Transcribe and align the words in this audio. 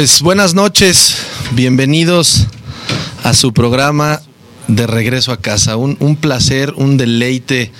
Pues 0.00 0.22
buenas 0.22 0.54
noches, 0.54 1.18
bienvenidos 1.50 2.46
a 3.22 3.34
su 3.34 3.52
programa 3.52 4.22
de 4.66 4.86
regreso 4.86 5.30
a 5.30 5.36
casa. 5.36 5.76
Un, 5.76 5.98
un 6.00 6.16
placer, 6.16 6.72
un 6.78 6.96
deleite 6.96 7.70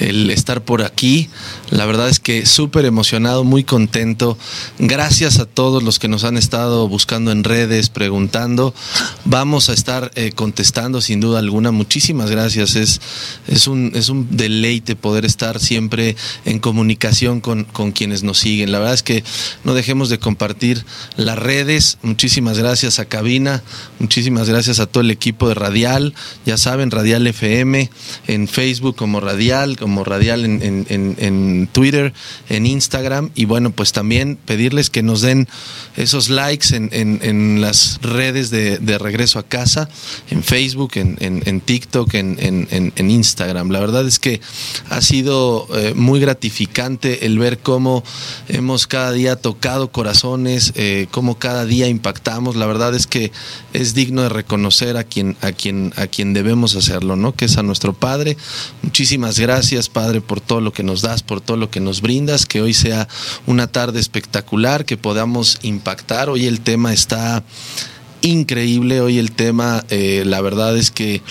el 0.00 0.30
estar 0.30 0.62
por 0.62 0.80
aquí. 0.80 1.28
La 1.70 1.86
verdad 1.86 2.08
es 2.08 2.20
que 2.20 2.46
súper 2.46 2.84
emocionado, 2.84 3.44
muy 3.44 3.64
contento. 3.64 4.38
Gracias 4.78 5.38
a 5.38 5.46
todos 5.46 5.82
los 5.82 5.98
que 5.98 6.08
nos 6.08 6.24
han 6.24 6.36
estado 6.36 6.88
buscando 6.88 7.32
en 7.32 7.44
redes, 7.44 7.88
preguntando. 7.88 8.74
Vamos 9.24 9.68
a 9.68 9.72
estar 9.72 10.10
eh, 10.14 10.32
contestando 10.34 11.00
sin 11.00 11.20
duda 11.20 11.38
alguna. 11.38 11.72
Muchísimas 11.72 12.30
gracias. 12.30 12.76
Es, 12.76 13.00
es, 13.48 13.66
un, 13.66 13.92
es 13.94 14.08
un 14.08 14.36
deleite 14.36 14.96
poder 14.96 15.24
estar 15.24 15.58
siempre 15.58 16.16
en 16.44 16.58
comunicación 16.58 17.40
con, 17.40 17.64
con 17.64 17.92
quienes 17.92 18.22
nos 18.22 18.38
siguen. 18.38 18.72
La 18.72 18.78
verdad 18.78 18.94
es 18.94 19.02
que 19.02 19.24
no 19.64 19.74
dejemos 19.74 20.08
de 20.08 20.18
compartir 20.18 20.84
las 21.16 21.38
redes. 21.38 21.98
Muchísimas 22.02 22.58
gracias 22.58 22.98
a 22.98 23.06
Cabina. 23.06 23.62
Muchísimas 23.98 24.48
gracias 24.48 24.78
a 24.78 24.86
todo 24.86 25.02
el 25.02 25.10
equipo 25.10 25.48
de 25.48 25.54
Radial. 25.54 26.14
Ya 26.44 26.56
saben, 26.58 26.90
Radial 26.90 27.26
FM 27.26 27.90
en 28.26 28.48
Facebook 28.48 28.96
como 28.96 29.20
Radial, 29.20 29.76
como 29.76 30.04
Radial 30.04 30.44
en, 30.44 30.62
en, 30.62 31.16
en, 31.18 31.55
en 31.56 31.66
Twitter, 31.66 32.12
en 32.48 32.66
Instagram 32.66 33.30
y 33.34 33.44
bueno, 33.44 33.70
pues 33.70 33.92
también 33.92 34.36
pedirles 34.36 34.90
que 34.90 35.02
nos 35.02 35.20
den 35.20 35.48
esos 35.96 36.28
likes 36.28 36.74
en, 36.74 36.90
en 36.92 37.60
las 37.60 37.98
redes 38.02 38.50
de, 38.50 38.78
de, 38.78 38.98
regreso 38.98 39.38
a 39.38 39.42
casa, 39.42 39.88
en 40.30 40.42
Facebook, 40.42 40.92
en, 40.96 41.60
TikTok, 41.60 42.14
en, 42.14 42.92
Instagram. 42.96 43.70
La 43.70 43.80
verdad 43.80 44.06
es 44.06 44.18
que 44.18 44.40
ha 44.90 45.00
sido 45.00 45.66
eh, 45.74 45.94
muy 45.94 46.20
gratificante 46.20 47.26
el 47.26 47.38
ver 47.38 47.58
cómo 47.58 48.02
hemos 48.48 48.86
cada 48.86 49.12
día 49.12 49.36
tocado 49.36 49.90
corazones, 49.90 50.72
eh, 50.76 51.06
cómo 51.10 51.38
cada 51.38 51.64
día 51.64 51.88
impactamos. 51.88 52.56
La 52.56 52.66
verdad 52.66 52.94
es 52.94 53.06
que 53.06 53.32
es 53.72 53.94
digno 53.94 54.22
de 54.22 54.28
reconocer 54.28 54.96
a 54.96 55.04
quien, 55.04 55.36
a 55.40 55.52
quien, 55.52 55.92
a 55.96 56.06
quien 56.06 56.32
debemos 56.34 56.76
hacerlo, 56.76 57.16
¿no? 57.16 57.34
Que 57.34 57.46
es 57.46 57.56
a 57.58 57.62
nuestro 57.62 57.92
Padre. 57.92 58.36
Muchísimas 58.82 59.38
gracias, 59.38 59.88
Padre, 59.88 60.20
por 60.20 60.40
todo 60.40 60.60
lo 60.60 60.72
que 60.72 60.82
nos 60.82 61.02
das, 61.02 61.22
por 61.22 61.40
todo 61.46 61.56
lo 61.56 61.70
que 61.70 61.80
nos 61.80 62.02
brindas, 62.02 62.44
que 62.44 62.60
hoy 62.60 62.74
sea 62.74 63.08
una 63.46 63.68
tarde 63.68 64.00
espectacular, 64.00 64.84
que 64.84 64.96
podamos 64.96 65.58
impactar. 65.62 66.28
Hoy 66.28 66.46
el 66.46 66.60
tema 66.60 66.92
está 66.92 67.42
increíble, 68.20 69.00
hoy 69.00 69.18
el 69.18 69.32
tema, 69.32 69.84
eh, 69.88 70.24
la 70.26 70.40
verdad 70.40 70.76
es 70.76 70.90
que 70.90 71.22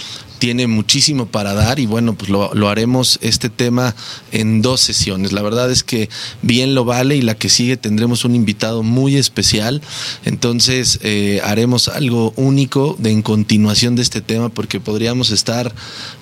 tiene 0.45 0.67
muchísimo 0.67 1.25
para 1.25 1.55
dar 1.55 1.79
y 1.79 1.87
bueno, 1.87 2.13
pues 2.13 2.29
lo, 2.29 2.69
haremos 2.69 3.17
este 3.23 3.49
tema 3.49 3.95
en 4.31 4.61
dos 4.61 4.79
sesiones. 4.79 5.31
La 5.31 5.41
verdad 5.41 5.71
es 5.71 5.83
que 5.83 6.07
bien 6.43 6.75
lo 6.75 6.85
vale 6.85 7.15
y 7.15 7.23
la 7.23 7.33
que 7.33 7.49
sigue 7.49 7.77
tendremos 7.77 8.25
un 8.25 8.35
invitado 8.35 8.83
muy 8.83 9.15
especial. 9.15 9.81
Entonces 10.23 10.99
eh, 11.01 11.41
haremos 11.43 11.87
algo 11.87 12.31
único 12.35 12.95
de 12.99 13.09
en 13.09 13.23
continuación 13.23 13.95
de 13.95 14.03
este 14.03 14.21
tema 14.21 14.49
porque 14.49 14.79
podríamos 14.79 15.31
estar 15.31 15.73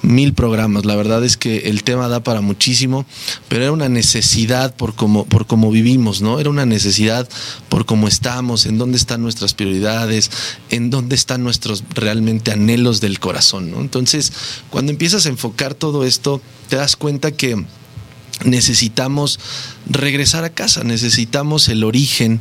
mil 0.01 0.33
programas. 0.33 0.85
La 0.85 0.95
verdad 0.95 1.25
es 1.25 1.35
que 1.35 1.69
el 1.69 1.83
tema 1.83 2.07
da 2.07 2.23
para 2.23 2.39
muchísimo, 2.39 3.05
pero 3.49 3.63
era 3.63 3.73
una 3.73 3.89
necesidad 3.89 4.73
por 4.73 4.95
cómo, 4.95 5.25
por 5.25 5.47
cómo 5.47 5.69
vivimos, 5.69 6.21
¿no? 6.21 6.39
Era 6.39 6.49
una 6.49 6.65
necesidad 6.65 7.27
por 7.67 7.85
cómo 7.85 8.07
estamos, 8.07 8.67
en 8.67 8.77
dónde 8.77 8.95
están 8.95 9.21
nuestras 9.21 9.53
prioridades, 9.53 10.31
en 10.69 10.89
dónde 10.89 11.15
están 11.15 11.43
nuestros 11.43 11.83
realmente 11.93 12.53
anhelos 12.53 13.01
del 13.01 13.19
corazón, 13.19 13.69
¿no? 13.69 13.81
Entonces, 13.81 14.12
cuando 14.69 14.91
empiezas 14.91 15.25
a 15.25 15.29
enfocar 15.29 15.73
todo 15.73 16.05
esto, 16.05 16.41
te 16.69 16.75
das 16.75 16.95
cuenta 16.95 17.31
que 17.31 17.65
necesitamos 18.45 19.39
regresar 19.85 20.43
a 20.43 20.49
casa, 20.49 20.83
necesitamos 20.83 21.69
el 21.69 21.83
origen 21.83 22.39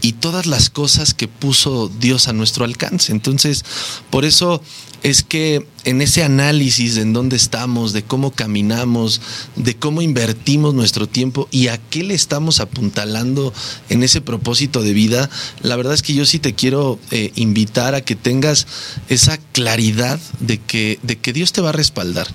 y 0.00 0.14
todas 0.14 0.46
las 0.46 0.68
cosas 0.68 1.14
que 1.14 1.28
puso 1.28 1.90
Dios 2.00 2.28
a 2.28 2.32
nuestro 2.32 2.64
alcance. 2.64 3.12
Entonces, 3.12 3.64
por 4.10 4.24
eso 4.24 4.62
es 5.02 5.22
que 5.22 5.66
en 5.84 6.00
ese 6.00 6.22
análisis 6.22 6.94
de 6.94 7.02
en 7.02 7.12
dónde 7.12 7.36
estamos, 7.36 7.92
de 7.92 8.04
cómo 8.04 8.30
caminamos, 8.30 9.20
de 9.56 9.74
cómo 9.74 10.00
invertimos 10.00 10.74
nuestro 10.74 11.08
tiempo 11.08 11.48
y 11.50 11.68
a 11.68 11.78
qué 11.78 12.04
le 12.04 12.14
estamos 12.14 12.60
apuntalando 12.60 13.52
en 13.88 14.04
ese 14.04 14.20
propósito 14.20 14.82
de 14.82 14.92
vida, 14.92 15.28
la 15.60 15.74
verdad 15.74 15.94
es 15.94 16.02
que 16.02 16.14
yo 16.14 16.24
sí 16.24 16.38
te 16.38 16.54
quiero 16.54 17.00
eh, 17.10 17.32
invitar 17.34 17.94
a 17.94 18.00
que 18.00 18.14
tengas 18.14 18.66
esa 19.08 19.38
claridad 19.38 20.20
de 20.38 20.58
que, 20.58 21.00
de 21.02 21.18
que 21.18 21.32
Dios 21.32 21.52
te 21.52 21.60
va 21.60 21.70
a 21.70 21.72
respaldar. 21.72 22.28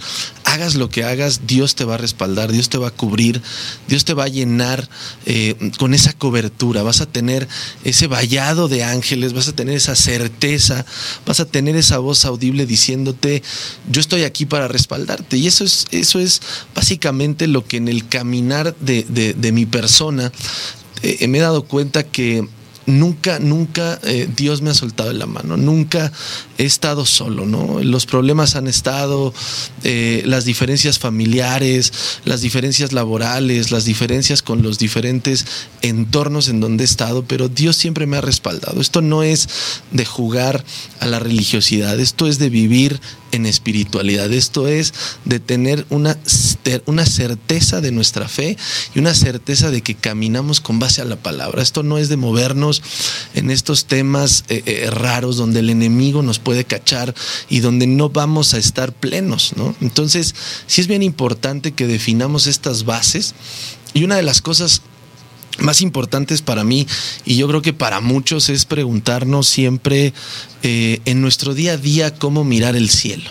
Hagas 0.44 0.76
lo 0.76 0.90
que 0.90 1.04
hagas, 1.04 1.42
Dios 1.48 1.76
te 1.76 1.86
va 1.86 1.96
a 1.96 1.98
respaldar, 1.98 2.52
Dios 2.52 2.70
te 2.70 2.78
va 2.78 2.90
a 2.90 2.92
cubrir, 2.92 3.42
Dios 3.88 4.06
te 4.06 4.14
va 4.14 4.26
a 4.26 4.30
llenar 4.30 4.90
eh, 5.26 5.56
con 5.78 5.94
esa 5.94 6.14
cobertura, 6.14 6.84
vas 6.84 7.02
a 7.02 7.06
tener 7.06 7.48
ese 7.84 8.08
vallado 8.08 8.68
de 8.68 8.84
ángeles, 8.84 9.34
vas 9.34 9.48
a 9.48 9.56
tener 9.56 9.76
esa 9.76 9.96
certeza, 9.96 10.86
vas 11.26 11.40
a 11.40 11.46
tener 11.46 11.76
esa 11.76 12.00
voz 12.00 12.26
audible 12.26 12.57
diciéndote, 12.66 13.44
yo 13.92 14.02
estoy 14.02 14.24
aquí 14.24 14.46
para 14.46 14.68
respaldarte. 14.68 15.38
Y 15.38 15.48
eso 15.48 15.64
es, 15.64 15.86
eso 15.92 16.20
es 16.20 16.42
básicamente 16.74 17.48
lo 17.48 17.66
que 17.66 17.78
en 17.78 17.88
el 17.88 18.08
caminar 18.08 18.76
de, 18.78 19.04
de, 19.04 19.52
mi 19.52 19.66
persona 19.66 20.32
eh, 21.02 21.28
me 21.28 21.38
he 21.38 21.42
dado 21.42 21.64
cuenta 21.64 22.04
que 22.04 22.48
nunca, 22.88 23.38
nunca 23.38 24.00
eh, 24.04 24.28
Dios 24.36 24.62
me 24.62 24.72
ha 24.72 24.74
soltado 24.74 25.14
la 25.14 25.28
mano, 25.28 25.58
nunca 25.58 26.12
he 26.58 26.66
estado 26.66 27.06
solo, 27.06 27.46
¿no? 27.46 27.84
Los 27.84 28.06
problemas 28.06 28.56
han 28.56 28.66
estado, 28.68 29.34
eh, 29.84 30.24
las 30.26 30.46
diferencias 30.46 30.98
familiares, 30.98 31.92
las 32.26 32.42
diferencias 32.42 32.94
laborales, 32.94 33.72
las 33.72 33.86
diferencias 33.86 34.42
con 34.42 34.64
los 34.64 34.80
diferentes 34.80 35.46
entornos 35.82 36.48
en 36.48 36.62
donde 36.62 36.84
he 36.84 36.86
estado, 36.86 37.24
pero 37.26 37.50
Dios 37.50 37.76
siempre 37.76 38.08
me 38.08 38.18
ha 38.18 38.22
respaldado. 38.22 38.82
Esto 38.82 39.02
no 39.02 39.22
es 39.22 39.50
de 39.92 40.06
jugar 40.06 40.64
a 41.00 41.06
la 41.06 41.20
religiosidad, 41.20 42.00
esto 42.00 42.26
es 42.26 42.40
de 42.40 42.50
vivir 42.50 43.00
en 43.32 43.46
espiritualidad. 43.46 44.32
Esto 44.32 44.68
es 44.68 44.94
de 45.26 45.40
tener 45.40 45.86
una, 45.90 46.18
una 46.86 47.06
certeza 47.06 47.82
de 47.82 47.92
nuestra 47.92 48.28
fe 48.28 48.58
y 48.94 49.00
una 49.00 49.14
certeza 49.14 49.72
de 49.72 49.82
que 49.82 49.96
caminamos 49.96 50.62
con 50.62 50.80
base 50.80 51.02
a 51.02 51.06
la 51.06 51.16
palabra. 51.16 51.62
Esto 51.62 51.84
no 51.84 51.98
es 51.98 52.10
de 52.10 52.18
movernos 52.18 52.82
en 53.34 53.52
estos 53.52 53.86
temas 53.86 54.44
eh, 54.50 54.64
eh, 54.66 54.90
raros 54.90 55.38
donde 55.38 55.60
el 55.60 55.70
enemigo 55.70 56.22
nos 56.24 56.40
puede 56.40 56.66
cachar 56.66 57.14
y 57.50 57.60
donde 57.60 57.88
no 57.88 58.10
vamos 58.10 58.54
a 58.54 58.58
estar 58.58 58.94
plenos, 58.94 59.54
¿no? 59.56 59.76
Entonces, 59.82 60.36
sí 60.68 60.82
es 60.82 60.88
bien 60.88 61.04
importante 61.04 61.72
que 61.72 61.88
definamos 61.88 62.48
estas 62.48 62.86
bases 62.86 63.36
y 63.94 64.04
una 64.04 64.16
de 64.16 64.24
las 64.24 64.42
cosas 64.42 64.82
más 65.60 65.82
importantes 65.82 66.42
para 66.42 66.64
mí 66.64 66.88
y 67.26 67.36
yo 67.36 67.48
creo 67.48 67.62
que 67.62 67.74
para 67.74 68.02
muchos 68.02 68.50
es 68.50 68.66
preguntarnos 68.66 69.48
siempre 69.48 70.14
eh, 70.64 71.00
en 71.06 71.22
nuestro 71.22 71.54
día 71.54 71.74
a 71.74 71.78
día 71.78 72.14
cómo 72.14 72.44
mirar 72.44 72.76
el 72.76 72.90
cielo. 72.90 73.30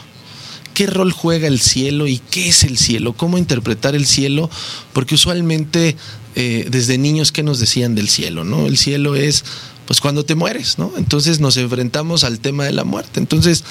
¿Qué 0.74 0.86
rol 0.86 1.10
juega 1.10 1.48
el 1.48 1.60
cielo 1.60 2.06
y 2.06 2.18
qué 2.18 2.48
es 2.48 2.62
el 2.62 2.76
cielo? 2.76 3.14
¿Cómo 3.14 3.38
interpretar 3.38 3.94
el 3.94 4.06
cielo? 4.06 4.50
Porque 4.92 5.14
usualmente 5.14 5.96
eh, 6.34 6.66
desde 6.70 6.98
niños, 6.98 7.32
¿qué 7.32 7.42
nos 7.42 7.58
decían 7.58 7.94
del 7.94 8.10
cielo? 8.10 8.44
¿no? 8.44 8.66
El 8.66 8.76
cielo 8.76 9.16
es 9.16 9.44
pues 9.86 10.00
cuando 10.00 10.24
te 10.24 10.34
mueres, 10.34 10.78
¿no? 10.78 10.92
Entonces 10.98 11.40
nos 11.40 11.56
enfrentamos 11.56 12.24
al 12.24 12.40
tema 12.40 12.64
de 12.64 12.72
la 12.72 12.84
muerte. 12.84 13.20
Entonces, 13.20 13.64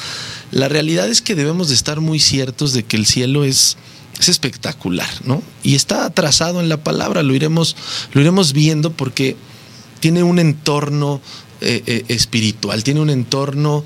la 0.51 0.69
realidad 0.69 1.09
es 1.09 1.21
que 1.21 1.35
debemos 1.35 1.67
de 1.67 1.75
estar 1.75 1.99
muy 1.99 2.19
ciertos 2.19 2.73
de 2.73 2.83
que 2.83 2.95
el 2.95 3.05
cielo 3.05 3.43
es, 3.43 3.77
es 4.19 4.29
espectacular, 4.29 5.09
¿no? 5.25 5.41
Y 5.63 5.75
está 5.75 6.09
trazado 6.09 6.61
en 6.61 6.69
la 6.69 6.83
palabra, 6.83 7.23
lo 7.23 7.33
iremos, 7.33 7.75
lo 8.13 8.21
iremos 8.21 8.53
viendo 8.53 8.91
porque 8.91 9.35
tiene 9.99 10.23
un 10.23 10.39
entorno 10.39 11.21
eh, 11.61 11.83
eh, 11.85 12.05
espiritual, 12.09 12.83
tiene 12.83 12.99
un 12.99 13.09
entorno 13.09 13.83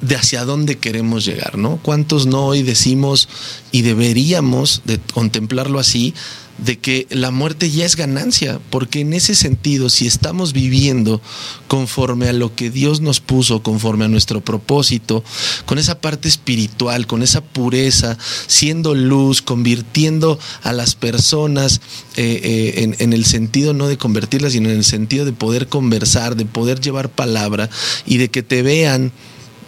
de 0.00 0.16
hacia 0.16 0.44
dónde 0.44 0.78
queremos 0.78 1.24
llegar, 1.24 1.58
¿no? 1.58 1.78
¿Cuántos 1.82 2.26
no 2.26 2.46
hoy 2.46 2.62
decimos 2.62 3.28
y 3.72 3.82
deberíamos 3.82 4.82
de 4.84 4.98
contemplarlo 4.98 5.78
así, 5.78 6.14
de 6.58 6.78
que 6.78 7.06
la 7.10 7.30
muerte 7.30 7.70
ya 7.70 7.84
es 7.84 7.96
ganancia, 7.96 8.60
porque 8.70 9.00
en 9.00 9.12
ese 9.12 9.34
sentido, 9.34 9.90
si 9.90 10.06
estamos 10.06 10.52
viviendo 10.52 11.20
conforme 11.68 12.28
a 12.28 12.32
lo 12.32 12.54
que 12.54 12.70
Dios 12.70 13.00
nos 13.00 13.20
puso, 13.20 13.62
conforme 13.62 14.06
a 14.06 14.08
nuestro 14.08 14.40
propósito, 14.40 15.22
con 15.66 15.78
esa 15.78 16.00
parte 16.00 16.28
espiritual, 16.28 17.06
con 17.06 17.22
esa 17.22 17.42
pureza, 17.42 18.16
siendo 18.46 18.94
luz, 18.94 19.42
convirtiendo 19.42 20.38
a 20.62 20.72
las 20.72 20.94
personas 20.94 21.80
eh, 22.16 22.40
eh, 22.42 22.82
en, 22.82 22.96
en 22.98 23.12
el 23.12 23.26
sentido 23.26 23.74
no 23.74 23.88
de 23.88 23.98
convertirlas, 23.98 24.52
sino 24.52 24.70
en 24.70 24.76
el 24.76 24.84
sentido 24.84 25.24
de 25.24 25.32
poder 25.32 25.68
conversar, 25.68 26.36
de 26.36 26.46
poder 26.46 26.80
llevar 26.80 27.10
palabra 27.10 27.68
y 28.06 28.16
de 28.16 28.30
que 28.30 28.42
te 28.42 28.62
vean 28.62 29.12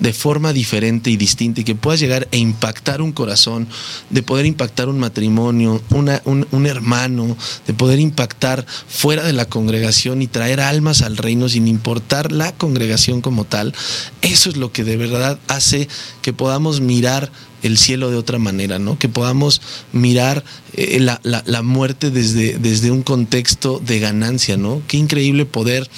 de 0.01 0.13
forma 0.13 0.53
diferente 0.53 1.11
y 1.11 1.17
distinta 1.17 1.61
y 1.61 1.65
que 1.65 1.75
puedas 1.75 2.01
llegar 2.01 2.29
e 2.31 2.39
impactar 2.39 3.03
un 3.03 3.13
corazón, 3.13 3.69
de 4.11 4.23
poder 4.23 4.47
impactar 4.47 4.89
un 4.89 4.99
matrimonio, 4.99 5.83
una, 5.91 6.23
un, 6.25 6.47
un, 6.53 6.67
hermano, 6.67 7.37
de 7.67 7.75
poder 7.75 7.99
impactar 7.99 8.65
fuera 8.89 9.25
de 9.25 9.33
la 9.33 9.47
congregación 9.47 10.23
y 10.23 10.27
traer 10.27 10.61
almas 10.61 11.03
al 11.03 11.17
reino 11.17 11.49
sin 11.49 11.69
importar 11.69 12.33
la 12.33 12.53
congregación 12.53 13.21
como 13.21 13.45
tal, 13.45 13.75
eso 14.23 14.51
es 14.51 14.57
lo 14.57 14.73
que 14.73 14.85
de 14.85 14.97
verdad 14.97 15.39
hace 15.49 15.89
que 16.23 16.33
podamos 16.33 16.81
mirar 16.81 17.31
el 17.63 17.77
cielo 17.77 18.11
de 18.11 18.17
otra 18.17 18.39
manera, 18.39 18.79
¿no? 18.79 18.99
Que 18.99 19.09
podamos 19.09 19.61
mirar 19.93 20.45
eh, 20.75 21.01
la, 21.01 21.21
la, 21.25 21.43
la, 21.45 21.63
muerte 21.63 22.11
desde, 22.11 22.57
desde 22.59 22.91
un 22.91 23.03
contexto 23.03 23.81
de 23.85 23.99
ganancia, 23.99 24.57
¿no? 24.57 24.81
Qué 24.87 24.97
increíble 24.97 25.45
poder 25.45 25.89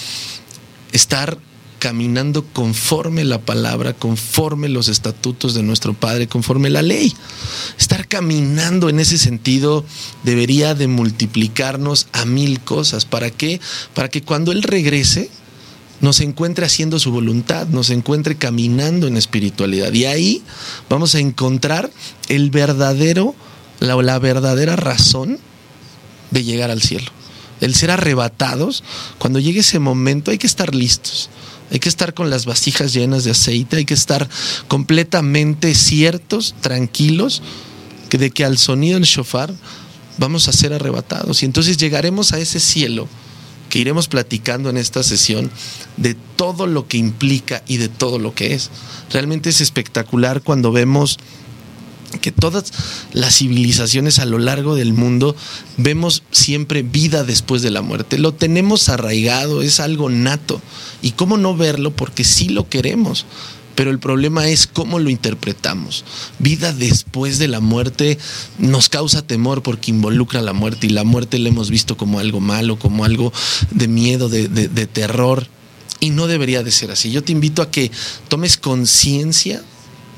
estar 0.93 1.39
caminando 1.81 2.45
conforme 2.45 3.25
la 3.25 3.41
palabra, 3.41 3.95
conforme 3.95 4.69
los 4.69 4.87
estatutos 4.87 5.55
de 5.55 5.65
nuestro 5.65 5.95
Padre, 5.95 6.29
conforme 6.29 6.71
la 6.71 6.83
ley. 6.83 7.13
Estar 7.77 8.07
caminando 8.07 8.89
en 8.89 9.01
ese 9.01 9.19
sentido 9.19 9.85
debería 10.23 10.77
de 10.77 10.87
multiplicarnos 10.87 12.07
a 12.13 12.25
mil 12.25 12.61
cosas. 12.61 13.05
¿Para 13.07 13.33
qué? 13.33 13.61
Para 13.95 14.09
que 14.09 14.23
cuando 14.23 14.53
Él 14.53 14.63
regrese 14.63 15.31
nos 16.01 16.21
encuentre 16.21 16.65
haciendo 16.65 16.99
su 16.99 17.11
voluntad, 17.11 17.67
nos 17.67 17.91
encuentre 17.91 18.37
caminando 18.37 19.07
en 19.07 19.17
espiritualidad. 19.17 19.93
Y 19.93 20.05
ahí 20.05 20.43
vamos 20.89 21.15
a 21.15 21.19
encontrar 21.19 21.91
el 22.29 22.51
verdadero, 22.51 23.35
la, 23.81 23.97
la 23.97 24.19
verdadera 24.19 24.77
razón 24.77 25.39
de 26.31 26.45
llegar 26.45 26.71
al 26.71 26.83
cielo. 26.83 27.11
El 27.61 27.75
ser 27.75 27.91
arrebatados, 27.91 28.83
cuando 29.19 29.39
llegue 29.39 29.61
ese 29.61 29.79
momento 29.79 30.31
hay 30.31 30.39
que 30.39 30.47
estar 30.47 30.75
listos. 30.75 31.29
Hay 31.71 31.79
que 31.79 31.89
estar 31.89 32.15
con 32.15 32.31
las 32.31 32.47
vasijas 32.47 32.93
llenas 32.93 33.25
de 33.25 33.31
aceite, 33.31 33.77
hay 33.77 33.85
que 33.85 33.95
estar 33.95 34.29
completamente 34.69 35.75
ciertos, 35.75 36.55
tranquilos, 36.61 37.43
que 38.09 38.19
de 38.19 38.31
que 38.31 38.45
al 38.45 38.59
sonido 38.59 38.95
del 38.95 39.05
shofar 39.05 39.55
vamos 40.19 40.49
a 40.49 40.53
ser 40.53 40.73
arrebatados. 40.73 41.43
Y 41.43 41.47
entonces 41.47 41.77
llegaremos 41.77 42.33
a 42.33 42.39
ese 42.39 42.61
cielo 42.61 43.09
que 43.71 43.79
iremos 43.79 44.09
platicando 44.09 44.69
en 44.69 44.77
esta 44.77 45.03
sesión 45.03 45.51
de 45.97 46.15
todo 46.37 46.67
lo 46.67 46.89
que 46.89 46.99
implica 46.99 47.63
y 47.67 47.77
de 47.77 47.89
todo 47.89 48.19
lo 48.19 48.35
que 48.35 48.53
es. 48.55 48.71
Realmente 49.11 49.49
es 49.49 49.61
espectacular 49.61 50.43
cuando 50.43 50.73
vemos 50.73 51.19
que 52.19 52.33
todas 52.33 52.73
las 53.13 53.37
civilizaciones 53.37 54.19
a 54.19 54.27
lo 54.27 54.39
largo 54.39 54.75
del 54.75 54.93
mundo 54.93 55.37
vemos 55.77 56.23
siempre 56.31 56.83
vida 56.83 57.25
después 57.25 57.63
de 57.63 57.71
la 57.71 57.83
muerte. 57.83 58.19
Lo 58.19 58.33
tenemos 58.33 58.89
arraigado, 58.89 59.63
es 59.63 59.81
algo 59.81 60.11
nato. 60.11 60.61
¿Y 61.03 61.13
cómo 61.13 61.37
no 61.37 61.57
verlo? 61.57 61.93
Porque 61.93 62.25
sí 62.25 62.49
lo 62.49 62.69
queremos. 62.69 63.27
Pero 63.75 63.91
el 63.91 63.99
problema 63.99 64.49
es 64.49 64.67
cómo 64.67 64.99
lo 64.99 65.09
interpretamos. 65.09 66.05
Vida 66.39 66.73
después 66.73 67.39
de 67.39 67.49
la 67.49 67.61
muerte 67.61 68.19
nos 68.59 68.89
causa 68.89 69.23
temor 69.23 69.63
porque 69.63 69.91
involucra 69.91 70.43
la 70.43 70.53
muerte 70.53 70.87
y 70.87 70.91
la 70.91 71.05
muerte 71.05 71.39
la 71.39 71.49
hemos 71.49 71.71
visto 71.71 71.97
como 71.97 72.19
algo 72.19 72.41
malo, 72.41 72.79
como 72.79 73.05
algo 73.05 73.33
de 73.71 73.89
miedo, 73.89 74.29
de, 74.29 74.49
de, 74.49 74.69
de 74.69 74.87
terror. 74.87 75.47
Y 76.01 76.11
no 76.11 76.27
debería 76.27 76.63
de 76.63 76.71
ser 76.71 76.91
así. 76.91 77.11
Yo 77.11 77.23
te 77.23 77.33
invito 77.33 77.63
a 77.63 77.71
que 77.71 77.91
tomes 78.29 78.57
conciencia 78.57 79.63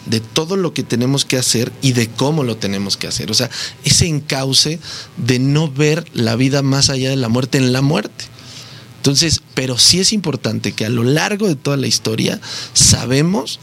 de 0.06 0.20
todo 0.20 0.56
lo 0.56 0.74
que 0.74 0.82
tenemos 0.82 1.24
que 1.24 1.36
hacer 1.36 1.72
y 1.82 1.92
de 1.92 2.08
cómo 2.08 2.44
lo 2.44 2.56
tenemos 2.56 2.96
que 2.96 3.06
hacer. 3.06 3.30
O 3.30 3.34
sea, 3.34 3.50
ese 3.84 4.06
encauce 4.06 4.78
de 5.16 5.38
no 5.38 5.70
ver 5.70 6.04
la 6.12 6.36
vida 6.36 6.62
más 6.62 6.90
allá 6.90 7.10
de 7.10 7.16
la 7.16 7.28
muerte 7.28 7.58
en 7.58 7.72
la 7.72 7.82
muerte. 7.82 8.24
Entonces, 8.96 9.42
pero 9.54 9.78
sí 9.78 10.00
es 10.00 10.12
importante 10.12 10.72
que 10.72 10.84
a 10.84 10.88
lo 10.88 11.02
largo 11.02 11.48
de 11.48 11.56
toda 11.56 11.76
la 11.76 11.88
historia 11.88 12.40
sabemos 12.72 13.58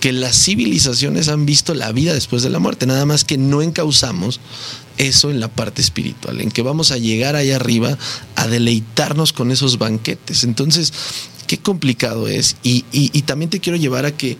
que 0.00 0.12
las 0.12 0.36
civilizaciones 0.36 1.28
han 1.28 1.46
visto 1.46 1.74
la 1.74 1.90
vida 1.92 2.12
después 2.12 2.42
de 2.42 2.50
la 2.50 2.58
muerte, 2.58 2.86
nada 2.86 3.06
más 3.06 3.24
que 3.24 3.38
no 3.38 3.62
encauzamos 3.62 4.40
eso 4.98 5.30
en 5.30 5.40
la 5.40 5.48
parte 5.48 5.82
espiritual, 5.82 6.40
en 6.40 6.50
que 6.50 6.62
vamos 6.62 6.90
a 6.90 6.98
llegar 6.98 7.36
allá 7.36 7.56
arriba 7.56 7.96
a 8.34 8.46
deleitarnos 8.46 9.32
con 9.32 9.50
esos 9.50 9.78
banquetes. 9.78 10.44
Entonces, 10.44 10.92
qué 11.46 11.58
complicado 11.58 12.28
es. 12.28 12.56
Y, 12.62 12.84
y, 12.92 13.22
también 13.22 13.50
te 13.50 13.60
quiero 13.60 13.78
llevar 13.78 14.06
a 14.06 14.16
que 14.16 14.36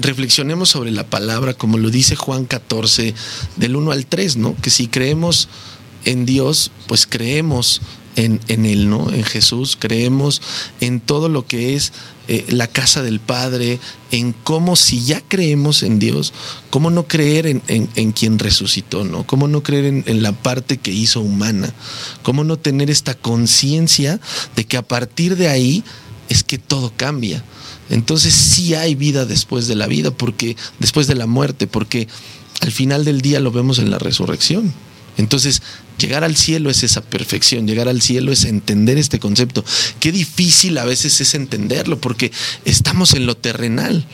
reflexionemos 0.00 0.68
sobre 0.68 0.90
la 0.90 1.06
palabra, 1.06 1.54
como 1.54 1.78
lo 1.78 1.90
dice 1.90 2.16
Juan 2.16 2.44
14, 2.44 3.14
del 3.56 3.76
1 3.76 3.92
al 3.92 4.06
3, 4.06 4.36
¿no? 4.36 4.56
Que 4.56 4.70
si 4.70 4.88
creemos 4.88 5.48
en 6.04 6.26
Dios, 6.26 6.70
pues 6.86 7.06
creemos 7.06 7.80
en, 8.16 8.40
en 8.48 8.66
Él, 8.66 8.90
¿no? 8.90 9.12
En 9.12 9.24
Jesús, 9.24 9.76
creemos 9.78 10.42
en 10.80 11.00
todo 11.00 11.28
lo 11.28 11.46
que 11.46 11.74
es 11.74 11.92
eh, 12.26 12.44
la 12.48 12.66
casa 12.66 13.02
del 13.02 13.20
Padre, 13.20 13.78
en 14.10 14.32
cómo 14.32 14.76
si 14.76 15.04
ya 15.04 15.22
creemos 15.26 15.82
en 15.82 15.98
Dios, 15.98 16.32
cómo 16.70 16.90
no 16.90 17.06
creer 17.06 17.46
en, 17.46 17.62
en, 17.68 17.88
en 17.94 18.12
quien 18.12 18.38
resucitó, 18.38 19.04
¿no? 19.04 19.26
Cómo 19.26 19.48
no 19.48 19.62
creer 19.62 19.86
en, 19.86 20.04
en 20.06 20.22
la 20.22 20.32
parte 20.32 20.78
que 20.78 20.90
hizo 20.90 21.20
humana, 21.20 21.72
cómo 22.22 22.44
no 22.44 22.58
tener 22.58 22.90
esta 22.90 23.14
conciencia 23.14 24.20
de 24.56 24.64
que 24.66 24.76
a 24.76 24.82
partir 24.82 25.36
de 25.36 25.48
ahí 25.48 25.84
es 26.28 26.42
que 26.42 26.58
todo 26.58 26.92
cambia. 26.96 27.44
Entonces 27.90 28.34
sí 28.34 28.74
hay 28.74 28.94
vida 28.94 29.24
después 29.24 29.66
de 29.66 29.74
la 29.74 29.86
vida, 29.86 30.10
porque 30.10 30.56
después 30.78 31.06
de 31.06 31.14
la 31.14 31.26
muerte, 31.26 31.66
porque 31.66 32.08
al 32.60 32.72
final 32.72 33.04
del 33.04 33.20
día 33.20 33.40
lo 33.40 33.50
vemos 33.50 33.78
en 33.78 33.90
la 33.90 33.98
resurrección. 33.98 34.72
Entonces, 35.16 35.62
llegar 35.98 36.22
al 36.22 36.36
cielo 36.36 36.70
es 36.70 36.84
esa 36.84 37.00
perfección, 37.00 37.66
llegar 37.66 37.88
al 37.88 38.00
cielo 38.02 38.30
es 38.30 38.44
entender 38.44 38.98
este 38.98 39.18
concepto. 39.18 39.64
Qué 39.98 40.12
difícil 40.12 40.78
a 40.78 40.84
veces 40.84 41.20
es 41.20 41.34
entenderlo, 41.34 42.00
porque 42.00 42.30
estamos 42.64 43.14
en 43.14 43.26
lo 43.26 43.36
terrenal 43.36 44.06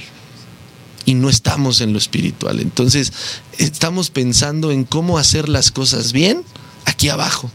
y 1.05 1.15
no 1.15 1.29
estamos 1.29 1.82
en 1.82 1.93
lo 1.93 1.99
espiritual. 1.99 2.61
Entonces, 2.61 3.12
estamos 3.59 4.11
pensando 4.11 4.73
en 4.73 4.85
cómo 4.85 5.19
hacer 5.19 5.49
las 5.49 5.71
cosas 5.71 6.12
bien 6.12 6.43
aquí 6.87 7.11
abajo 7.11 7.50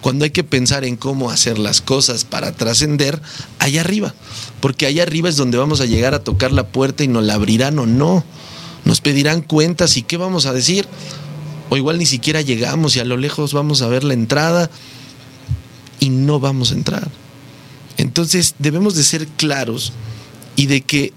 cuando 0.00 0.24
hay 0.24 0.30
que 0.30 0.44
pensar 0.44 0.84
en 0.84 0.96
cómo 0.96 1.30
hacer 1.30 1.58
las 1.58 1.80
cosas 1.80 2.24
para 2.24 2.52
trascender 2.52 3.20
allá 3.58 3.80
arriba, 3.80 4.14
porque 4.60 4.86
allá 4.86 5.02
arriba 5.02 5.28
es 5.28 5.36
donde 5.36 5.58
vamos 5.58 5.80
a 5.80 5.86
llegar 5.86 6.14
a 6.14 6.22
tocar 6.22 6.52
la 6.52 6.68
puerta 6.68 7.04
y 7.04 7.08
nos 7.08 7.24
la 7.24 7.34
abrirán 7.34 7.78
o 7.78 7.86
no, 7.86 8.24
nos 8.84 9.00
pedirán 9.00 9.42
cuentas 9.42 9.96
y 9.96 10.02
qué 10.02 10.16
vamos 10.16 10.46
a 10.46 10.52
decir, 10.52 10.86
o 11.70 11.76
igual 11.76 11.98
ni 11.98 12.06
siquiera 12.06 12.40
llegamos 12.40 12.96
y 12.96 13.00
a 13.00 13.04
lo 13.04 13.16
lejos 13.16 13.52
vamos 13.52 13.82
a 13.82 13.88
ver 13.88 14.04
la 14.04 14.14
entrada 14.14 14.70
y 16.00 16.10
no 16.10 16.40
vamos 16.40 16.70
a 16.70 16.74
entrar. 16.74 17.10
Entonces 17.96 18.54
debemos 18.58 18.94
de 18.94 19.02
ser 19.02 19.26
claros 19.26 19.92
y 20.54 20.66
de 20.66 20.82
que 20.82 21.12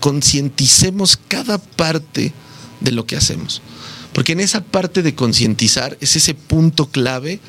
concienticemos 0.00 1.18
cada 1.28 1.58
parte 1.58 2.32
de 2.80 2.92
lo 2.92 3.06
que 3.06 3.16
hacemos. 3.16 3.62
Porque 4.12 4.32
en 4.32 4.40
esa 4.40 4.62
parte 4.62 5.02
de 5.02 5.14
concientizar 5.14 5.96
es 6.00 6.16
ese 6.16 6.34
punto 6.34 6.86
clave 6.86 7.40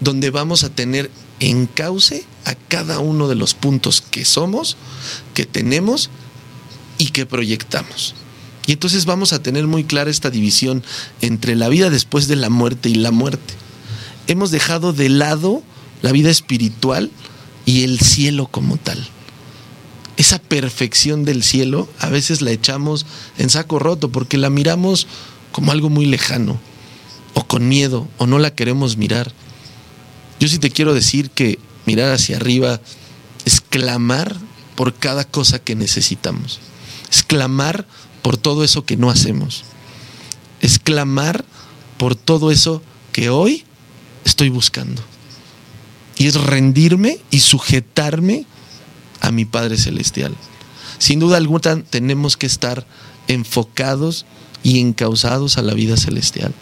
donde 0.00 0.30
vamos 0.30 0.64
a 0.64 0.70
tener 0.70 1.10
en 1.40 1.66
cauce 1.66 2.24
a 2.44 2.54
cada 2.54 3.00
uno 3.00 3.28
de 3.28 3.34
los 3.34 3.54
puntos 3.54 4.00
que 4.00 4.24
somos, 4.24 4.76
que 5.34 5.46
tenemos 5.46 6.10
y 6.98 7.08
que 7.08 7.26
proyectamos. 7.26 8.14
Y 8.66 8.72
entonces 8.72 9.04
vamos 9.04 9.32
a 9.32 9.42
tener 9.42 9.66
muy 9.66 9.84
clara 9.84 10.10
esta 10.10 10.30
división 10.30 10.84
entre 11.20 11.56
la 11.56 11.68
vida 11.68 11.90
después 11.90 12.28
de 12.28 12.36
la 12.36 12.50
muerte 12.50 12.88
y 12.88 12.94
la 12.94 13.10
muerte. 13.10 13.54
Hemos 14.26 14.50
dejado 14.50 14.92
de 14.92 15.08
lado 15.08 15.62
la 16.02 16.12
vida 16.12 16.30
espiritual 16.30 17.10
y 17.66 17.82
el 17.84 18.00
cielo 18.00 18.46
como 18.46 18.76
tal. 18.76 19.08
Esa 20.16 20.38
perfección 20.38 21.24
del 21.24 21.42
cielo 21.42 21.88
a 21.98 22.10
veces 22.10 22.42
la 22.42 22.50
echamos 22.50 23.06
en 23.38 23.48
saco 23.48 23.78
roto 23.78 24.10
porque 24.10 24.36
la 24.36 24.50
miramos 24.50 25.06
como 25.52 25.72
algo 25.72 25.90
muy 25.90 26.06
lejano, 26.06 26.60
o 27.34 27.46
con 27.46 27.68
miedo, 27.68 28.08
o 28.18 28.26
no 28.26 28.38
la 28.38 28.54
queremos 28.54 28.96
mirar. 28.96 29.32
Yo 30.38 30.48
sí 30.48 30.58
te 30.58 30.70
quiero 30.70 30.94
decir 30.94 31.30
que 31.30 31.58
mirar 31.86 32.12
hacia 32.12 32.36
arriba 32.36 32.80
es 33.44 33.60
clamar 33.60 34.36
por 34.74 34.94
cada 34.94 35.24
cosa 35.24 35.58
que 35.58 35.74
necesitamos, 35.74 36.60
es 37.10 37.22
clamar 37.22 37.86
por 38.22 38.36
todo 38.36 38.64
eso 38.64 38.84
que 38.84 38.96
no 38.96 39.10
hacemos, 39.10 39.64
es 40.60 40.78
clamar 40.78 41.44
por 41.98 42.14
todo 42.14 42.50
eso 42.50 42.82
que 43.12 43.28
hoy 43.28 43.64
estoy 44.24 44.48
buscando. 44.48 45.02
Y 46.16 46.26
es 46.26 46.34
rendirme 46.34 47.18
y 47.30 47.40
sujetarme 47.40 48.44
a 49.20 49.30
mi 49.30 49.44
Padre 49.46 49.78
Celestial. 49.78 50.34
Sin 50.98 51.18
duda 51.18 51.38
alguna 51.38 51.82
tenemos 51.82 52.36
que 52.36 52.46
estar 52.46 52.86
enfocados 53.26 54.26
y 54.62 54.80
encausados 54.80 55.58
a 55.58 55.62
la 55.62 55.74
vida 55.74 55.96
celestial. 55.96 56.52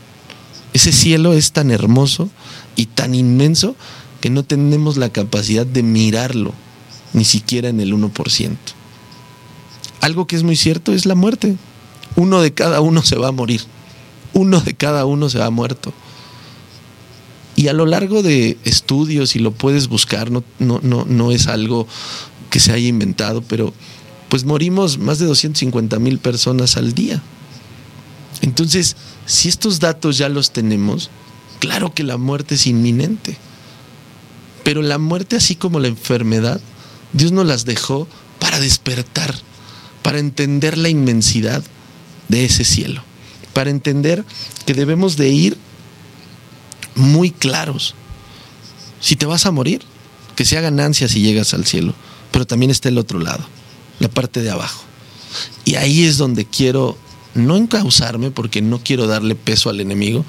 Ese 0.72 0.92
cielo 0.92 1.32
es 1.32 1.52
tan 1.52 1.70
hermoso 1.70 2.28
y 2.76 2.86
tan 2.86 3.14
inmenso 3.14 3.74
que 4.20 4.30
no 4.30 4.42
tenemos 4.42 4.96
la 4.96 5.10
capacidad 5.10 5.66
de 5.66 5.82
mirarlo, 5.82 6.52
ni 7.12 7.24
siquiera 7.24 7.68
en 7.68 7.80
el 7.80 7.92
1%. 7.94 8.56
Algo 10.00 10.26
que 10.26 10.36
es 10.36 10.42
muy 10.42 10.56
cierto 10.56 10.92
es 10.92 11.06
la 11.06 11.14
muerte. 11.14 11.56
Uno 12.16 12.40
de 12.40 12.52
cada 12.52 12.80
uno 12.80 13.02
se 13.02 13.16
va 13.16 13.28
a 13.28 13.32
morir. 13.32 13.62
Uno 14.32 14.60
de 14.60 14.74
cada 14.74 15.04
uno 15.06 15.28
se 15.28 15.38
va 15.38 15.50
muerto. 15.50 15.92
Y 17.56 17.68
a 17.68 17.72
lo 17.72 17.86
largo 17.86 18.22
de 18.22 18.56
estudios, 18.64 19.34
y 19.34 19.40
lo 19.40 19.50
puedes 19.50 19.88
buscar, 19.88 20.30
no, 20.30 20.44
no, 20.60 20.78
no, 20.82 21.04
no 21.08 21.32
es 21.32 21.48
algo 21.48 21.88
que 22.50 22.60
se 22.60 22.72
haya 22.72 22.86
inventado, 22.86 23.42
pero 23.42 23.74
pues 24.28 24.44
morimos 24.44 24.98
más 24.98 25.18
de 25.18 25.26
250 25.26 25.98
mil 25.98 26.18
personas 26.18 26.76
al 26.76 26.92
día. 26.92 27.22
Entonces, 28.42 28.96
si 29.26 29.48
estos 29.48 29.80
datos 29.80 30.18
ya 30.18 30.28
los 30.28 30.52
tenemos, 30.52 31.10
claro 31.58 31.92
que 31.92 32.04
la 32.04 32.16
muerte 32.16 32.54
es 32.54 32.66
inminente. 32.66 33.36
Pero 34.64 34.82
la 34.82 34.98
muerte, 34.98 35.36
así 35.36 35.56
como 35.56 35.80
la 35.80 35.88
enfermedad, 35.88 36.60
Dios 37.12 37.32
nos 37.32 37.46
las 37.46 37.64
dejó 37.64 38.06
para 38.38 38.60
despertar, 38.60 39.34
para 40.02 40.18
entender 40.18 40.78
la 40.78 40.88
inmensidad 40.88 41.62
de 42.28 42.44
ese 42.44 42.64
cielo, 42.64 43.02
para 43.54 43.70
entender 43.70 44.24
que 44.66 44.74
debemos 44.74 45.16
de 45.16 45.30
ir 45.30 45.58
muy 46.94 47.30
claros. 47.30 47.94
Si 49.00 49.16
te 49.16 49.26
vas 49.26 49.46
a 49.46 49.50
morir, 49.50 49.82
que 50.36 50.44
sea 50.44 50.60
ganancia 50.60 51.08
si 51.08 51.20
llegas 51.20 51.54
al 51.54 51.66
cielo, 51.66 51.94
pero 52.30 52.46
también 52.46 52.70
está 52.70 52.88
el 52.88 52.98
otro 52.98 53.18
lado, 53.18 53.44
la 53.98 54.08
parte 54.08 54.42
de 54.42 54.50
abajo. 54.50 54.84
Y 55.64 55.76
ahí 55.76 56.04
es 56.04 56.18
donde 56.18 56.44
quiero 56.44 56.96
no 57.34 57.56
encauzarme 57.56 58.30
porque 58.30 58.62
no 58.62 58.80
quiero 58.82 59.06
darle 59.06 59.34
peso 59.34 59.70
al 59.70 59.80
enemigo, 59.80 60.24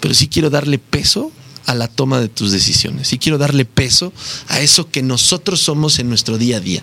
pero 0.00 0.14
sí 0.14 0.28
quiero 0.28 0.50
darle 0.50 0.78
peso 0.78 1.32
a 1.66 1.74
la 1.74 1.88
toma 1.88 2.20
de 2.20 2.28
tus 2.28 2.50
decisiones. 2.50 3.08
Sí 3.08 3.18
quiero 3.18 3.38
darle 3.38 3.64
peso 3.64 4.12
a 4.48 4.60
eso 4.60 4.90
que 4.90 5.02
nosotros 5.02 5.60
somos 5.60 5.98
en 5.98 6.08
nuestro 6.08 6.38
día 6.38 6.56
a 6.56 6.60
día. 6.60 6.82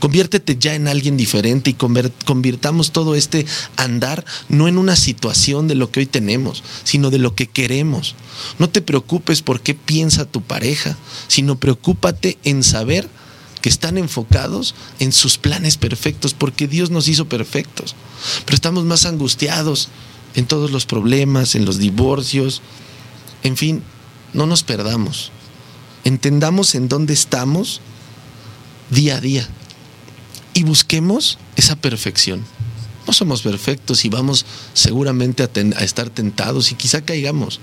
Conviértete 0.00 0.56
ya 0.58 0.74
en 0.74 0.88
alguien 0.88 1.16
diferente 1.16 1.70
y 1.70 1.74
convirtamos 1.74 2.92
todo 2.92 3.14
este 3.14 3.46
andar 3.76 4.24
no 4.48 4.68
en 4.68 4.76
una 4.76 4.96
situación 4.96 5.68
de 5.68 5.76
lo 5.76 5.90
que 5.90 6.00
hoy 6.00 6.06
tenemos, 6.06 6.62
sino 6.84 7.10
de 7.10 7.18
lo 7.18 7.34
que 7.34 7.46
queremos. 7.46 8.14
No 8.58 8.68
te 8.68 8.82
preocupes 8.82 9.42
por 9.42 9.60
qué 9.60 9.74
piensa 9.74 10.24
tu 10.24 10.42
pareja, 10.42 10.96
sino 11.28 11.58
preocúpate 11.58 12.38
en 12.44 12.62
saber 12.64 13.08
que 13.60 13.68
están 13.68 13.98
enfocados 13.98 14.74
en 14.98 15.12
sus 15.12 15.38
planes 15.38 15.76
perfectos, 15.76 16.34
porque 16.34 16.68
Dios 16.68 16.90
nos 16.90 17.08
hizo 17.08 17.28
perfectos. 17.28 17.94
Pero 18.44 18.54
estamos 18.54 18.84
más 18.84 19.04
angustiados 19.04 19.88
en 20.34 20.46
todos 20.46 20.70
los 20.70 20.86
problemas, 20.86 21.54
en 21.54 21.64
los 21.64 21.78
divorcios, 21.78 22.62
en 23.42 23.56
fin, 23.56 23.82
no 24.32 24.46
nos 24.46 24.62
perdamos. 24.62 25.32
Entendamos 26.04 26.74
en 26.74 26.88
dónde 26.88 27.12
estamos 27.12 27.80
día 28.90 29.16
a 29.16 29.20
día 29.20 29.48
y 30.54 30.62
busquemos 30.64 31.38
esa 31.56 31.76
perfección. 31.76 32.44
No 33.06 33.12
somos 33.12 33.42
perfectos 33.42 34.04
y 34.04 34.08
vamos 34.08 34.44
seguramente 34.74 35.42
a, 35.42 35.84
estar 35.84 36.10
tentados 36.10 36.72
y 36.72 36.74
quizá 36.74 37.00
caigamos, 37.00 37.60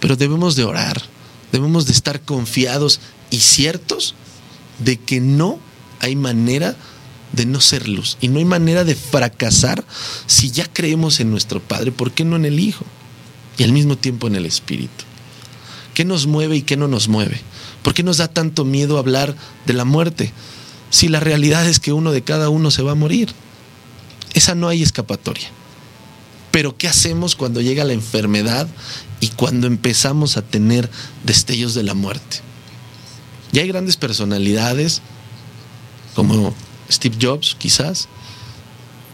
pero 0.00 0.16
debemos 0.16 0.56
de 0.56 0.64
orar, 0.64 1.00
debemos 1.52 1.86
de 1.86 1.92
estar 1.92 2.20
confiados 2.20 3.00
y 3.30 3.38
ciertos 3.38 4.14
de 4.78 4.96
que 4.98 5.20
no 5.20 5.58
hay 6.00 6.16
manera 6.16 6.76
de 7.32 7.46
no 7.46 7.60
ser 7.60 7.88
luz 7.88 8.18
y 8.20 8.28
no 8.28 8.38
hay 8.38 8.44
manera 8.44 8.84
de 8.84 8.94
fracasar 8.94 9.84
si 10.26 10.50
ya 10.50 10.66
creemos 10.70 11.20
en 11.20 11.30
nuestro 11.30 11.60
Padre, 11.60 11.92
¿por 11.92 12.12
qué 12.12 12.24
no 12.24 12.36
en 12.36 12.44
el 12.44 12.60
Hijo? 12.60 12.84
Y 13.58 13.64
al 13.64 13.72
mismo 13.72 13.96
tiempo 13.96 14.26
en 14.26 14.36
el 14.36 14.46
Espíritu. 14.46 15.04
¿Qué 15.94 16.04
nos 16.04 16.26
mueve 16.26 16.56
y 16.56 16.62
qué 16.62 16.76
no 16.76 16.88
nos 16.88 17.08
mueve? 17.08 17.40
¿Por 17.82 17.94
qué 17.94 18.02
nos 18.02 18.16
da 18.18 18.28
tanto 18.28 18.64
miedo 18.64 18.98
hablar 18.98 19.34
de 19.66 19.72
la 19.72 19.84
muerte 19.84 20.32
si 20.90 21.08
la 21.08 21.20
realidad 21.20 21.66
es 21.66 21.80
que 21.80 21.92
uno 21.92 22.12
de 22.12 22.22
cada 22.22 22.48
uno 22.48 22.70
se 22.70 22.82
va 22.82 22.92
a 22.92 22.96
morir? 22.96 23.32
Esa 24.34 24.54
no 24.54 24.68
hay 24.68 24.82
escapatoria. 24.82 25.48
Pero 26.50 26.76
¿qué 26.76 26.88
hacemos 26.88 27.34
cuando 27.34 27.60
llega 27.60 27.84
la 27.84 27.92
enfermedad 27.92 28.68
y 29.20 29.28
cuando 29.28 29.66
empezamos 29.66 30.36
a 30.36 30.42
tener 30.42 30.90
destellos 31.24 31.74
de 31.74 31.82
la 31.82 31.94
muerte? 31.94 32.40
Y 33.52 33.58
hay 33.58 33.68
grandes 33.68 33.96
personalidades, 33.96 35.02
como 36.14 36.54
Steve 36.90 37.16
Jobs 37.20 37.54
quizás, 37.58 38.08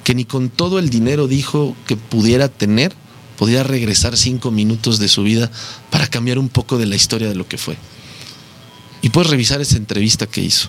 que 0.04 0.14
ni 0.14 0.24
con 0.24 0.48
todo 0.48 0.78
el 0.78 0.90
dinero 0.90 1.26
dijo 1.26 1.76
que 1.86 1.96
pudiera 1.96 2.48
tener, 2.48 2.94
podía 3.36 3.64
regresar 3.64 4.16
cinco 4.16 4.50
minutos 4.50 4.98
de 4.98 5.08
su 5.08 5.24
vida 5.24 5.50
para 5.90 6.06
cambiar 6.06 6.38
un 6.38 6.48
poco 6.48 6.78
de 6.78 6.86
la 6.86 6.96
historia 6.96 7.28
de 7.28 7.34
lo 7.34 7.48
que 7.48 7.58
fue. 7.58 7.76
Y 9.02 9.10
puedes 9.10 9.30
revisar 9.30 9.60
esa 9.60 9.76
entrevista 9.76 10.26
que 10.26 10.40
hizo. 10.40 10.68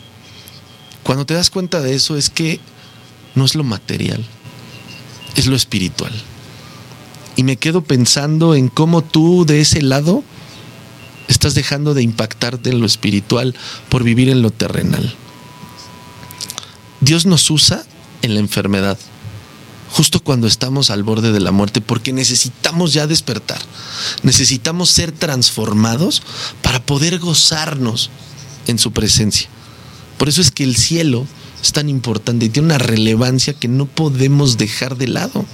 Cuando 1.03 1.25
te 1.25 1.35
das 1.35 1.49
cuenta 1.49 1.81
de 1.81 1.93
eso 1.95 2.17
es 2.17 2.29
que 2.29 2.59
no 3.35 3.45
es 3.45 3.55
lo 3.55 3.63
material, 3.63 4.23
es 5.35 5.47
lo 5.47 5.55
espiritual. 5.55 6.11
Y 7.35 7.43
me 7.43 7.57
quedo 7.57 7.83
pensando 7.83 8.55
en 8.55 8.67
cómo 8.67 9.03
tú 9.03 9.45
de 9.45 9.61
ese 9.61 9.81
lado 9.81 10.23
estás 11.29 11.53
dejando 11.53 11.93
de 11.93 12.01
impactarte 12.01 12.71
en 12.71 12.79
lo 12.79 12.85
espiritual 12.85 13.55
por 13.87 14.03
vivir 14.03 14.27
en 14.29 14.41
lo 14.41 14.51
terrenal. 14.51 15.15
Dios 16.99 17.25
nos 17.25 17.49
usa 17.49 17.85
en 18.23 18.33
la 18.33 18.41
enfermedad, 18.41 18.97
justo 19.91 20.19
cuando 20.19 20.47
estamos 20.47 20.89
al 20.89 21.03
borde 21.03 21.31
de 21.31 21.39
la 21.39 21.51
muerte, 21.51 21.79
porque 21.79 22.11
necesitamos 22.11 22.91
ya 22.91 23.07
despertar, 23.07 23.59
necesitamos 24.23 24.89
ser 24.89 25.13
transformados 25.13 26.23
para 26.61 26.81
poder 26.81 27.19
gozarnos 27.19 28.09
en 28.67 28.79
su 28.79 28.91
presencia. 28.91 29.47
Por 30.17 30.27
eso 30.27 30.41
es 30.41 30.51
que 30.51 30.65
el 30.65 30.75
cielo 30.75 31.25
es 31.61 31.71
tan 31.71 31.89
importante 31.89 32.47
y 32.47 32.49
tiene 32.49 32.67
una 32.67 32.77
relevancia 32.79 33.53
que 33.53 33.67
no 33.67 33.85
podemos 33.85 34.57
dejar 34.57 34.97
de 34.97 35.07
lado. 35.07 35.45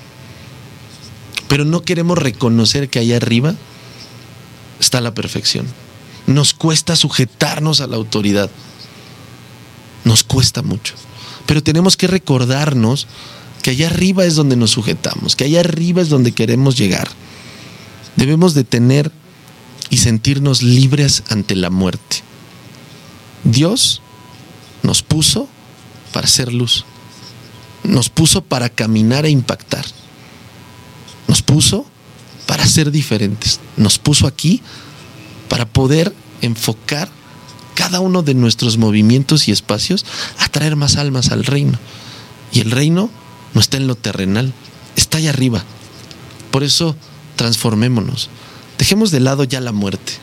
Pero 1.47 1.65
no 1.65 1.83
queremos 1.83 2.17
reconocer 2.17 2.89
que 2.89 2.99
allá 2.99 3.17
arriba 3.17 3.55
está 4.79 5.01
la 5.01 5.13
perfección. 5.13 5.65
Nos 6.27 6.53
cuesta 6.53 6.95
sujetarnos 6.95 7.81
a 7.81 7.87
la 7.87 7.95
autoridad. 7.95 8.49
Nos 10.03 10.23
cuesta 10.23 10.61
mucho. 10.61 10.95
Pero 11.45 11.61
tenemos 11.61 11.97
que 11.97 12.07
recordarnos 12.07 13.07
que 13.61 13.71
allá 13.71 13.87
arriba 13.87 14.25
es 14.25 14.35
donde 14.35 14.55
nos 14.55 14.71
sujetamos, 14.71 15.35
que 15.35 15.45
allá 15.45 15.59
arriba 15.59 16.01
es 16.01 16.09
donde 16.09 16.31
queremos 16.31 16.77
llegar. 16.77 17.07
Debemos 18.15 18.53
de 18.53 18.63
tener 18.63 19.11
y 19.89 19.97
sentirnos 19.97 20.63
libres 20.63 21.23
ante 21.29 21.55
la 21.55 21.69
muerte. 21.69 22.17
Dios 23.43 24.01
nos 24.83 25.03
puso 25.03 25.47
para 26.13 26.27
ser 26.27 26.53
luz. 26.53 26.85
Nos 27.83 28.09
puso 28.09 28.43
para 28.43 28.69
caminar 28.69 29.25
e 29.25 29.29
impactar. 29.29 29.85
Nos 31.27 31.41
puso 31.41 31.85
para 32.45 32.67
ser 32.67 32.91
diferentes. 32.91 33.59
Nos 33.77 33.99
puso 33.99 34.27
aquí 34.27 34.61
para 35.49 35.65
poder 35.65 36.13
enfocar 36.41 37.09
cada 37.75 37.99
uno 37.99 38.23
de 38.23 38.33
nuestros 38.33 38.77
movimientos 38.77 39.47
y 39.47 39.51
espacios 39.51 40.05
a 40.39 40.47
traer 40.47 40.75
más 40.75 40.95
almas 40.95 41.31
al 41.31 41.43
reino. 41.43 41.77
Y 42.51 42.61
el 42.61 42.71
reino 42.71 43.09
no 43.53 43.61
está 43.61 43.77
en 43.77 43.87
lo 43.87 43.95
terrenal, 43.95 44.53
está 44.95 45.17
allá 45.17 45.29
arriba. 45.31 45.63
Por 46.51 46.63
eso 46.63 46.95
transformémonos. 47.35 48.29
Dejemos 48.77 49.11
de 49.11 49.19
lado 49.19 49.43
ya 49.43 49.59
la 49.59 49.71
muerte. 49.71 50.13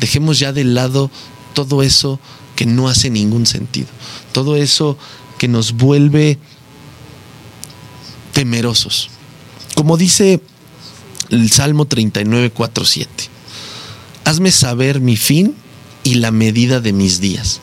Dejemos 0.00 0.38
ya 0.38 0.52
de 0.52 0.64
lado 0.64 1.10
todo 1.54 1.82
eso 1.82 2.18
que 2.56 2.66
no 2.66 2.88
hace 2.88 3.10
ningún 3.10 3.46
sentido. 3.46 3.88
Todo 4.32 4.56
eso 4.56 4.98
que 5.38 5.48
nos 5.48 5.72
vuelve 5.72 6.38
temerosos. 8.32 9.10
Como 9.74 9.96
dice 9.96 10.40
el 11.30 11.50
Salmo 11.50 11.86
39, 11.86 12.50
4, 12.50 12.84
7. 12.84 13.10
Hazme 14.24 14.50
saber 14.50 15.00
mi 15.00 15.16
fin 15.16 15.54
y 16.04 16.14
la 16.14 16.30
medida 16.30 16.80
de 16.80 16.92
mis 16.92 17.20
días. 17.20 17.60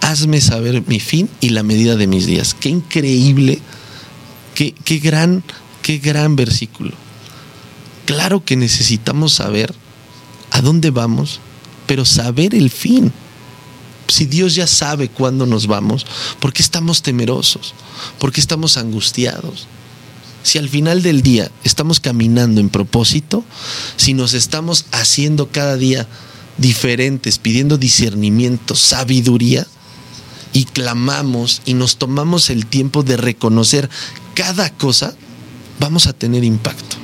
Hazme 0.00 0.40
saber 0.40 0.82
mi 0.86 1.00
fin 1.00 1.28
y 1.40 1.50
la 1.50 1.62
medida 1.62 1.96
de 1.96 2.06
mis 2.06 2.26
días. 2.26 2.54
Qué 2.54 2.68
increíble, 2.68 3.60
qué, 4.54 4.74
qué 4.84 4.98
gran, 4.98 5.42
qué 5.82 5.98
gran 5.98 6.36
versículo. 6.36 6.92
Claro 8.06 8.44
que 8.44 8.56
necesitamos 8.56 9.34
saber 9.34 9.74
a 10.50 10.60
dónde 10.60 10.90
vamos, 10.90 11.40
pero 11.86 12.04
saber 12.04 12.54
el 12.54 12.70
fin. 12.70 13.12
Si 14.08 14.26
Dios 14.26 14.54
ya 14.54 14.68
sabe 14.68 15.08
cuándo 15.08 15.44
nos 15.46 15.66
vamos, 15.66 16.06
¿por 16.38 16.52
qué 16.52 16.62
estamos 16.62 17.02
temerosos? 17.02 17.74
¿Por 18.20 18.32
qué 18.32 18.40
estamos 18.40 18.76
angustiados? 18.76 19.66
Si 20.46 20.58
al 20.58 20.68
final 20.68 21.02
del 21.02 21.22
día 21.22 21.50
estamos 21.64 21.98
caminando 21.98 22.60
en 22.60 22.68
propósito, 22.68 23.44
si 23.96 24.14
nos 24.14 24.32
estamos 24.32 24.86
haciendo 24.92 25.50
cada 25.50 25.76
día 25.76 26.06
diferentes, 26.56 27.38
pidiendo 27.38 27.78
discernimiento, 27.78 28.76
sabiduría, 28.76 29.66
y 30.52 30.64
clamamos 30.66 31.62
y 31.64 31.74
nos 31.74 31.96
tomamos 31.96 32.48
el 32.48 32.64
tiempo 32.64 33.02
de 33.02 33.16
reconocer 33.16 33.90
cada 34.34 34.70
cosa, 34.70 35.16
vamos 35.80 36.06
a 36.06 36.12
tener 36.12 36.44
impacto. 36.44 36.96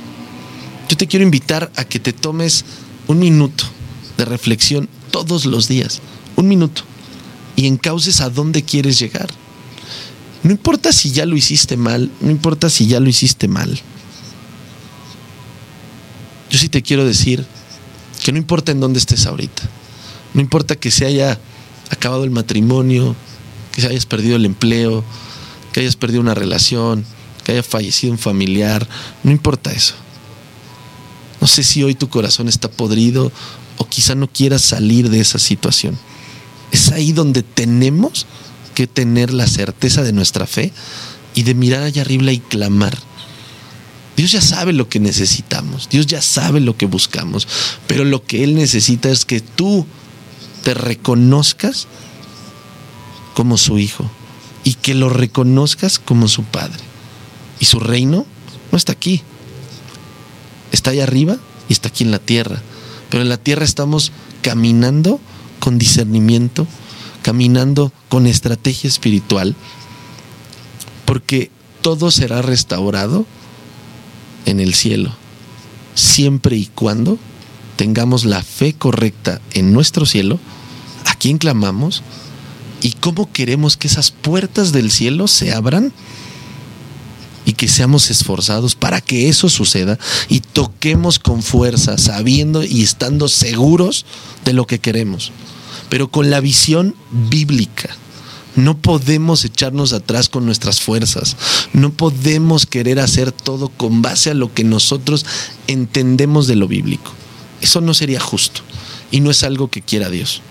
Yo 0.87 0.95
te 0.95 1.07
quiero 1.07 1.25
invitar 1.25 1.69
a 1.75 1.83
que 1.83 1.99
te 1.99 2.13
tomes 2.13 2.63
un 3.07 3.19
minuto 3.19 3.65
de 4.17 4.23
reflexión 4.23 4.87
todos 5.11 5.43
los 5.43 5.67
días, 5.67 5.99
un 6.37 6.47
minuto, 6.47 6.83
y 7.57 7.67
encauces 7.67 8.21
a 8.21 8.29
dónde 8.29 8.63
quieres 8.63 8.97
llegar. 8.99 9.27
No 10.43 10.51
importa 10.51 10.91
si 10.91 11.11
ya 11.11 11.25
lo 11.25 11.37
hiciste 11.37 11.77
mal, 11.77 12.11
no 12.19 12.29
importa 12.29 12.69
si 12.69 12.85
ya 12.85 12.99
lo 12.99 13.09
hiciste 13.09 13.47
mal. 13.47 13.79
Yo 16.49 16.59
sí 16.59 16.69
te 16.69 16.81
quiero 16.81 17.05
decir 17.05 17.45
que 18.23 18.31
no 18.31 18.37
importa 18.37 18.71
en 18.71 18.79
dónde 18.79 18.99
estés 18.99 19.25
ahorita, 19.25 19.63
no 20.33 20.41
importa 20.41 20.75
que 20.75 20.91
se 20.91 21.05
haya 21.05 21.39
acabado 21.89 22.25
el 22.25 22.31
matrimonio, 22.31 23.15
que 23.71 23.81
se 23.81 23.87
hayas 23.87 24.05
perdido 24.05 24.35
el 24.35 24.45
empleo, 24.45 25.03
que 25.71 25.79
hayas 25.79 25.95
perdido 25.95 26.21
una 26.21 26.35
relación, 26.35 27.05
que 27.43 27.53
haya 27.53 27.63
fallecido 27.63 28.11
un 28.11 28.19
familiar, 28.19 28.87
no 29.23 29.31
importa 29.31 29.71
eso. 29.71 29.95
No 31.39 31.47
sé 31.47 31.63
si 31.63 31.83
hoy 31.83 31.95
tu 31.95 32.09
corazón 32.09 32.47
está 32.47 32.69
podrido 32.69 33.31
o 33.77 33.87
quizá 33.87 34.15
no 34.15 34.27
quieras 34.27 34.61
salir 34.61 35.09
de 35.09 35.19
esa 35.19 35.39
situación. 35.39 35.97
Es 36.71 36.91
ahí 36.91 37.11
donde 37.11 37.43
tenemos 37.43 38.25
que 38.73 38.87
tener 38.87 39.33
la 39.33 39.47
certeza 39.47 40.03
de 40.03 40.13
nuestra 40.13 40.47
fe 40.47 40.71
y 41.35 41.43
de 41.43 41.55
mirar 41.55 41.83
allá 41.83 42.01
arriba 42.01 42.31
y 42.31 42.39
clamar. 42.39 42.97
Dios 44.15 44.31
ya 44.31 44.41
sabe 44.41 44.73
lo 44.73 44.89
que 44.89 44.99
necesitamos, 44.99 45.89
Dios 45.89 46.05
ya 46.05 46.21
sabe 46.21 46.59
lo 46.59 46.77
que 46.77 46.85
buscamos, 46.85 47.47
pero 47.87 48.05
lo 48.05 48.23
que 48.23 48.43
Él 48.43 48.53
necesita 48.55 49.09
es 49.09 49.25
que 49.25 49.41
tú 49.41 49.87
te 50.63 50.73
reconozcas 50.73 51.87
como 53.33 53.57
su 53.57 53.79
hijo 53.79 54.09
y 54.63 54.75
que 54.75 54.93
lo 54.93 55.09
reconozcas 55.09 55.99
como 55.99 56.27
su 56.27 56.43
padre. 56.43 56.79
Y 57.59 57.65
su 57.65 57.79
reino 57.79 58.25
no 58.71 58.77
está 58.77 58.91
aquí, 58.91 59.21
está 60.71 60.91
allá 60.91 61.03
arriba 61.03 61.37
y 61.69 61.73
está 61.73 61.89
aquí 61.89 62.03
en 62.03 62.11
la 62.11 62.19
tierra. 62.19 62.61
Pero 63.09 63.23
en 63.23 63.29
la 63.29 63.37
tierra 63.37 63.65
estamos 63.65 64.11
caminando 64.41 65.19
con 65.59 65.77
discernimiento, 65.77 66.67
caminando 67.23 67.91
con 68.09 68.27
estrategia 68.27 68.87
espiritual, 68.87 69.55
porque 71.05 71.49
todo 71.81 72.11
será 72.11 72.43
restaurado 72.43 73.25
en 74.45 74.59
el 74.59 74.75
cielo, 74.75 75.11
siempre 75.95 76.55
y 76.55 76.67
cuando 76.67 77.17
tengamos 77.75 78.25
la 78.25 78.43
fe 78.43 78.73
correcta 78.73 79.41
en 79.53 79.73
nuestro 79.73 80.05
cielo, 80.05 80.39
a 81.05 81.15
quién 81.15 81.39
clamamos 81.39 82.03
y 82.81 82.91
cómo 82.91 83.31
queremos 83.31 83.77
que 83.77 83.87
esas 83.87 84.11
puertas 84.11 84.71
del 84.71 84.91
cielo 84.91 85.27
se 85.27 85.53
abran 85.53 85.91
y 87.45 87.53
que 87.53 87.67
seamos 87.67 88.09
esforzados 88.09 88.75
para 88.75 89.01
que 89.01 89.29
eso 89.29 89.49
suceda 89.49 89.97
y 90.29 90.39
toquemos 90.39 91.19
con 91.19 91.43
fuerza, 91.43 91.97
sabiendo 91.97 92.63
y 92.63 92.83
estando 92.83 93.27
seguros 93.27 94.05
de 94.45 94.53
lo 94.53 94.65
que 94.67 94.79
queremos, 94.79 95.31
pero 95.93 96.09
con 96.09 96.31
la 96.31 96.39
visión 96.39 96.95
bíblica. 97.29 97.95
No 98.55 98.75
podemos 98.79 99.45
echarnos 99.45 99.93
atrás 99.93 100.27
con 100.27 100.43
nuestras 100.43 100.81
fuerzas. 100.81 101.37
No 101.71 101.93
podemos 101.93 102.65
querer 102.65 102.99
hacer 102.99 103.31
todo 103.31 103.69
con 103.69 104.01
base 104.01 104.31
a 104.31 104.33
lo 104.33 104.51
que 104.51 104.63
nosotros 104.63 105.23
entendemos 105.67 106.47
de 106.47 106.55
lo 106.55 106.67
bíblico. 106.67 107.11
Eso 107.61 107.79
no 107.79 107.93
sería 107.93 108.19
justo 108.19 108.61
y 109.11 109.19
no 109.19 109.29
es 109.29 109.43
algo 109.43 109.69
que 109.69 109.83
quiera 109.83 110.09
Dios. 110.09 110.41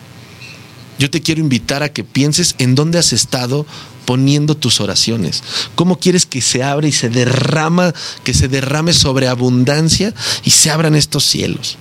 Yo 1.00 1.10
te 1.10 1.22
quiero 1.22 1.40
invitar 1.40 1.82
a 1.82 1.92
que 1.92 2.04
pienses 2.04 2.54
en 2.58 2.76
dónde 2.76 3.00
has 3.00 3.12
estado 3.12 3.66
poniendo 4.04 4.56
tus 4.56 4.80
oraciones. 4.80 5.42
¿Cómo 5.74 5.98
quieres 5.98 6.24
que 6.24 6.40
se 6.40 6.62
abra 6.62 6.86
y 6.86 6.92
se 6.92 7.08
derrama, 7.08 7.92
que 8.22 8.32
se 8.32 8.46
derrame 8.46 8.92
sobre 8.92 9.26
abundancia 9.26 10.14
y 10.44 10.50
se 10.50 10.70
abran 10.70 10.94
estos 10.94 11.24
cielos? 11.24 11.78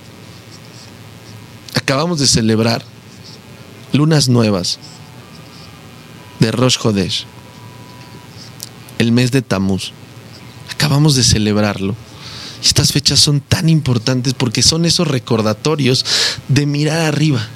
Acabamos 1.76 2.18
de 2.18 2.26
celebrar 2.26 2.90
lunas 3.92 4.28
nuevas 4.28 4.78
de 6.40 6.50
Rosh 6.50 6.78
Hodesh, 6.82 7.26
el 8.98 9.12
mes 9.12 9.30
de 9.30 9.42
Tamuz. 9.42 9.92
Acabamos 10.72 11.14
de 11.14 11.22
celebrarlo. 11.22 11.94
Estas 12.64 12.92
fechas 12.92 13.20
son 13.20 13.40
tan 13.40 13.68
importantes 13.68 14.34
porque 14.34 14.62
son 14.62 14.84
esos 14.84 15.08
recordatorios 15.08 16.04
de 16.48 16.66
mirar 16.66 17.00
arriba, 17.00 17.46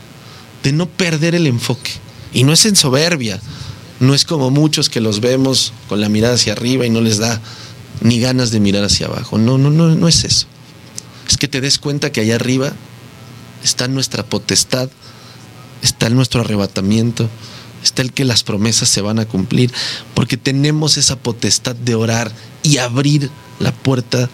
de 0.63 0.73
no 0.73 0.87
perder 0.87 1.35
el 1.35 1.47
enfoque. 1.47 1.93
Y 2.33 2.45
no 2.45 2.53
es 2.53 2.67
en 2.67 2.77
soberbia, 2.77 3.41
no 4.01 4.15
es 4.15 4.25
como 4.25 4.51
muchos 4.51 4.91
que 4.91 5.01
los 5.01 5.21
vemos 5.21 5.73
con 5.89 6.01
la 6.01 6.09
mirada 6.09 6.35
hacia 6.35 6.53
arriba 6.53 6.87
y 6.87 6.91
no 6.91 7.01
les 7.01 7.19
da 7.19 7.41
ni 8.01 8.21
ganas 8.21 8.51
de 8.51 8.61
mirar 8.61 8.85
hacia 8.85 9.07
abajo. 9.07 9.39
No, 9.39 9.59
no, 9.59 9.71
no, 9.71 9.95
no 9.95 10.09
es 10.09 10.25
eso. 10.25 10.47
Es 11.29 11.37
que 11.37 11.49
te 11.49 11.61
des 11.61 11.79
cuenta 11.79 12.13
que 12.13 12.21
allá 12.21 12.35
arriba 12.35 12.73
está 13.63 13.89
nuestra 13.89 14.25
potestad, 14.25 14.91
está 15.83 16.09
nuestro 16.11 16.41
arrebatamiento, 16.41 17.29
está 17.83 18.03
el 18.03 18.13
que 18.13 18.25
las 18.25 18.43
promesas 18.43 18.89
se 18.89 19.01
van 19.01 19.19
a 19.19 19.27
cumplir, 19.27 19.73
porque 20.15 20.37
tenemos 20.37 20.97
esa 20.97 21.17
potestad 21.17 21.77
de 21.77 21.95
orar 21.95 22.33
y 22.63 22.79
abrir 22.79 23.31
la 23.59 23.73
puerta 23.73 24.29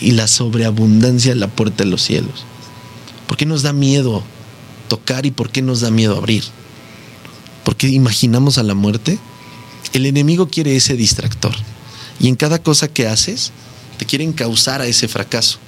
y 0.00 0.12
la 0.12 0.26
sobreabundancia 0.26 1.32
de 1.32 1.40
la 1.40 1.48
puerta 1.48 1.84
de 1.84 1.90
los 1.90 2.02
cielos. 2.02 2.44
¿Por 3.26 3.36
qué 3.36 3.46
nos 3.46 3.62
da 3.62 3.72
miedo 3.72 4.22
tocar 4.88 5.26
y 5.26 5.30
por 5.30 5.50
qué 5.50 5.62
nos 5.62 5.80
da 5.80 5.90
miedo 5.90 6.16
abrir? 6.16 6.44
Porque 7.64 7.88
imaginamos 7.88 8.58
a 8.58 8.62
la 8.62 8.74
muerte. 8.74 9.18
El 9.92 10.06
enemigo 10.06 10.48
quiere 10.48 10.76
ese 10.76 10.94
distractor. 10.94 11.54
Y 12.20 12.28
en 12.28 12.36
cada 12.36 12.62
cosa 12.62 12.88
que 12.88 13.06
haces, 13.06 13.52
te 13.96 14.04
quieren 14.04 14.32
causar 14.32 14.80
a 14.80 14.86
ese 14.86 15.08
fracaso. 15.08 15.58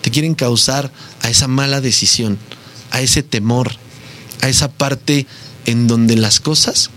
Te 0.00 0.10
quieren 0.10 0.34
causar 0.34 0.90
a 1.20 1.28
esa 1.28 1.48
mala 1.48 1.80
decisión, 1.80 2.38
a 2.90 3.00
ese 3.00 3.22
temor, 3.22 3.76
a 4.42 4.48
esa 4.48 4.70
parte 4.70 5.26
en 5.64 5.86
donde 5.86 6.16
las 6.16 6.40
cosas 6.40 6.90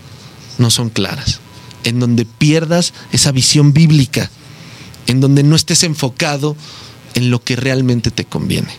no 0.58 0.70
son 0.70 0.90
claras, 0.90 1.40
en 1.84 1.98
donde 2.00 2.26
pierdas 2.26 2.92
esa 3.12 3.32
visión 3.32 3.72
bíblica, 3.72 4.30
en 5.06 5.20
donde 5.20 5.42
no 5.42 5.56
estés 5.56 5.82
enfocado 5.84 6.56
en 7.14 7.30
lo 7.30 7.42
que 7.42 7.56
realmente 7.56 8.10
te 8.10 8.24
conviene. 8.24 8.72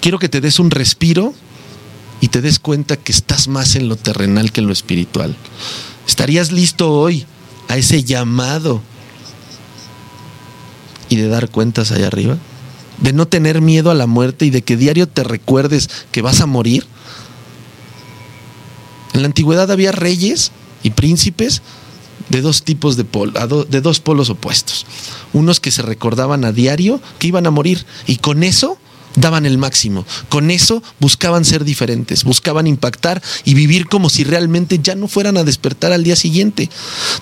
Quiero 0.00 0.18
que 0.18 0.28
te 0.28 0.40
des 0.40 0.60
un 0.60 0.70
respiro 0.70 1.34
y 2.20 2.28
te 2.28 2.40
des 2.40 2.58
cuenta 2.58 2.96
que 2.96 3.12
estás 3.12 3.48
más 3.48 3.74
en 3.74 3.88
lo 3.88 3.96
terrenal 3.96 4.52
que 4.52 4.60
en 4.60 4.66
lo 4.66 4.72
espiritual. 4.72 5.36
¿Estarías 6.06 6.52
listo 6.52 6.92
hoy 6.92 7.26
a 7.68 7.76
ese 7.76 8.04
llamado 8.04 8.82
y 11.08 11.16
de 11.16 11.28
dar 11.28 11.48
cuentas 11.48 11.90
allá 11.90 12.06
arriba? 12.06 12.38
¿De 13.00 13.12
no 13.12 13.28
tener 13.28 13.60
miedo 13.60 13.90
a 13.90 13.94
la 13.94 14.06
muerte 14.06 14.44
y 14.44 14.50
de 14.50 14.62
que 14.62 14.76
diario 14.76 15.08
te 15.08 15.24
recuerdes 15.24 15.88
que 16.10 16.22
vas 16.22 16.40
a 16.40 16.46
morir? 16.46 16.86
En 19.14 19.22
la 19.22 19.26
antigüedad 19.26 19.70
había 19.70 19.92
reyes 19.92 20.52
y 20.82 20.90
príncipes 20.90 21.62
de 22.28 22.40
dos 22.40 22.62
tipos 22.62 22.96
de, 22.96 23.04
de 23.68 23.80
dos 23.80 24.00
polos 24.00 24.30
opuestos. 24.30 24.86
Unos 25.32 25.60
que 25.60 25.70
se 25.70 25.82
recordaban 25.82 26.44
a 26.44 26.52
diario 26.52 27.00
que 27.18 27.28
iban 27.28 27.46
a 27.46 27.50
morir 27.50 27.86
y 28.06 28.16
con 28.16 28.42
eso 28.42 28.78
daban 29.20 29.46
el 29.46 29.58
máximo. 29.58 30.04
Con 30.28 30.50
eso 30.50 30.82
buscaban 31.00 31.44
ser 31.44 31.64
diferentes, 31.64 32.24
buscaban 32.24 32.66
impactar 32.66 33.22
y 33.44 33.54
vivir 33.54 33.86
como 33.86 34.10
si 34.10 34.24
realmente 34.24 34.78
ya 34.82 34.94
no 34.94 35.08
fueran 35.08 35.36
a 35.36 35.44
despertar 35.44 35.92
al 35.92 36.04
día 36.04 36.16
siguiente. 36.16 36.70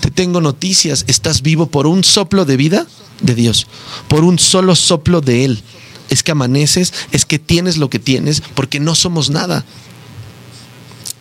Te 0.00 0.10
tengo 0.10 0.40
noticias, 0.40 1.04
estás 1.08 1.42
vivo 1.42 1.66
por 1.66 1.86
un 1.86 2.04
soplo 2.04 2.44
de 2.44 2.56
vida 2.56 2.86
de 3.20 3.34
Dios, 3.34 3.66
por 4.08 4.24
un 4.24 4.38
solo 4.38 4.74
soplo 4.76 5.20
de 5.20 5.44
Él. 5.44 5.62
Es 6.10 6.22
que 6.22 6.32
amaneces, 6.32 6.92
es 7.10 7.24
que 7.24 7.38
tienes 7.38 7.78
lo 7.78 7.90
que 7.90 7.98
tienes, 7.98 8.42
porque 8.54 8.78
no 8.78 8.94
somos 8.94 9.30
nada. 9.30 9.64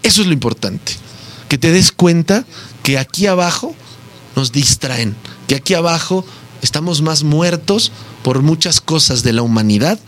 Eso 0.03 0.21
es 0.21 0.27
lo 0.27 0.33
importante, 0.33 0.93
que 1.49 1.57
te 1.57 1.71
des 1.71 1.91
cuenta 1.91 2.45
que 2.83 2.99
aquí 2.99 3.25
abajo 3.25 3.73
nos 4.35 4.51
distraen, 4.51 5.15
que 5.47 5.55
aquí 5.55 5.73
abajo 5.73 6.23
estamos 6.61 7.01
más 7.01 7.23
muertos 7.23 7.91
por 8.23 8.43
muchas 8.43 8.81
cosas 8.81 9.23
de 9.23 9.33
la 9.33 9.41
humanidad 9.41 9.99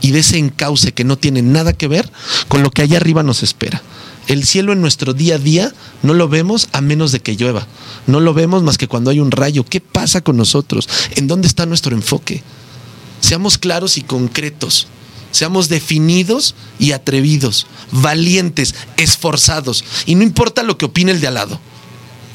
y 0.00 0.12
de 0.12 0.20
ese 0.20 0.38
encauce 0.38 0.92
que 0.92 1.04
no 1.04 1.18
tiene 1.18 1.42
nada 1.42 1.72
que 1.72 1.88
ver 1.88 2.10
con 2.48 2.62
lo 2.62 2.70
que 2.70 2.82
allá 2.82 2.96
arriba 2.98 3.22
nos 3.22 3.42
espera. 3.42 3.82
El 4.28 4.44
cielo 4.44 4.72
en 4.72 4.82
nuestro 4.82 5.14
día 5.14 5.36
a 5.36 5.38
día 5.38 5.72
no 6.02 6.12
lo 6.12 6.28
vemos 6.28 6.68
a 6.72 6.82
menos 6.82 7.12
de 7.12 7.20
que 7.20 7.36
llueva. 7.36 7.66
No 8.06 8.20
lo 8.20 8.34
vemos 8.34 8.62
más 8.62 8.76
que 8.76 8.86
cuando 8.86 9.10
hay 9.10 9.20
un 9.20 9.30
rayo. 9.30 9.64
¿Qué 9.64 9.80
pasa 9.80 10.20
con 10.20 10.36
nosotros? 10.36 10.88
¿En 11.16 11.26
dónde 11.26 11.48
está 11.48 11.64
nuestro 11.64 11.96
enfoque? 11.96 12.42
Seamos 13.20 13.56
claros 13.56 13.96
y 13.96 14.02
concretos. 14.02 14.86
Seamos 15.30 15.68
definidos 15.68 16.54
y 16.78 16.92
atrevidos, 16.92 17.66
valientes, 17.90 18.74
esforzados. 18.98 19.84
Y 20.04 20.14
no 20.14 20.22
importa 20.22 20.62
lo 20.62 20.76
que 20.76 20.86
opine 20.86 21.12
el 21.12 21.20
de 21.20 21.26
al 21.26 21.34
lado. 21.34 21.58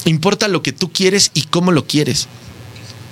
Importa 0.06 0.48
lo 0.48 0.64
que 0.64 0.74
tú 0.74 0.92
quieres 0.92 1.32
y 1.36 1.44
cómo 1.44 1.72
lo 1.72 1.86
quieres. 1.86 2.28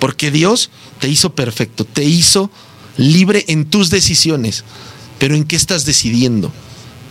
Porque 0.00 0.32
Dios 0.32 0.70
te 0.98 1.08
hizo 1.08 1.34
perfecto, 1.34 1.84
te 1.84 2.04
hizo 2.04 2.50
libre 2.96 3.44
en 3.48 3.64
tus 3.64 3.90
decisiones. 3.90 4.64
Pero 5.18 5.34
¿en 5.34 5.44
qué 5.44 5.56
estás 5.56 5.84
decidiendo? 5.84 6.52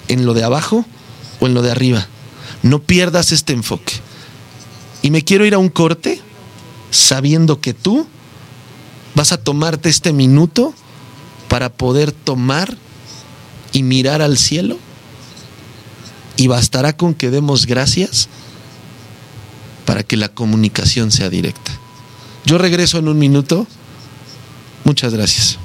¿En 0.08 0.26
lo 0.26 0.34
de 0.34 0.44
abajo 0.44 0.86
o 1.40 1.48
en 1.48 1.54
lo 1.54 1.62
de 1.62 1.72
arriba? 1.72 2.08
No 2.64 2.80
pierdas 2.80 3.32
este 3.32 3.54
enfoque. 3.54 3.94
Y 5.02 5.12
me 5.12 5.24
quiero 5.24 5.46
ir 5.46 5.54
a 5.54 5.60
un 5.60 5.70
corte 5.70 6.22
sabiendo 6.92 7.62
que 7.62 7.74
tú 7.74 8.08
Vas 9.16 9.32
a 9.32 9.38
tomarte 9.38 9.90
este 9.90 10.14
minuto 10.14 10.74
para 11.48 11.70
poder 11.70 12.12
tomar 12.12 12.78
y 13.74 13.84
mirar 13.84 14.22
al 14.22 14.38
cielo. 14.38 14.78
Y 16.38 16.48
bastará 16.48 16.96
con 16.96 17.14
que 17.14 17.30
demos 17.30 17.66
gracias 17.66 18.30
para 19.86 20.04
que 20.04 20.18
la 20.18 20.30
comunicación 20.30 21.12
sea 21.12 21.30
directa. 21.30 21.72
Yo 22.46 22.58
regreso 22.58 22.98
en 22.98 23.10
un 23.10 23.20
minuto. 23.20 23.68
Muchas 24.86 25.14
gracias. 25.14 25.61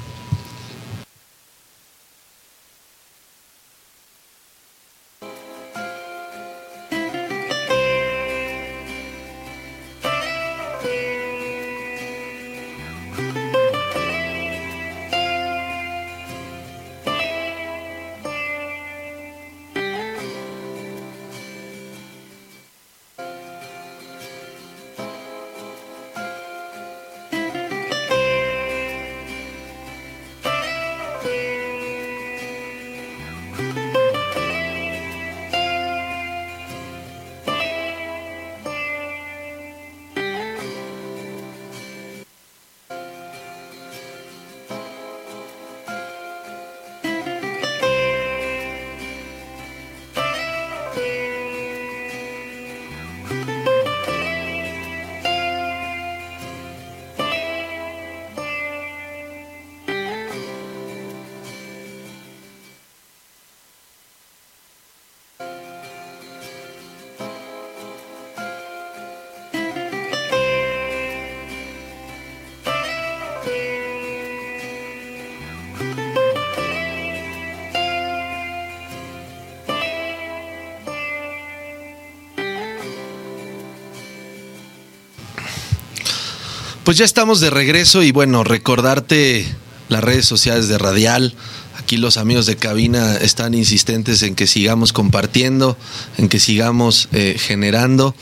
Pues 86.87 86.99
ya 86.99 87.05
estamos 87.05 87.40
de 87.40 87.51
regreso 87.51 88.05
y 88.05 88.12
bueno, 88.12 88.44
recordarte 88.44 89.44
las 89.88 90.05
redes 90.05 90.25
sociales 90.25 90.68
de 90.68 90.79
Radial. 90.79 91.35
Aquí 91.77 91.96
los 91.96 92.16
amigos 92.16 92.46
de 92.46 92.55
cabina 92.55 93.16
están 93.16 93.55
insistentes 93.55 94.22
en 94.22 94.37
que 94.37 94.46
sigamos 94.46 94.92
compartiendo, 94.92 95.77
en 96.16 96.29
que 96.29 96.38
sigamos 96.38 97.09
eh, 97.11 97.38
generando 97.40 98.14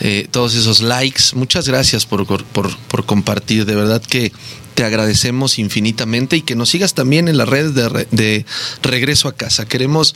eh, 0.00 0.28
todos 0.30 0.54
esos 0.56 0.82
likes. 0.82 1.22
Muchas 1.32 1.66
gracias 1.66 2.04
por, 2.04 2.26
por, 2.26 3.06
compartir, 3.06 3.64
de 3.64 3.76
verdad 3.76 4.02
que 4.02 4.30
te 4.74 4.84
agradecemos 4.84 5.58
infinitamente 5.58 6.36
y 6.36 6.42
que 6.42 6.54
nos 6.54 6.68
sigas 6.68 6.92
también 6.92 7.28
en 7.28 7.38
las 7.38 7.48
redes 7.48 7.74
de, 7.74 8.06
de 8.10 8.44
regreso 8.82 9.26
a 9.26 9.32
casa. 9.32 9.64
Queremos 9.64 10.14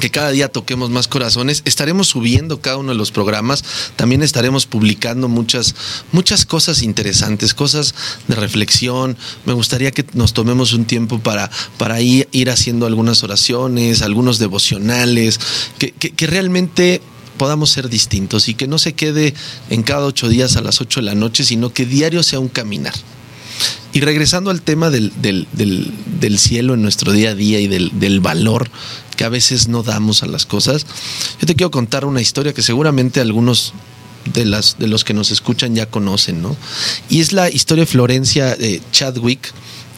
que 0.00 0.10
cada 0.10 0.30
día 0.30 0.48
toquemos 0.48 0.90
más 0.90 1.08
corazones. 1.08 1.62
Estaremos 1.64 2.08
subiendo 2.08 2.60
cada 2.60 2.76
uno 2.76 2.92
de 2.92 2.98
los 2.98 3.10
programas. 3.10 3.64
También 3.96 4.22
estaremos 4.22 4.66
publicando 4.66 5.28
muchas, 5.28 5.74
muchas 6.12 6.44
cosas 6.46 6.82
interesantes, 6.82 7.54
cosas 7.54 7.94
de 8.28 8.34
reflexión. 8.34 9.16
Me 9.44 9.52
gustaría 9.52 9.90
que 9.90 10.04
nos 10.14 10.32
tomemos 10.32 10.72
un 10.72 10.84
tiempo 10.84 11.18
para, 11.18 11.50
para 11.76 12.00
ir, 12.00 12.26
haciendo 12.50 12.86
algunas 12.86 13.22
oraciones, 13.22 14.02
algunos 14.02 14.38
devocionales, 14.38 15.38
que, 15.78 15.92
que 15.92 16.26
realmente 16.26 17.02
podamos 17.38 17.70
ser 17.70 17.88
distintos 17.88 18.48
y 18.48 18.54
que 18.54 18.66
no 18.66 18.78
se 18.78 18.92
quede 18.92 19.32
en 19.70 19.82
cada 19.82 20.04
ocho 20.04 20.28
días 20.28 20.56
a 20.56 20.60
las 20.60 20.80
ocho 20.80 21.00
de 21.00 21.06
la 21.06 21.14
noche, 21.14 21.44
sino 21.44 21.72
que 21.72 21.86
diario 21.86 22.22
sea 22.22 22.40
un 22.40 22.48
caminar. 22.48 22.94
Y 23.92 24.00
regresando 24.00 24.50
al 24.50 24.60
tema 24.60 24.90
del, 24.90 25.12
del, 25.20 26.38
cielo 26.38 26.74
en 26.74 26.82
nuestro 26.82 27.12
día 27.12 27.30
a 27.30 27.34
día 27.34 27.58
y 27.58 27.66
del 27.66 28.20
valor 28.20 28.70
que 29.18 29.24
a 29.24 29.28
veces 29.28 29.66
no 29.66 29.82
damos 29.82 30.22
a 30.22 30.26
las 30.26 30.46
cosas, 30.46 30.86
yo 31.40 31.46
te 31.46 31.56
quiero 31.56 31.72
contar 31.72 32.04
una 32.04 32.22
historia 32.22 32.54
que 32.54 32.62
seguramente 32.62 33.20
algunos 33.20 33.74
de, 34.32 34.46
las, 34.46 34.76
de 34.78 34.86
los 34.86 35.02
que 35.02 35.12
nos 35.12 35.32
escuchan 35.32 35.74
ya 35.74 35.86
conocen, 35.86 36.40
¿no? 36.40 36.56
Y 37.10 37.20
es 37.20 37.32
la 37.32 37.50
historia 37.50 37.82
de 37.82 37.90
Florencia 37.90 38.56
eh, 38.58 38.80
Chadwick, 38.92 39.52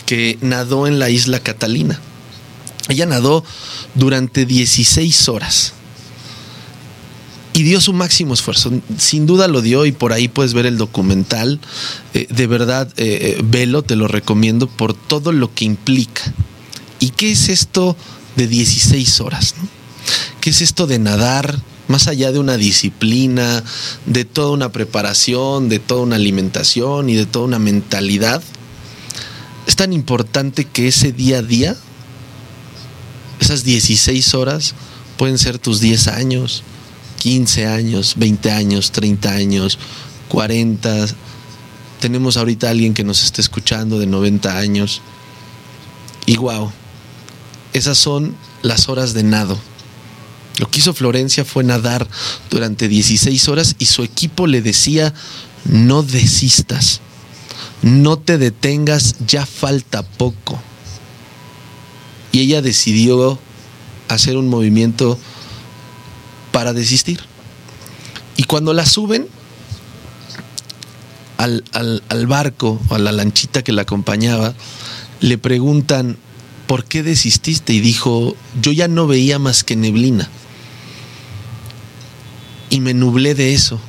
que 0.07 0.39
nadó 0.41 0.87
en 0.87 0.99
la 0.99 1.11
isla 1.11 1.41
Catalina. 1.41 2.01
Ella 2.89 3.05
nadó 3.05 3.45
durante 3.95 4.47
16 4.47 5.29
horas 5.29 5.75
y 7.53 7.63
dio 7.63 7.79
su 7.81 7.93
máximo 7.93 8.33
esfuerzo. 8.33 8.73
Sin 8.97 9.27
duda 9.27 9.49
lo 9.49 9.61
dio 9.61 9.85
y 9.85 9.93
por 9.93 10.15
ahí 10.15 10.29
puedes 10.29 10.55
ver 10.55 10.65
el 10.65 10.79
documental. 10.79 11.61
Eh, 12.15 12.27
de 12.31 12.47
verdad, 12.47 12.89
eh, 12.97 13.37
eh, 13.39 13.43
velo, 13.45 13.83
te 13.83 13.97
lo 13.97 14.09
recomiendo 14.09 14.67
por 14.67 14.95
todo 14.95 15.31
lo 15.33 15.53
que 15.55 15.67
implica. 15.67 16.23
¿Y 17.01 17.11
qué 17.11 17.33
es 17.33 17.49
esto 17.49 17.97
de 18.37 18.47
16 18.47 19.21
horas? 19.21 19.55
¿Qué 20.41 20.51
es 20.51 20.61
esto 20.61 20.87
de 20.87 20.99
nadar? 20.99 21.59
Más 21.89 22.07
allá 22.07 22.33
de 22.33 22.39
una 22.39 22.57
disciplina, 22.57 23.65
de 24.07 24.25
toda 24.25 24.53
una 24.53 24.71
preparación, 24.71 25.69
de 25.69 25.79
toda 25.81 26.03
una 26.03 26.17
alimentación 26.17 27.11
y 27.11 27.15
de 27.15 27.27
toda 27.27 27.47
una 27.47 27.59
mentalidad, 27.59 28.43
es 29.67 29.77
tan 29.77 29.93
importante 29.93 30.65
que 30.65 30.89
ese 30.89 31.13
día 31.13 31.39
a 31.39 31.43
día, 31.43 31.77
esas 33.41 33.65
16 33.65 34.35
horas, 34.35 34.75
pueden 35.17 35.39
ser 35.39 35.59
tus 35.59 35.81
10 35.81 36.09
años, 36.09 36.63
15 37.19 37.67
años, 37.67 38.15
20 38.17 38.51
años, 38.51 38.93
30 38.93 39.31
años, 39.31 39.79
40. 40.29 41.07
Tenemos 42.01 42.37
ahorita 42.37 42.69
a 42.69 42.71
alguien 42.71 42.95
que 42.95 43.05
nos 43.05 43.23
está 43.23 43.41
escuchando 43.41 43.99
de 43.99 44.07
90 44.07 44.57
años. 44.57 45.03
Y 46.27 46.37
wow, 46.37 46.73
esas 47.73 47.99
son 47.99 48.37
las 48.63 48.89
horas 48.89 49.15
de 49.15 49.23
nado. 49.23 49.59
Lo 50.59 50.71
que 50.71 50.81
hizo 50.81 50.93
Florencia 50.93 51.45
fue 51.45 51.65
nadar 51.65 52.07
durante 52.51 52.89
16 52.89 53.49
horas 53.49 53.77
y 53.79 53.87
su 53.87 54.03
equipo 54.03 54.47
le 54.47 54.61
decía, 54.61 55.15
no 55.65 56.03
desistas, 56.03 57.01
no 57.83 58.19
te 58.19 58.37
detengas, 58.37 59.17
ya 59.27 59.47
falta 59.47 60.03
poco. 60.03 60.61
Y 62.33 62.41
ella 62.41 62.63
decidió 62.63 63.39
hacer 64.09 64.37
un 64.37 64.49
movimiento 64.49 65.19
para 66.53 66.73
desistir. 66.73 67.21
Y 68.37 68.45
cuando 68.45 68.73
la 68.73 68.87
suben 68.87 69.29
al, 71.39 71.65
al, 71.73 72.27
barco 72.27 72.81
o 72.89 72.95
a 72.95 72.99
la 72.99 73.13
lanchita 73.13 73.63
que 73.63 73.73
la 73.73 73.83
acompañaba, 73.83 74.55
le 75.21 75.39
preguntan, 75.39 76.19
¿por 76.71 76.85
qué 76.85 77.03
desististe? 77.03 77.73
Y 77.73 77.81
dijo, 77.81 78.37
yo 78.63 78.71
ya 78.71 78.87
no 78.87 79.09
veía 79.09 79.41
más 79.41 79.65
que 79.65 79.75
neblina. 79.75 80.31
Y 82.71 82.79
me 82.79 82.95
nublé 82.95 83.35
de 83.35 83.55
eso. 83.55 83.81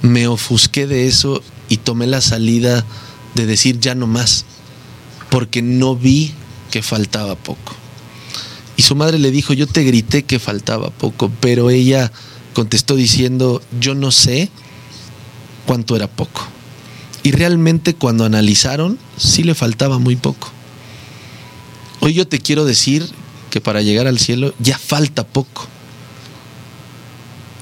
Me 0.00 0.28
ofusqué 0.28 0.86
de 0.86 1.08
eso 1.08 1.42
y 1.68 1.78
tomé 1.78 2.06
la 2.06 2.20
salida 2.20 2.86
de 3.34 3.46
decir 3.46 3.80
ya 3.80 3.96
no 3.96 4.06
más, 4.06 4.44
porque 5.28 5.60
no 5.60 5.96
vi 5.96 6.32
que 6.70 6.82
faltaba 6.82 7.34
poco. 7.34 7.74
Y 8.76 8.82
su 8.82 8.94
madre 8.94 9.18
le 9.18 9.32
dijo, 9.32 9.52
yo 9.52 9.66
te 9.66 9.82
grité 9.82 10.22
que 10.22 10.38
faltaba 10.38 10.90
poco, 10.90 11.32
pero 11.40 11.70
ella 11.70 12.12
contestó 12.54 12.94
diciendo, 12.94 13.60
yo 13.80 13.96
no 13.96 14.12
sé 14.12 14.50
cuánto 15.66 15.96
era 15.96 16.06
poco. 16.06 16.46
Y 17.24 17.32
realmente 17.32 17.96
cuando 17.96 18.24
analizaron, 18.24 19.00
sí 19.16 19.42
le 19.42 19.56
faltaba 19.56 19.98
muy 19.98 20.14
poco. 20.14 20.52
Hoy 22.00 22.14
yo 22.14 22.26
te 22.26 22.40
quiero 22.40 22.64
decir 22.64 23.08
que 23.50 23.60
para 23.60 23.82
llegar 23.82 24.06
al 24.06 24.18
cielo 24.18 24.54
ya 24.58 24.78
falta 24.78 25.26
poco. 25.26 25.66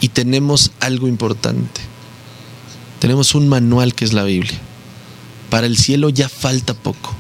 Y 0.01 0.09
tenemos 0.09 0.71
algo 0.81 1.09
importante. 1.09 1.81
Tenemos 3.01 3.35
un 3.35 3.49
manual 3.49 3.95
que 3.95 4.05
es 4.05 4.13
la 4.13 4.25
Biblia. 4.25 4.59
Para 5.51 5.67
el 5.67 5.77
cielo 5.77 6.09
ya 6.09 6.29
falta 6.29 6.75
poco. 6.75 7.15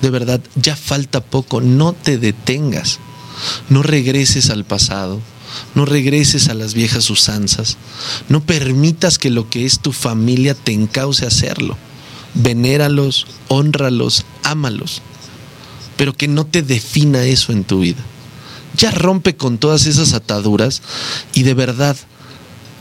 De 0.00 0.08
verdad, 0.10 0.40
ya 0.54 0.76
falta 0.76 1.20
poco. 1.20 1.60
No 1.60 1.92
te 1.92 2.16
detengas. 2.16 3.00
No 3.68 3.82
regreses 3.82 4.50
al 4.50 4.64
pasado, 4.64 5.20
no 5.74 5.84
regreses 5.84 6.48
a 6.48 6.54
las 6.54 6.74
viejas 6.74 7.10
usanzas, 7.10 7.76
no 8.28 8.40
permitas 8.40 9.18
que 9.18 9.30
lo 9.30 9.48
que 9.48 9.64
es 9.64 9.80
tu 9.80 9.92
familia 9.92 10.54
te 10.54 10.72
encauce 10.72 11.24
a 11.24 11.28
hacerlo. 11.28 11.76
venéralos, 12.32 13.26
honralos, 13.48 14.24
ámalos, 14.44 15.02
pero 16.00 16.16
que 16.16 16.28
no 16.28 16.46
te 16.46 16.62
defina 16.62 17.24
eso 17.24 17.52
en 17.52 17.62
tu 17.62 17.80
vida. 17.80 18.02
Ya 18.74 18.90
rompe 18.90 19.36
con 19.36 19.58
todas 19.58 19.84
esas 19.84 20.14
ataduras 20.14 20.80
y 21.34 21.42
de 21.42 21.52
verdad, 21.52 21.94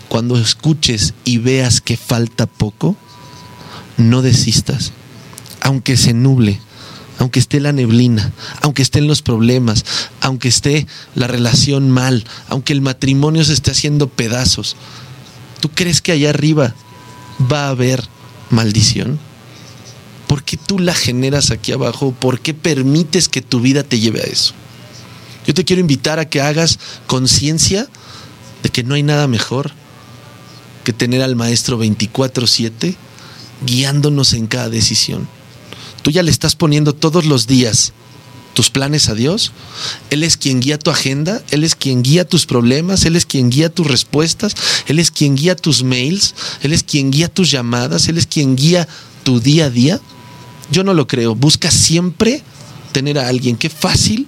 cuando 0.08 0.38
escuches 0.38 1.14
y 1.26 1.38
veas 1.38 1.82
que 1.82 1.98
falta 1.98 2.46
poco, 2.46 2.96
no 3.98 4.22
desistas, 4.22 4.94
aunque 5.60 5.98
se 5.98 6.14
nuble, 6.14 6.62
aunque 7.18 7.40
esté 7.42 7.60
la 7.60 7.74
neblina, 7.74 8.32
aunque 8.62 8.84
estén 8.84 9.06
los 9.06 9.22
problemas, 9.22 9.84
aunque 10.22 10.48
esté 10.48 10.88
la 11.14 11.28
relación 11.28 11.92
mal, 11.92 12.24
aunque 12.48 12.72
el 12.72 12.80
matrimonio 12.80 13.44
se 13.44 13.52
esté 13.52 13.72
haciendo 13.72 14.08
pedazos. 14.08 14.78
¿Tú 15.60 15.70
crees 15.72 16.02
que 16.02 16.14
allá 16.14 16.30
arriba 16.30 16.74
va 17.52 17.66
a 17.66 17.72
haber 17.72 18.02
maldición? 18.50 19.20
¿Por 20.30 20.44
qué 20.44 20.58
tú 20.58 20.78
la 20.78 20.94
generas 20.94 21.50
aquí 21.50 21.72
abajo? 21.72 22.12
¿Por 22.12 22.40
qué 22.40 22.54
permites 22.54 23.28
que 23.28 23.42
tu 23.42 23.62
vida 23.62 23.82
te 23.82 24.00
lleve 24.00 24.22
a 24.22 24.26
eso? 24.26 24.54
Yo 25.48 25.56
te 25.56 25.66
quiero 25.66 25.80
invitar 25.80 26.20
a 26.20 26.30
que 26.30 26.40
hagas 26.40 26.78
conciencia 27.08 27.88
de 28.62 28.70
que 28.70 28.84
no 28.84 28.94
hay 28.94 29.02
nada 29.02 29.28
mejor 29.28 29.72
que 30.84 30.94
tener 30.94 31.24
al 31.24 31.36
Maestro 31.36 31.80
24/7 31.80 32.96
guiándonos 33.66 34.34
en 34.34 34.46
cada 34.46 34.70
decisión. 34.70 35.28
Tú 36.04 36.12
ya 36.12 36.22
le 36.22 36.30
estás 36.30 36.56
poniendo 36.56 36.94
todos 36.94 37.26
los 37.26 37.48
días 37.48 37.94
tus 38.54 38.70
planes 38.70 39.10
a 39.10 39.16
Dios. 39.16 39.52
Él 40.12 40.22
es 40.22 40.38
quien 40.38 40.60
guía 40.60 40.78
tu 40.78 40.92
agenda, 40.92 41.42
Él 41.50 41.64
es 41.64 41.74
quien 41.74 42.04
guía 42.04 42.24
tus 42.24 42.46
problemas, 42.46 43.04
Él 43.06 43.16
es 43.16 43.26
quien 43.26 43.50
guía 43.50 43.70
tus 43.70 43.88
respuestas, 43.88 44.54
Él 44.86 45.00
es 45.00 45.10
quien 45.10 45.36
guía 45.36 45.56
tus 45.56 45.82
mails, 45.82 46.36
Él 46.62 46.74
es 46.74 46.84
quien 46.84 47.10
guía 47.10 47.30
tus 47.30 47.50
llamadas, 47.50 48.08
Él 48.10 48.20
es 48.20 48.28
quien 48.28 48.56
guía 48.56 48.88
tu 49.24 49.40
día 49.40 49.66
a 49.66 49.70
día. 49.72 50.00
Yo 50.72 50.84
no 50.84 50.94
lo 50.94 51.08
creo. 51.08 51.36
Busca 51.36 51.72
siempre 51.72 52.44
tener 52.92 53.18
a 53.20 53.28
alguien. 53.28 53.58
Qué 53.58 53.70
fácil 53.70 54.28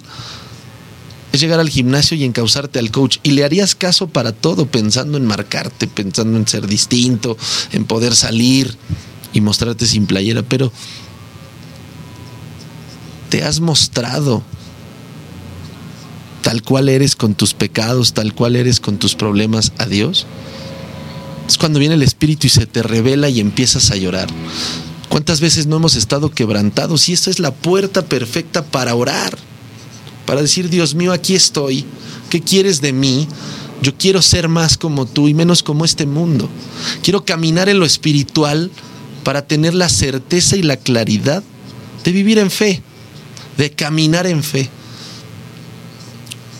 es 1.32 1.40
llegar 1.40 1.60
al 1.60 1.70
gimnasio 1.70 2.16
y 2.16 2.24
encauzarte 2.24 2.78
al 2.78 2.90
coach. 2.90 3.18
Y 3.22 3.32
le 3.32 3.44
harías 3.44 3.74
caso 3.74 4.08
para 4.08 4.32
todo, 4.32 4.66
pensando 4.66 5.18
en 5.18 5.26
marcarte, 5.26 5.86
pensando 5.86 6.36
en 6.36 6.46
ser 6.46 6.66
distinto, 6.66 7.36
en 7.72 7.84
poder 7.84 8.14
salir 8.14 8.76
y 9.32 9.40
mostrarte 9.40 9.86
sin 9.86 10.06
playera. 10.06 10.42
Pero 10.42 10.72
te 13.30 13.44
has 13.44 13.60
mostrado 13.60 14.42
tal 16.42 16.62
cual 16.62 16.88
eres 16.88 17.16
con 17.16 17.34
tus 17.34 17.54
pecados, 17.54 18.12
tal 18.12 18.34
cual 18.34 18.56
eres 18.56 18.80
con 18.80 18.98
tus 18.98 19.14
problemas 19.14 19.72
a 19.78 19.86
Dios. 19.86 20.26
Es 21.48 21.56
cuando 21.56 21.78
viene 21.78 21.94
el 21.94 22.02
Espíritu 22.02 22.46
y 22.46 22.50
se 22.50 22.66
te 22.66 22.82
revela 22.82 23.28
y 23.28 23.40
empiezas 23.40 23.90
a 23.90 23.96
llorar. 23.96 24.28
¿Cuántas 25.12 25.42
veces 25.42 25.66
no 25.66 25.76
hemos 25.76 25.94
estado 25.94 26.30
quebrantados? 26.30 27.08
Y 27.10 27.12
esta 27.12 27.28
es 27.28 27.38
la 27.38 27.52
puerta 27.52 28.00
perfecta 28.02 28.64
para 28.64 28.94
orar, 28.94 29.36
para 30.24 30.40
decir, 30.40 30.70
Dios 30.70 30.94
mío, 30.94 31.12
aquí 31.12 31.34
estoy, 31.34 31.84
¿qué 32.30 32.40
quieres 32.40 32.80
de 32.80 32.94
mí? 32.94 33.28
Yo 33.82 33.94
quiero 33.94 34.22
ser 34.22 34.48
más 34.48 34.78
como 34.78 35.04
tú 35.04 35.28
y 35.28 35.34
menos 35.34 35.62
como 35.62 35.84
este 35.84 36.06
mundo. 36.06 36.48
Quiero 37.02 37.26
caminar 37.26 37.68
en 37.68 37.78
lo 37.78 37.84
espiritual 37.84 38.70
para 39.22 39.46
tener 39.46 39.74
la 39.74 39.90
certeza 39.90 40.56
y 40.56 40.62
la 40.62 40.78
claridad 40.78 41.42
de 42.04 42.12
vivir 42.12 42.38
en 42.38 42.50
fe 42.50 42.82
de 43.56 43.70
caminar 43.70 44.26
en 44.26 44.42
fe. 44.42 44.68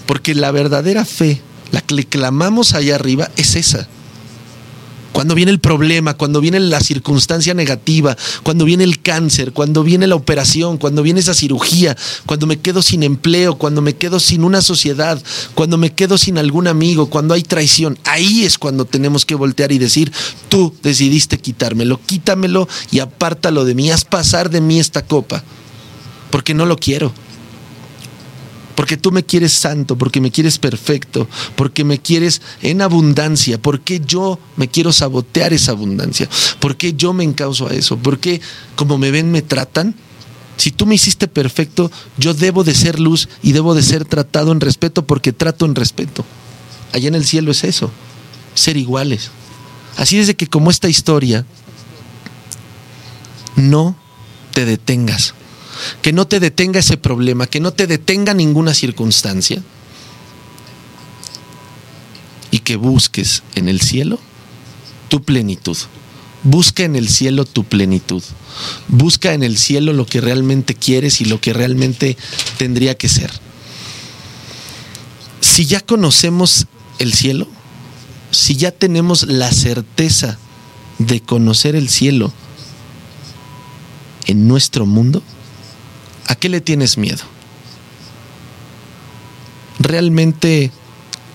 Porque 0.06 0.34
la 0.34 0.50
verdadera 0.50 1.04
fe, 1.04 1.40
la 1.70 1.80
que 1.80 1.94
le 1.94 2.04
clamamos 2.04 2.74
allá 2.74 2.96
arriba, 2.96 3.30
es 3.36 3.56
esa. 3.56 3.88
Cuando 5.12 5.34
viene 5.34 5.52
el 5.52 5.60
problema, 5.60 6.14
cuando 6.14 6.40
viene 6.40 6.58
la 6.58 6.80
circunstancia 6.80 7.54
negativa, 7.54 8.16
cuando 8.42 8.64
viene 8.64 8.84
el 8.84 9.02
cáncer, 9.02 9.52
cuando 9.52 9.82
viene 9.82 10.06
la 10.06 10.14
operación, 10.14 10.78
cuando 10.78 11.02
viene 11.02 11.20
esa 11.20 11.34
cirugía, 11.34 11.96
cuando 12.26 12.46
me 12.46 12.58
quedo 12.58 12.82
sin 12.82 13.02
empleo, 13.02 13.56
cuando 13.56 13.82
me 13.82 13.94
quedo 13.94 14.20
sin 14.20 14.42
una 14.42 14.62
sociedad, 14.62 15.22
cuando 15.54 15.76
me 15.76 15.92
quedo 15.92 16.16
sin 16.16 16.38
algún 16.38 16.66
amigo, 16.66 17.10
cuando 17.10 17.34
hay 17.34 17.42
traición, 17.42 17.98
ahí 18.04 18.44
es 18.44 18.58
cuando 18.58 18.84
tenemos 18.84 19.26
que 19.26 19.34
voltear 19.34 19.70
y 19.70 19.78
decir, 19.78 20.10
tú 20.48 20.74
decidiste 20.82 21.38
quitármelo, 21.38 22.00
quítamelo 22.04 22.68
y 22.90 23.00
apártalo 23.00 23.64
de 23.64 23.74
mí, 23.74 23.90
haz 23.90 24.04
pasar 24.04 24.50
de 24.50 24.60
mí 24.60 24.80
esta 24.80 25.04
copa 25.04 25.44
porque 26.32 26.54
no 26.54 26.66
lo 26.66 26.76
quiero. 26.78 27.12
Porque 28.74 28.96
tú 28.96 29.12
me 29.12 29.24
quieres 29.24 29.52
santo, 29.52 29.96
porque 29.96 30.20
me 30.20 30.30
quieres 30.30 30.58
perfecto, 30.58 31.28
porque 31.56 31.84
me 31.84 31.98
quieres 31.98 32.40
en 32.62 32.80
abundancia, 32.80 33.60
porque 33.60 34.00
yo 34.00 34.38
me 34.56 34.68
quiero 34.68 34.92
sabotear 34.92 35.52
esa 35.52 35.72
abundancia, 35.72 36.28
porque 36.58 36.94
yo 36.94 37.12
me 37.12 37.24
encauso 37.24 37.68
a 37.68 37.72
eso, 37.72 37.98
porque 37.98 38.40
como 38.74 38.98
me 38.98 39.10
ven 39.10 39.30
me 39.30 39.42
tratan. 39.42 39.94
Si 40.56 40.70
tú 40.70 40.86
me 40.86 40.94
hiciste 40.94 41.28
perfecto, 41.28 41.90
yo 42.18 42.34
debo 42.34 42.62
de 42.62 42.74
ser 42.74 43.00
luz 43.00 43.28
y 43.42 43.52
debo 43.52 43.74
de 43.74 43.82
ser 43.82 44.04
tratado 44.04 44.52
en 44.52 44.60
respeto 44.60 45.04
porque 45.06 45.32
trato 45.32 45.64
en 45.64 45.74
respeto. 45.74 46.24
Allá 46.92 47.08
en 47.08 47.14
el 47.14 47.24
cielo 47.24 47.50
es 47.50 47.64
eso, 47.64 47.90
ser 48.54 48.76
iguales. 48.76 49.30
Así 49.96 50.16
desde 50.16 50.36
que 50.36 50.46
como 50.46 50.70
esta 50.70 50.88
historia, 50.88 51.44
no 53.56 53.96
te 54.52 54.64
detengas 54.64 55.34
que 56.02 56.12
no 56.12 56.26
te 56.26 56.40
detenga 56.40 56.80
ese 56.80 56.96
problema, 56.96 57.46
que 57.46 57.60
no 57.60 57.72
te 57.72 57.86
detenga 57.86 58.34
ninguna 58.34 58.74
circunstancia 58.74 59.62
y 62.50 62.60
que 62.60 62.76
busques 62.76 63.42
en 63.54 63.68
el 63.68 63.80
cielo 63.80 64.18
tu 65.08 65.22
plenitud. 65.22 65.76
Busca 66.44 66.82
en 66.82 66.96
el 66.96 67.08
cielo 67.08 67.44
tu 67.44 67.64
plenitud. 67.64 68.22
Busca 68.88 69.32
en 69.32 69.42
el 69.42 69.58
cielo 69.58 69.92
lo 69.92 70.06
que 70.06 70.20
realmente 70.20 70.74
quieres 70.74 71.20
y 71.20 71.24
lo 71.24 71.40
que 71.40 71.52
realmente 71.52 72.16
tendría 72.58 72.96
que 72.96 73.08
ser. 73.08 73.30
Si 75.40 75.66
ya 75.66 75.80
conocemos 75.80 76.66
el 76.98 77.14
cielo, 77.14 77.46
si 78.30 78.56
ya 78.56 78.70
tenemos 78.70 79.24
la 79.24 79.52
certeza 79.52 80.38
de 80.98 81.20
conocer 81.20 81.76
el 81.76 81.88
cielo 81.88 82.32
en 84.26 84.48
nuestro 84.48 84.86
mundo, 84.86 85.22
¿A 86.28 86.34
qué 86.34 86.48
le 86.48 86.60
tienes 86.60 86.98
miedo? 86.98 87.22
¿Realmente 89.78 90.70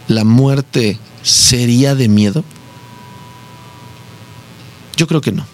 la 0.08 0.24
muerte 0.24 1.00
sería 1.24 1.96
de 1.96 2.08
miedo? 2.08 2.44
Yo 4.96 5.08
creo 5.08 5.22
que 5.22 5.32
no. 5.32 5.46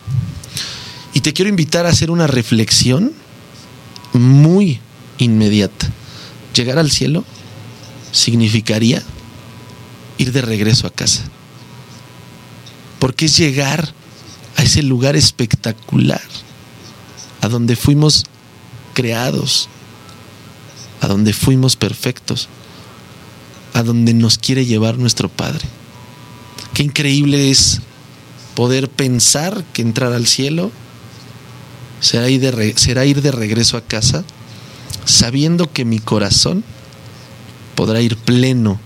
Y 1.13 1.21
te 1.21 1.33
quiero 1.33 1.49
invitar 1.49 1.85
a 1.85 1.89
hacer 1.89 2.09
una 2.09 2.27
reflexión 2.27 3.13
muy 4.13 4.79
inmediata. 5.17 5.87
Llegar 6.53 6.77
al 6.77 6.91
cielo 6.91 7.23
significaría 8.11 9.03
ir 10.17 10.31
de 10.31 10.41
regreso 10.41 10.87
a 10.87 10.91
casa. 10.91 11.23
Porque 12.99 13.25
es 13.25 13.37
llegar 13.37 13.93
a 14.55 14.63
ese 14.63 14.83
lugar 14.83 15.15
espectacular, 15.15 16.21
a 17.41 17.49
donde 17.49 17.75
fuimos 17.75 18.25
creados, 18.93 19.69
a 21.01 21.07
donde 21.07 21.33
fuimos 21.33 21.75
perfectos, 21.75 22.47
a 23.73 23.83
donde 23.83 24.13
nos 24.13 24.37
quiere 24.37 24.65
llevar 24.65 24.97
nuestro 24.97 25.29
Padre. 25.29 25.65
Qué 26.73 26.83
increíble 26.83 27.51
es 27.51 27.81
poder 28.55 28.89
pensar 28.89 29.63
que 29.73 29.81
entrar 29.81 30.13
al 30.13 30.27
cielo 30.27 30.71
será 31.99 32.29
ir 32.29 32.41
de, 32.41 32.73
será 32.77 33.05
ir 33.05 33.21
de 33.21 33.31
regreso 33.31 33.77
a 33.77 33.81
casa, 33.81 34.23
sabiendo 35.05 35.71
que 35.71 35.85
mi 35.85 35.99
corazón 35.99 36.63
podrá 37.75 38.01
ir 38.01 38.17
pleno 38.17 38.79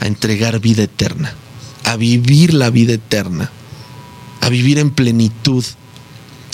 a 0.00 0.06
entregar 0.06 0.60
vida 0.60 0.84
eterna, 0.84 1.34
a 1.84 1.96
vivir 1.96 2.54
la 2.54 2.70
vida 2.70 2.94
eterna, 2.94 3.50
a 4.40 4.48
vivir 4.48 4.78
en 4.78 4.90
plenitud, 4.90 5.64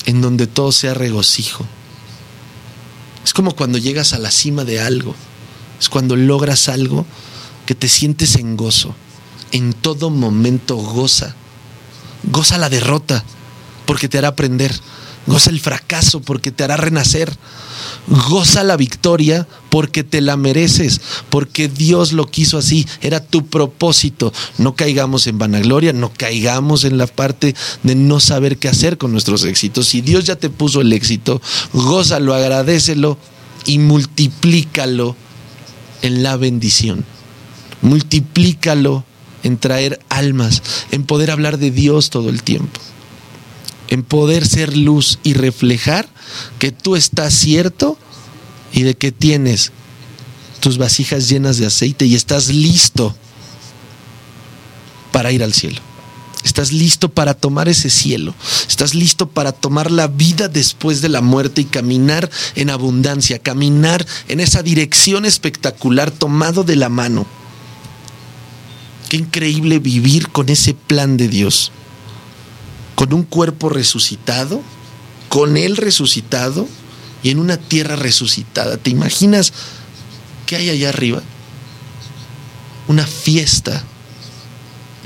en 0.06 0.20
donde 0.20 0.46
todo 0.46 0.72
sea 0.72 0.94
regocijo. 0.94 1.66
Es 3.24 3.32
como 3.32 3.54
cuando 3.54 3.78
llegas 3.78 4.12
a 4.12 4.18
la 4.18 4.30
cima 4.30 4.64
de 4.64 4.80
algo. 4.80 5.14
Es 5.80 5.88
cuando 5.88 6.16
logras 6.16 6.68
algo 6.68 7.06
que 7.66 7.74
te 7.74 7.88
sientes 7.88 8.36
en 8.36 8.56
gozo. 8.56 8.94
En 9.52 9.72
todo 9.72 10.10
momento 10.10 10.76
goza. 10.76 11.34
Goza 12.24 12.58
la 12.58 12.68
derrota 12.68 13.24
porque 13.86 14.08
te 14.08 14.18
hará 14.18 14.28
aprender. 14.28 14.72
Goza 15.26 15.50
el 15.50 15.60
fracaso 15.60 16.20
porque 16.20 16.50
te 16.50 16.64
hará 16.64 16.76
renacer. 16.76 17.36
Goza 18.28 18.64
la 18.64 18.76
victoria 18.76 19.46
porque 19.68 20.02
te 20.02 20.20
la 20.20 20.36
mereces, 20.36 21.00
porque 21.28 21.68
Dios 21.68 22.12
lo 22.12 22.26
quiso 22.26 22.58
así, 22.58 22.86
era 23.02 23.20
tu 23.20 23.46
propósito. 23.46 24.32
No 24.58 24.74
caigamos 24.74 25.26
en 25.26 25.38
vanagloria, 25.38 25.92
no 25.92 26.12
caigamos 26.12 26.84
en 26.84 26.98
la 26.98 27.06
parte 27.06 27.54
de 27.82 27.94
no 27.94 28.18
saber 28.18 28.58
qué 28.58 28.68
hacer 28.68 28.98
con 28.98 29.12
nuestros 29.12 29.44
éxitos. 29.44 29.88
Si 29.88 30.00
Dios 30.00 30.24
ya 30.24 30.36
te 30.36 30.50
puso 30.50 30.80
el 30.80 30.92
éxito, 30.92 31.40
gózalo, 31.72 32.34
agradecelo 32.34 33.18
y 33.66 33.78
multiplícalo 33.78 35.14
en 36.02 36.22
la 36.22 36.36
bendición. 36.36 37.04
Multiplícalo 37.82 39.04
en 39.42 39.58
traer 39.58 40.00
almas, 40.08 40.62
en 40.90 41.04
poder 41.04 41.30
hablar 41.30 41.58
de 41.58 41.70
Dios 41.70 42.10
todo 42.10 42.28
el 42.28 42.42
tiempo. 42.42 42.80
En 43.90 44.02
poder 44.02 44.46
ser 44.46 44.76
luz 44.76 45.18
y 45.22 45.34
reflejar 45.34 46.08
que 46.58 46.72
tú 46.72 46.96
estás 46.96 47.34
cierto 47.34 47.98
y 48.72 48.82
de 48.82 48.94
que 48.94 49.12
tienes 49.12 49.72
tus 50.60 50.78
vasijas 50.78 51.28
llenas 51.28 51.58
de 51.58 51.66
aceite 51.66 52.06
y 52.06 52.14
estás 52.14 52.48
listo 52.48 53.14
para 55.12 55.32
ir 55.32 55.42
al 55.42 55.52
cielo. 55.52 55.80
Estás 56.44 56.72
listo 56.72 57.10
para 57.10 57.34
tomar 57.34 57.68
ese 57.68 57.90
cielo. 57.90 58.34
Estás 58.66 58.94
listo 58.94 59.28
para 59.28 59.52
tomar 59.52 59.90
la 59.90 60.06
vida 60.06 60.48
después 60.48 61.02
de 61.02 61.10
la 61.10 61.20
muerte 61.20 61.60
y 61.62 61.64
caminar 61.64 62.30
en 62.54 62.70
abundancia, 62.70 63.38
caminar 63.38 64.06
en 64.28 64.40
esa 64.40 64.62
dirección 64.62 65.26
espectacular 65.26 66.10
tomado 66.10 66.64
de 66.64 66.76
la 66.76 66.88
mano. 66.88 67.26
Qué 69.10 69.18
increíble 69.18 69.80
vivir 69.80 70.28
con 70.28 70.48
ese 70.48 70.72
plan 70.72 71.16
de 71.16 71.28
Dios. 71.28 71.72
Con 72.94 73.12
un 73.12 73.22
cuerpo 73.24 73.68
resucitado, 73.68 74.62
con 75.28 75.56
Él 75.56 75.76
resucitado 75.76 76.68
y 77.22 77.30
en 77.30 77.38
una 77.38 77.56
tierra 77.56 77.96
resucitada. 77.96 78.76
¿Te 78.76 78.90
imaginas 78.90 79.52
qué 80.46 80.56
hay 80.56 80.70
allá 80.70 80.88
arriba? 80.88 81.22
Una 82.88 83.06
fiesta 83.06 83.84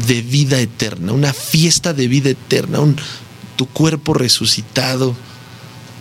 de 0.06 0.22
vida 0.22 0.58
eterna, 0.58 1.12
una 1.12 1.32
fiesta 1.32 1.92
de 1.92 2.08
vida 2.08 2.30
eterna, 2.30 2.78
tu 3.56 3.66
cuerpo 3.66 4.14
resucitado, 4.14 5.14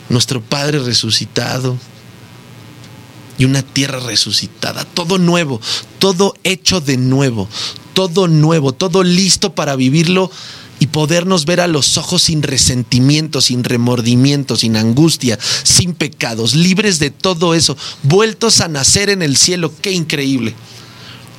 nuestro 0.09 0.41
Padre 0.41 0.79
resucitado 0.79 1.77
y 3.37 3.45
una 3.45 3.61
tierra 3.61 3.99
resucitada, 3.99 4.85
todo 4.85 5.17
nuevo, 5.17 5.59
todo 5.99 6.33
hecho 6.43 6.81
de 6.81 6.97
nuevo, 6.97 7.47
todo 7.93 8.27
nuevo, 8.27 8.73
todo 8.73 9.03
listo 9.03 9.53
para 9.53 9.75
vivirlo 9.75 10.31
y 10.83 10.87
podernos 10.87 11.45
ver 11.45 11.61
a 11.61 11.67
los 11.67 11.97
ojos 11.97 12.23
sin 12.23 12.43
resentimiento, 12.43 13.39
sin 13.39 13.63
remordimiento, 13.63 14.57
sin 14.57 14.75
angustia, 14.75 15.39
sin 15.63 15.93
pecados, 15.93 16.55
libres 16.55 16.99
de 16.99 17.09
todo 17.09 17.53
eso, 17.53 17.77
vueltos 18.01 18.59
a 18.59 18.67
nacer 18.67 19.09
en 19.09 19.21
el 19.21 19.37
cielo. 19.37 19.71
Qué 19.81 19.93
increíble. 19.93 20.53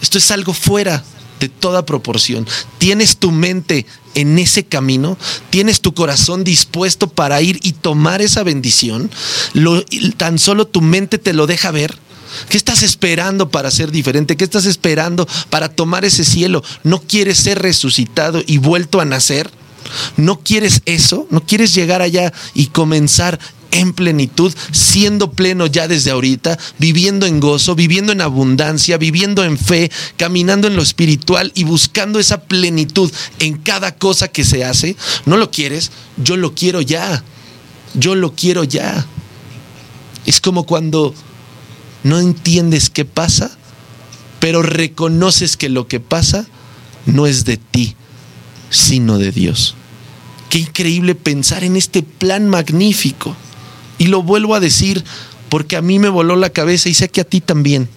Esto 0.01 0.17
es 0.17 0.31
algo 0.31 0.55
fuera 0.55 1.05
de 1.41 1.51
toda 1.51 1.85
proporción. 1.85 2.47
Tienes 2.79 3.19
tu 3.19 3.33
mente 3.33 3.85
en 4.15 4.39
ese 4.39 4.65
camino, 4.65 5.19
tienes 5.51 5.83
tu 5.83 5.93
corazón 5.93 6.43
dispuesto 6.43 7.09
para 7.09 7.43
ir 7.43 7.61
y 7.63 7.73
tomar 7.73 8.23
esa 8.23 8.45
bendición, 8.45 9.11
tan 10.17 10.39
solo 10.39 10.67
tu 10.67 10.81
mente 10.81 11.19
te 11.19 11.35
lo 11.35 11.47
deja 11.47 11.71
ver. 11.71 11.99
¿Qué 12.49 12.57
estás 12.57 12.83
esperando 12.83 13.51
para 13.51 13.71
ser 13.71 13.91
diferente? 13.91 14.37
¿Qué 14.37 14.45
estás 14.45 14.67
esperando 14.67 15.27
para 15.51 15.69
tomar 15.69 16.05
ese 16.05 16.25
cielo? 16.25 16.63
¿No 16.83 17.01
quieres 17.01 17.39
ser 17.39 17.61
resucitado 17.61 18.43
y 18.47 18.59
vuelto 18.59 19.01
a 19.01 19.05
nacer? 19.05 19.51
¿No 20.17 20.41
quieres 20.41 20.83
eso? 20.87 21.27
¿No 21.31 21.45
quieres 21.45 21.75
llegar 21.75 22.03
allá 22.03 22.33
y 22.55 22.67
comenzar 22.67 23.39
en 23.75 23.93
plenitud, 23.93 24.55
siendo 24.71 25.33
pleno 25.33 25.67
ya 25.67 25.89
desde 25.89 26.13
ahorita, 26.13 26.57
viviendo 26.79 27.27
en 27.27 27.41
gozo, 27.41 27.75
viviendo 27.75 28.13
en 28.13 28.21
abundancia, 28.21 28.99
viviendo 28.99 29.43
en 29.43 29.59
fe, 29.59 29.91
caminando 30.17 30.69
en 30.69 30.77
lo 30.77 30.83
espiritual 30.83 31.51
y 31.57 31.65
buscando 31.65 32.21
esa 32.21 32.43
plenitud 32.43 33.11
en 33.41 33.59
cada 33.59 33.97
cosa 33.97 34.29
que 34.29 34.45
se 34.45 34.65
hace. 34.65 34.97
¿No 35.27 35.37
lo 35.37 35.51
quieres? 35.51 35.91
Yo 36.17 36.37
lo 36.37 36.55
quiero 36.55 36.81
ya. 36.81 37.25
Yo 37.95 38.15
lo 38.15 38.35
quiero 38.35 38.63
ya. 38.63 39.05
Es 40.25 40.41
como 40.41 40.65
cuando 40.67 41.13
no 42.05 42.21
entiendes 42.21 42.91
qué 42.91 43.05
pasa, 43.05 43.51
pero 44.39 44.63
reconoces 44.63 45.57
que 45.57 45.71
lo 45.71 45.89
que 45.89 46.01
pasa 46.01 46.47
no 47.07 47.27
es 47.27 47.45
de 47.45 47.57
ti, 47.57 47.97
sino 48.71 49.19
de 49.19 49.33
Dios. 49.33 49.75
Qué 50.51 50.59
increíble 50.59 51.15
pensar 51.15 51.65
en 51.65 51.77
este 51.77 52.03
plan 52.03 52.49
magnífico. 52.49 53.35
Y 53.97 54.07
lo 54.09 54.23
vuelvo 54.23 54.55
a 54.55 54.61
decir 54.61 55.03
porque 55.49 55.77
a 55.77 55.83
mí 55.83 55.99
me 55.99 56.11
voló 56.11 56.37
la 56.37 56.51
cabeza 56.51 56.89
y 56.89 56.95
sé 56.95 57.09
que 57.09 57.23
a 57.23 57.25
ti 57.25 57.41
también. 57.41 57.89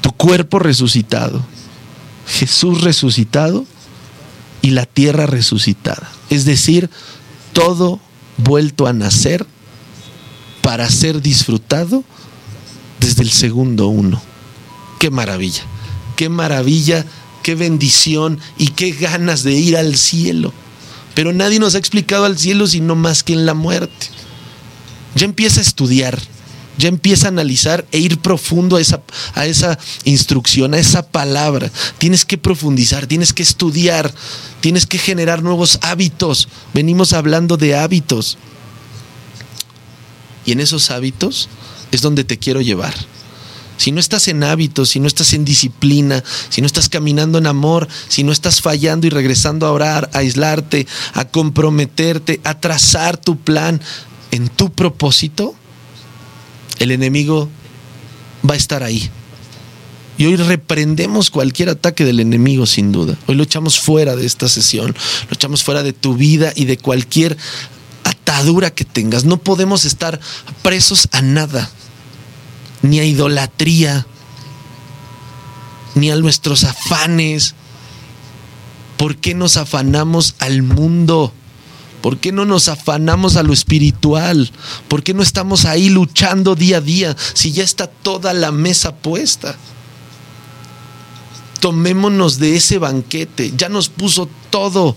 Tu 0.00 0.10
cuerpo 0.12 0.58
resucitado, 0.58 1.44
Jesús 2.26 2.80
resucitado 2.80 3.66
y 4.62 4.70
la 4.70 4.86
tierra 4.86 5.26
resucitada. 5.26 6.10
Es 6.30 6.46
decir, 6.46 6.88
todo 7.52 8.00
vuelto 8.38 8.86
a 8.86 8.94
nacer 8.94 9.46
para 10.62 10.88
ser 10.88 11.20
disfrutado 11.20 12.04
desde 13.00 13.22
el 13.22 13.30
segundo 13.30 13.88
uno. 13.88 14.22
Qué 14.98 15.10
maravilla, 15.10 15.62
qué 16.16 16.28
maravilla, 16.28 17.04
qué 17.42 17.54
bendición 17.54 18.38
y 18.58 18.68
qué 18.68 18.92
ganas 18.92 19.42
de 19.42 19.52
ir 19.52 19.76
al 19.76 19.96
cielo. 19.96 20.52
Pero 21.14 21.32
nadie 21.32 21.58
nos 21.58 21.74
ha 21.74 21.78
explicado 21.78 22.24
al 22.24 22.38
cielo 22.38 22.66
sino 22.66 22.94
más 22.94 23.22
que 23.22 23.32
en 23.32 23.46
la 23.46 23.54
muerte 23.54 24.20
ya 25.14 25.24
empieza 25.24 25.60
a 25.60 25.62
estudiar, 25.62 26.18
ya 26.78 26.88
empieza 26.88 27.26
a 27.26 27.30
analizar 27.30 27.84
e 27.92 27.98
ir 27.98 28.18
profundo 28.18 28.76
a 28.76 28.80
esa, 28.80 29.02
a 29.34 29.46
esa 29.46 29.78
instrucción, 30.04 30.74
a 30.74 30.78
esa 30.78 31.06
palabra. 31.06 31.70
Tienes 31.98 32.24
que 32.24 32.38
profundizar, 32.38 33.06
tienes 33.06 33.32
que 33.32 33.42
estudiar, 33.42 34.12
tienes 34.60 34.86
que 34.86 34.98
generar 34.98 35.42
nuevos 35.42 35.78
hábitos. 35.82 36.48
Venimos 36.72 37.12
hablando 37.12 37.56
de 37.56 37.76
hábitos. 37.76 38.38
Y 40.46 40.52
en 40.52 40.60
esos 40.60 40.90
hábitos 40.90 41.48
es 41.92 42.02
donde 42.02 42.24
te 42.24 42.38
quiero 42.38 42.60
llevar. 42.60 42.94
Si 43.76 43.92
no 43.92 44.00
estás 44.00 44.28
en 44.28 44.44
hábitos, 44.44 44.90
si 44.90 45.00
no 45.00 45.06
estás 45.06 45.32
en 45.32 45.46
disciplina, 45.46 46.22
si 46.50 46.60
no 46.60 46.66
estás 46.66 46.90
caminando 46.90 47.38
en 47.38 47.46
amor, 47.46 47.88
si 48.08 48.24
no 48.24 48.30
estás 48.30 48.60
fallando 48.60 49.06
y 49.06 49.10
regresando 49.10 49.66
a 49.66 49.72
orar, 49.72 50.10
a 50.12 50.18
aislarte, 50.18 50.86
a 51.14 51.24
comprometerte, 51.24 52.42
a 52.44 52.60
trazar 52.60 53.16
tu 53.16 53.38
plan, 53.38 53.80
en 54.32 54.48
tu 54.48 54.70
propósito, 54.70 55.54
el 56.78 56.90
enemigo 56.90 57.48
va 58.48 58.54
a 58.54 58.58
estar 58.58 58.82
ahí. 58.82 59.10
Y 60.18 60.26
hoy 60.26 60.36
reprendemos 60.36 61.30
cualquier 61.30 61.70
ataque 61.70 62.04
del 62.04 62.20
enemigo 62.20 62.66
sin 62.66 62.92
duda. 62.92 63.16
Hoy 63.26 63.36
lo 63.36 63.42
echamos 63.42 63.80
fuera 63.80 64.16
de 64.16 64.26
esta 64.26 64.48
sesión, 64.48 64.94
lo 65.28 65.34
echamos 65.34 65.64
fuera 65.64 65.82
de 65.82 65.94
tu 65.94 66.14
vida 66.14 66.52
y 66.54 66.66
de 66.66 66.76
cualquier 66.76 67.38
atadura 68.30 68.70
que 68.70 68.84
tengas. 68.84 69.24
No 69.24 69.38
podemos 69.38 69.84
estar 69.84 70.20
presos 70.62 71.08
a 71.10 71.20
nada, 71.20 71.68
ni 72.82 73.00
a 73.00 73.04
idolatría, 73.04 74.06
ni 75.96 76.10
a 76.10 76.16
nuestros 76.16 76.64
afanes. 76.64 77.54
¿Por 78.96 79.16
qué 79.16 79.34
nos 79.34 79.56
afanamos 79.56 80.36
al 80.38 80.62
mundo? 80.62 81.32
¿Por 82.02 82.18
qué 82.18 82.30
no 82.30 82.44
nos 82.44 82.68
afanamos 82.68 83.36
a 83.36 83.42
lo 83.42 83.52
espiritual? 83.52 84.50
¿Por 84.86 85.02
qué 85.02 85.12
no 85.12 85.22
estamos 85.22 85.64
ahí 85.64 85.88
luchando 85.88 86.54
día 86.54 86.78
a 86.78 86.80
día 86.80 87.16
si 87.34 87.50
ya 87.52 87.64
está 87.64 87.88
toda 87.88 88.32
la 88.32 88.52
mesa 88.52 88.94
puesta? 88.94 89.56
Tomémonos 91.58 92.38
de 92.38 92.56
ese 92.56 92.78
banquete, 92.78 93.52
ya 93.56 93.68
nos 93.68 93.88
puso 93.88 94.28
todo. 94.50 94.96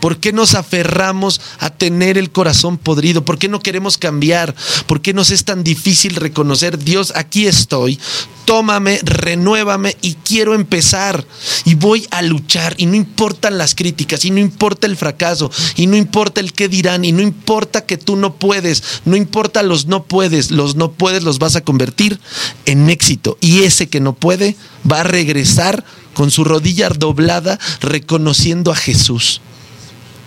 ¿Por 0.00 0.18
qué 0.18 0.32
nos 0.32 0.54
aferramos 0.54 1.40
a 1.58 1.70
tener 1.70 2.18
el 2.18 2.30
corazón 2.30 2.78
podrido? 2.78 3.24
¿Por 3.24 3.38
qué 3.38 3.48
no 3.48 3.60
queremos 3.60 3.98
cambiar? 3.98 4.54
¿Por 4.86 5.00
qué 5.00 5.12
nos 5.12 5.30
es 5.30 5.44
tan 5.44 5.64
difícil 5.64 6.16
reconocer, 6.16 6.78
Dios, 6.78 7.12
aquí 7.16 7.46
estoy, 7.46 7.98
tómame, 8.46 9.00
renuévame 9.02 9.96
y 10.00 10.14
quiero 10.14 10.54
empezar 10.54 11.26
y 11.64 11.74
voy 11.74 12.06
a 12.10 12.22
luchar 12.22 12.74
y 12.78 12.86
no 12.86 12.94
importan 12.94 13.58
las 13.58 13.74
críticas 13.74 14.24
y 14.24 14.30
no 14.30 14.38
importa 14.38 14.86
el 14.86 14.96
fracaso 14.96 15.50
y 15.76 15.86
no 15.86 15.96
importa 15.96 16.40
el 16.40 16.52
qué 16.52 16.68
dirán 16.68 17.04
y 17.04 17.12
no 17.12 17.20
importa 17.20 17.84
que 17.84 17.98
tú 17.98 18.16
no 18.16 18.34
puedes, 18.34 18.82
no 19.04 19.16
importa 19.16 19.62
los 19.62 19.86
no 19.86 20.04
puedes, 20.04 20.50
los 20.50 20.76
no 20.76 20.92
puedes 20.92 21.24
los 21.24 21.38
vas 21.38 21.56
a 21.56 21.60
convertir 21.62 22.20
en 22.64 22.88
éxito 22.88 23.36
y 23.40 23.64
ese 23.64 23.88
que 23.88 24.00
no 24.00 24.14
puede 24.14 24.56
va 24.90 25.00
a 25.00 25.04
regresar 25.04 25.84
con 26.14 26.30
su 26.30 26.44
rodilla 26.44 26.88
doblada 26.88 27.58
reconociendo 27.80 28.70
a 28.70 28.76
Jesús, 28.76 29.42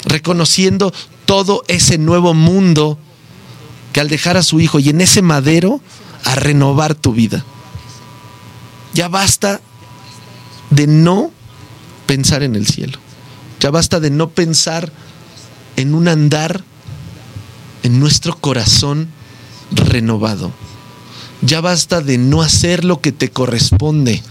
reconociendo 0.06 0.94
todo 1.26 1.64
ese 1.68 1.98
nuevo 1.98 2.34
mundo 2.34 2.98
que 3.94 4.00
al 4.00 4.10
dejar 4.10 4.38
a 4.38 4.44
su 4.44 4.60
hijo 4.60 4.80
y 4.80 4.90
en 4.90 5.02
ese 5.02 5.22
madero 5.22 5.82
a 6.24 6.36
renovar 6.36 6.96
tu 6.96 7.14
vida. 7.14 7.46
Ya 8.94 9.08
basta 9.08 9.62
de 10.70 10.88
no 10.88 11.32
pensar 12.06 12.44
en 12.44 12.56
el 12.56 12.68
cielo. 12.68 13.00
Ya 13.60 13.72
basta 13.72 14.00
de 14.00 14.10
no 14.10 14.30
pensar 14.30 14.92
en 15.76 15.94
un 15.94 16.08
andar 16.08 16.64
en 17.84 18.00
nuestro 18.00 18.38
corazón 18.38 19.10
renovado. 19.72 20.52
Ya 21.42 21.62
basta 21.62 22.02
de 22.02 22.18
no 22.18 22.42
hacer 22.42 22.84
lo 22.84 23.02
que 23.02 23.12
te 23.12 23.30
corresponde. 23.30 24.22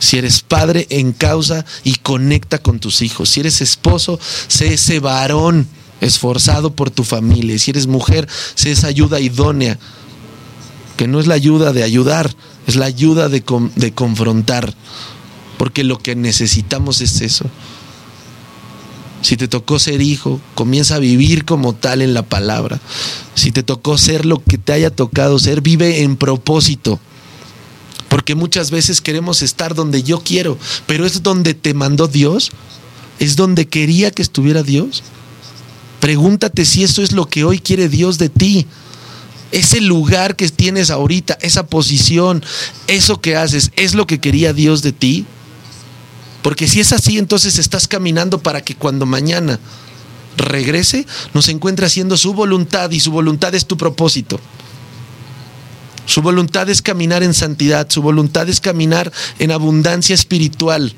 Si 0.00 0.18
eres 0.18 0.40
padre, 0.40 0.86
en 0.90 1.12
causa 1.12 1.64
y 1.84 1.94
conecta 1.96 2.58
con 2.58 2.80
tus 2.80 3.02
hijos. 3.02 3.28
Si 3.28 3.40
eres 3.40 3.60
esposo, 3.60 4.18
sé 4.48 4.74
ese 4.74 4.98
varón 4.98 5.68
esforzado 6.00 6.74
por 6.74 6.90
tu 6.90 7.04
familia. 7.04 7.58
Si 7.58 7.70
eres 7.70 7.86
mujer, 7.86 8.26
sé 8.54 8.72
esa 8.72 8.88
ayuda 8.88 9.20
idónea, 9.20 9.78
que 10.96 11.06
no 11.06 11.20
es 11.20 11.26
la 11.26 11.34
ayuda 11.34 11.72
de 11.72 11.82
ayudar, 11.82 12.34
es 12.66 12.76
la 12.76 12.86
ayuda 12.86 13.28
de, 13.28 13.44
de 13.76 13.92
confrontar, 13.92 14.74
porque 15.58 15.84
lo 15.84 15.98
que 15.98 16.16
necesitamos 16.16 17.00
es 17.02 17.20
eso. 17.20 17.44
Si 19.22 19.36
te 19.36 19.48
tocó 19.48 19.78
ser 19.78 20.00
hijo, 20.00 20.40
comienza 20.54 20.94
a 20.94 20.98
vivir 20.98 21.44
como 21.44 21.74
tal 21.74 22.00
en 22.00 22.14
la 22.14 22.22
palabra. 22.22 22.80
Si 23.34 23.52
te 23.52 23.62
tocó 23.62 23.98
ser 23.98 24.24
lo 24.24 24.42
que 24.42 24.56
te 24.56 24.72
haya 24.72 24.90
tocado 24.90 25.38
ser, 25.38 25.60
vive 25.60 26.02
en 26.02 26.16
propósito. 26.16 26.98
Porque 28.10 28.34
muchas 28.34 28.70
veces 28.72 29.00
queremos 29.00 29.40
estar 29.40 29.74
donde 29.74 30.02
yo 30.02 30.20
quiero, 30.20 30.58
pero 30.86 31.06
es 31.06 31.22
donde 31.22 31.54
te 31.54 31.74
mandó 31.74 32.08
Dios, 32.08 32.50
es 33.20 33.36
donde 33.36 33.68
quería 33.68 34.10
que 34.10 34.20
estuviera 34.20 34.64
Dios. 34.64 35.04
Pregúntate 36.00 36.64
si 36.64 36.82
eso 36.82 37.02
es 37.02 37.12
lo 37.12 37.26
que 37.26 37.44
hoy 37.44 37.60
quiere 37.60 37.88
Dios 37.88 38.18
de 38.18 38.28
ti. 38.28 38.66
Ese 39.52 39.80
lugar 39.80 40.34
que 40.34 40.48
tienes 40.48 40.90
ahorita, 40.90 41.38
esa 41.40 41.66
posición, 41.66 42.44
eso 42.88 43.20
que 43.20 43.36
haces, 43.36 43.70
¿es 43.76 43.94
lo 43.94 44.08
que 44.08 44.18
quería 44.18 44.52
Dios 44.52 44.82
de 44.82 44.92
ti? 44.92 45.24
Porque 46.42 46.66
si 46.66 46.80
es 46.80 46.92
así, 46.92 47.16
entonces 47.16 47.58
estás 47.58 47.86
caminando 47.86 48.40
para 48.40 48.60
que 48.60 48.74
cuando 48.74 49.06
mañana 49.06 49.60
regrese, 50.36 51.06
nos 51.32 51.48
encuentre 51.48 51.86
haciendo 51.86 52.16
su 52.16 52.34
voluntad 52.34 52.90
y 52.90 52.98
su 52.98 53.12
voluntad 53.12 53.54
es 53.54 53.66
tu 53.66 53.76
propósito. 53.76 54.40
Su 56.10 56.22
voluntad 56.22 56.68
es 56.68 56.82
caminar 56.82 57.22
en 57.22 57.34
santidad, 57.34 57.88
su 57.88 58.02
voluntad 58.02 58.48
es 58.48 58.60
caminar 58.60 59.12
en 59.38 59.52
abundancia 59.52 60.12
espiritual. 60.12 60.92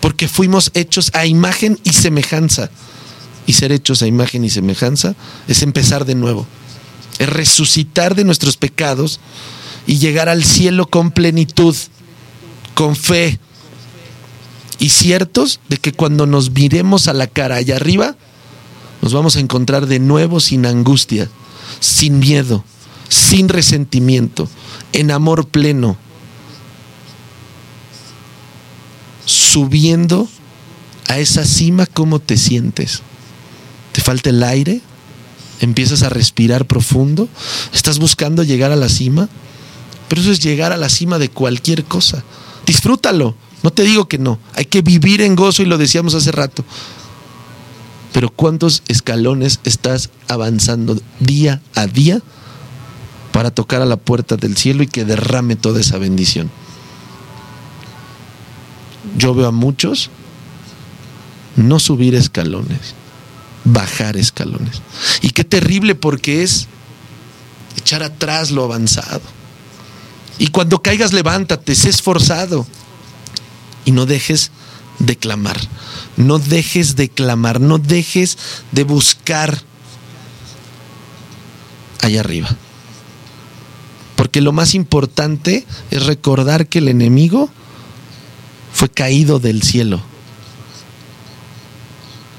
Porque 0.00 0.26
fuimos 0.26 0.70
hechos 0.72 1.10
a 1.12 1.26
imagen 1.26 1.78
y 1.84 1.92
semejanza. 1.92 2.70
Y 3.46 3.52
ser 3.52 3.72
hechos 3.72 4.00
a 4.00 4.06
imagen 4.06 4.42
y 4.42 4.48
semejanza 4.48 5.16
es 5.48 5.62
empezar 5.62 6.06
de 6.06 6.14
nuevo. 6.14 6.46
Es 7.18 7.28
resucitar 7.28 8.14
de 8.14 8.24
nuestros 8.24 8.56
pecados 8.56 9.20
y 9.86 9.98
llegar 9.98 10.30
al 10.30 10.42
cielo 10.42 10.86
con 10.86 11.10
plenitud 11.10 11.76
con 12.72 12.96
fe 12.96 13.38
y 14.78 14.88
ciertos 14.88 15.60
de 15.68 15.76
que 15.76 15.92
cuando 15.92 16.24
nos 16.24 16.52
miremos 16.52 17.06
a 17.08 17.12
la 17.12 17.26
cara 17.26 17.56
allá 17.56 17.76
arriba, 17.76 18.16
nos 19.02 19.12
vamos 19.12 19.36
a 19.36 19.40
encontrar 19.40 19.88
de 19.88 19.98
nuevo 19.98 20.40
sin 20.40 20.64
angustia, 20.64 21.28
sin 21.80 22.18
miedo, 22.18 22.64
sin 23.08 23.48
resentimiento, 23.48 24.48
en 24.92 25.10
amor 25.10 25.48
pleno, 25.48 25.96
subiendo 29.24 30.28
a 31.08 31.18
esa 31.18 31.44
cima, 31.44 31.86
¿cómo 31.86 32.18
te 32.18 32.36
sientes? 32.36 33.02
¿Te 33.92 34.00
falta 34.00 34.30
el 34.30 34.42
aire? 34.42 34.80
¿Empiezas 35.60 36.02
a 36.02 36.08
respirar 36.08 36.66
profundo? 36.66 37.28
¿Estás 37.72 37.98
buscando 37.98 38.42
llegar 38.42 38.72
a 38.72 38.76
la 38.76 38.88
cima? 38.88 39.28
Pero 40.08 40.20
eso 40.20 40.30
es 40.30 40.40
llegar 40.40 40.72
a 40.72 40.76
la 40.76 40.88
cima 40.88 41.18
de 41.18 41.28
cualquier 41.28 41.84
cosa. 41.84 42.24
Disfrútalo. 42.66 43.36
No 43.62 43.70
te 43.70 43.84
digo 43.84 44.08
que 44.08 44.18
no. 44.18 44.38
Hay 44.54 44.66
que 44.66 44.82
vivir 44.82 45.22
en 45.22 45.36
gozo 45.36 45.62
y 45.62 45.66
lo 45.66 45.78
decíamos 45.78 46.14
hace 46.14 46.32
rato. 46.32 46.64
Pero 48.12 48.30
¿cuántos 48.30 48.82
escalones 48.88 49.60
estás 49.64 50.10
avanzando 50.28 51.00
día 51.20 51.62
a 51.74 51.86
día 51.86 52.20
para 53.34 53.50
tocar 53.50 53.82
a 53.82 53.84
la 53.84 53.96
puerta 53.96 54.36
del 54.36 54.56
cielo 54.56 54.84
y 54.84 54.86
que 54.86 55.04
derrame 55.04 55.56
toda 55.56 55.80
esa 55.80 55.98
bendición? 55.98 56.52
Yo 59.18 59.34
veo 59.34 59.48
a 59.48 59.50
muchos 59.50 60.08
no 61.56 61.80
subir 61.80 62.14
escalones, 62.14 62.94
bajar 63.64 64.16
escalones. 64.16 64.82
Y 65.20 65.30
qué 65.30 65.42
terrible 65.42 65.96
porque 65.96 66.44
es 66.44 66.68
echar 67.76 68.04
atrás 68.04 68.52
lo 68.52 68.62
avanzado. 68.62 69.22
Y 70.38 70.48
cuando 70.48 70.80
caigas, 70.80 71.12
levántate, 71.12 71.74
sé 71.74 71.88
esforzado. 71.90 72.64
Y 73.84 73.90
no 73.90 74.06
dejes 74.06 74.52
de 75.00 75.16
clamar. 75.16 75.58
No 76.16 76.38
dejes 76.38 76.94
de 76.94 77.08
clamar. 77.08 77.60
No 77.60 77.78
dejes 77.78 78.38
de 78.70 78.84
buscar 78.84 79.60
allá 82.00 82.20
arriba. 82.20 82.56
Porque 84.34 84.42
lo 84.42 84.50
más 84.50 84.74
importante 84.74 85.64
es 85.92 86.06
recordar 86.06 86.66
que 86.66 86.80
el 86.80 86.88
enemigo 86.88 87.50
fue 88.72 88.88
caído 88.88 89.38
del 89.38 89.62
cielo. 89.62 90.02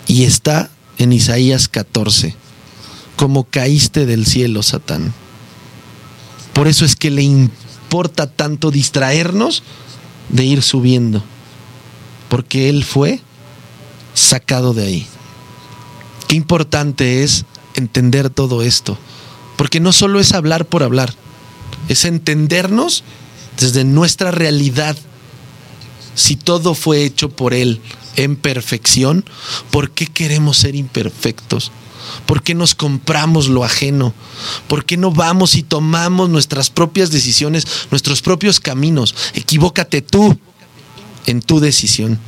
Y 0.06 0.26
está 0.26 0.70
en 0.98 1.14
Isaías 1.14 1.70
14. 1.70 2.36
Como 3.16 3.46
caíste 3.46 4.06
del 4.06 4.26
cielo, 4.26 4.62
Satán. 4.62 5.14
Por 6.52 6.68
eso 6.68 6.84
es 6.84 6.98
que 6.98 7.12
le 7.12 7.22
importa 7.22 8.30
tanto 8.30 8.72
distraernos 8.72 9.64
de 10.28 10.44
ir 10.44 10.64
subiendo, 10.64 11.24
porque 12.28 12.68
Él 12.68 12.84
fue 12.84 13.22
sacado 14.14 14.74
de 14.74 14.84
ahí. 14.84 15.08
Qué 16.28 16.36
importante 16.36 17.24
es 17.24 17.46
entender 17.74 18.30
todo 18.30 18.64
esto, 18.64 18.98
porque 19.56 19.80
no 19.80 19.94
solo 19.94 20.20
es 20.20 20.34
hablar 20.34 20.66
por 20.66 20.84
hablar, 20.84 21.16
es 21.90 22.06
entendernos 22.06 23.04
desde 23.60 23.84
nuestra 23.84 24.32
realidad. 24.32 24.96
Si 26.16 26.36
todo 26.36 26.76
fue 26.76 27.04
hecho 27.04 27.30
por 27.30 27.54
Él 27.54 27.82
en 28.16 28.36
perfección, 28.36 29.26
¿por 29.72 29.92
qué 29.92 30.08
queremos 30.08 30.58
ser 30.58 30.76
imperfectos? 30.76 31.72
¿Por 32.26 32.44
qué 32.44 32.54
nos 32.54 32.76
compramos 32.76 33.48
lo 33.48 33.64
ajeno? 33.64 34.14
¿Por 34.68 34.86
qué 34.86 34.98
no 34.98 35.12
vamos 35.12 35.56
y 35.56 35.64
tomamos 35.64 36.30
nuestras 36.30 36.70
propias 36.70 37.12
decisiones, 37.12 37.66
nuestros 37.92 38.22
propios 38.22 38.60
caminos? 38.60 39.16
Equivócate 39.34 40.02
tú 40.02 40.38
en 41.26 41.42
tu 41.42 41.60
decisión. 41.60 42.20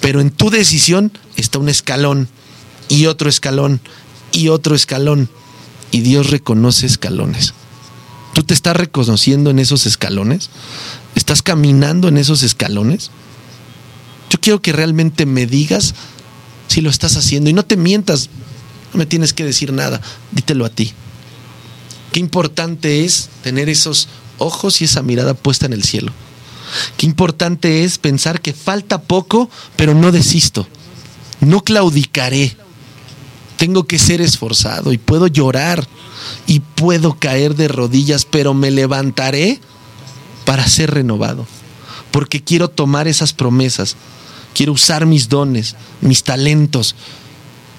Pero 0.00 0.20
en 0.20 0.30
tu 0.30 0.50
decisión 0.50 1.12
está 1.36 1.58
un 1.58 1.68
escalón 1.68 2.28
y 2.88 3.06
otro 3.06 3.28
escalón 3.28 3.80
y 4.32 4.48
otro 4.48 4.74
escalón. 4.74 5.28
Y 5.92 6.00
Dios 6.00 6.30
reconoce 6.30 6.86
escalones. 6.86 7.54
¿Tú 8.32 8.42
te 8.42 8.54
estás 8.54 8.76
reconociendo 8.76 9.50
en 9.50 9.58
esos 9.58 9.86
escalones? 9.86 10.50
¿Estás 11.14 11.42
caminando 11.42 12.08
en 12.08 12.16
esos 12.16 12.42
escalones? 12.42 13.10
Yo 14.30 14.40
quiero 14.40 14.62
que 14.62 14.72
realmente 14.72 15.26
me 15.26 15.46
digas 15.46 15.94
si 16.68 16.80
lo 16.80 16.90
estás 16.90 17.16
haciendo 17.16 17.50
y 17.50 17.52
no 17.52 17.64
te 17.64 17.76
mientas. 17.76 18.30
No 18.92 18.98
me 18.98 19.06
tienes 19.06 19.32
que 19.32 19.44
decir 19.44 19.72
nada, 19.72 20.00
dítelo 20.30 20.64
a 20.64 20.70
ti. 20.70 20.92
Qué 22.12 22.20
importante 22.20 23.04
es 23.04 23.28
tener 23.42 23.68
esos 23.68 24.08
ojos 24.38 24.80
y 24.80 24.84
esa 24.84 25.02
mirada 25.02 25.34
puesta 25.34 25.66
en 25.66 25.72
el 25.72 25.84
cielo. 25.84 26.12
Qué 26.96 27.06
importante 27.06 27.84
es 27.84 27.98
pensar 27.98 28.40
que 28.40 28.52
falta 28.52 29.02
poco, 29.02 29.50
pero 29.76 29.94
no 29.94 30.12
desisto. 30.12 30.66
No 31.40 31.62
claudicaré. 31.62 32.56
Tengo 33.60 33.84
que 33.84 33.98
ser 33.98 34.22
esforzado 34.22 34.90
y 34.90 34.96
puedo 34.96 35.26
llorar 35.26 35.86
y 36.46 36.60
puedo 36.60 37.18
caer 37.18 37.56
de 37.56 37.68
rodillas, 37.68 38.24
pero 38.24 38.54
me 38.54 38.70
levantaré 38.70 39.60
para 40.46 40.66
ser 40.66 40.92
renovado. 40.92 41.46
Porque 42.10 42.42
quiero 42.42 42.68
tomar 42.68 43.06
esas 43.06 43.34
promesas. 43.34 43.96
Quiero 44.54 44.72
usar 44.72 45.04
mis 45.04 45.28
dones, 45.28 45.76
mis 46.00 46.24
talentos. 46.24 46.94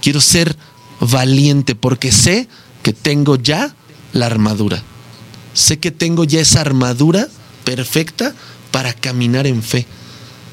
Quiero 0.03 0.21
ser 0.21 0.55
valiente 0.99 1.73
porque 1.73 2.11
sé 2.11 2.47
que 2.83 2.93
tengo 2.93 3.35
ya 3.35 3.73
la 4.13 4.27
armadura. 4.27 4.83
Sé 5.55 5.79
que 5.79 5.89
tengo 5.89 6.25
ya 6.25 6.41
esa 6.41 6.61
armadura 6.61 7.27
perfecta 7.63 8.35
para 8.69 8.93
caminar 8.93 9.47
en 9.47 9.63
fe, 9.63 9.87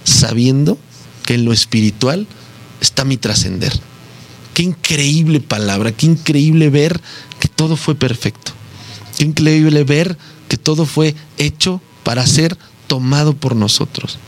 sabiendo 0.04 0.78
que 1.26 1.34
en 1.34 1.44
lo 1.44 1.52
espiritual 1.52 2.26
está 2.80 3.04
mi 3.04 3.18
trascender. 3.18 3.78
Qué 4.58 4.64
increíble 4.64 5.38
palabra, 5.38 5.92
qué 5.92 6.06
increíble 6.06 6.68
ver 6.68 7.00
que 7.38 7.46
todo 7.46 7.76
fue 7.76 7.94
perfecto. 7.94 8.50
Qué 9.16 9.22
increíble 9.22 9.84
ver 9.84 10.18
que 10.48 10.56
todo 10.56 10.84
fue 10.84 11.14
hecho 11.36 11.80
para 12.02 12.26
ser 12.26 12.58
tomado 12.88 13.36
por 13.36 13.54
nosotros. 13.54 14.18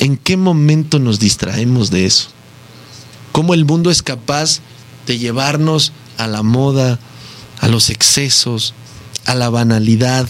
¿En 0.00 0.18
qué 0.18 0.36
momento 0.36 0.98
nos 0.98 1.18
distraemos 1.18 1.90
de 1.90 2.04
eso? 2.04 2.28
¿Cómo 3.32 3.54
el 3.54 3.64
mundo 3.64 3.90
es 3.90 4.02
capaz 4.02 4.60
de 5.06 5.16
llevarnos 5.16 5.92
a 6.18 6.26
la 6.26 6.42
moda, 6.42 6.98
a 7.60 7.68
los 7.68 7.88
excesos, 7.88 8.74
a 9.24 9.34
la 9.34 9.48
banalidad, 9.48 10.28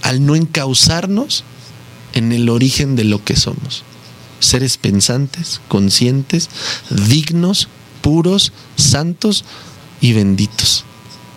al 0.00 0.24
no 0.24 0.36
encauzarnos 0.36 1.44
en 2.14 2.32
el 2.32 2.48
origen 2.48 2.96
de 2.96 3.04
lo 3.04 3.22
que 3.22 3.36
somos. 3.36 3.84
Seres 4.44 4.76
pensantes, 4.76 5.62
conscientes, 5.68 6.50
dignos, 6.90 7.68
puros, 8.02 8.52
santos 8.76 9.46
y 10.02 10.12
benditos. 10.12 10.84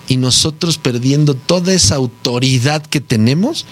Y 0.09 0.17
nosotros 0.17 0.77
perdiendo 0.77 1.33
toda 1.33 1.73
esa 1.73 1.95
autoridad 1.95 2.85
que 2.85 2.99
tenemos 2.99 3.65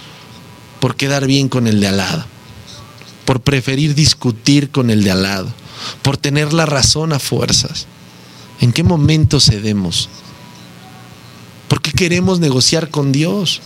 por 0.80 0.96
quedar 0.96 1.28
bien 1.28 1.50
con 1.50 1.68
el 1.68 1.82
de 1.82 1.88
al 1.90 1.98
lado, 1.98 2.26
por 3.26 3.42
preferir 3.42 3.94
discutir 3.94 4.72
con 4.72 4.90
el 4.90 5.04
de 5.04 5.12
al 5.12 5.24
lado, 5.24 5.54
por 6.02 6.16
tener 6.16 6.54
la 6.54 6.66
razón 6.66 7.12
a 7.12 7.20
fuerzas. 7.20 7.88
¿En 8.62 8.72
qué 8.72 8.84
momento 8.84 9.42
cedemos? 9.42 10.08
¿Por 11.68 11.82
qué 11.82 11.92
queremos 11.92 12.40
negociar 12.40 12.90
con 12.90 13.12
Dios? 13.12 13.60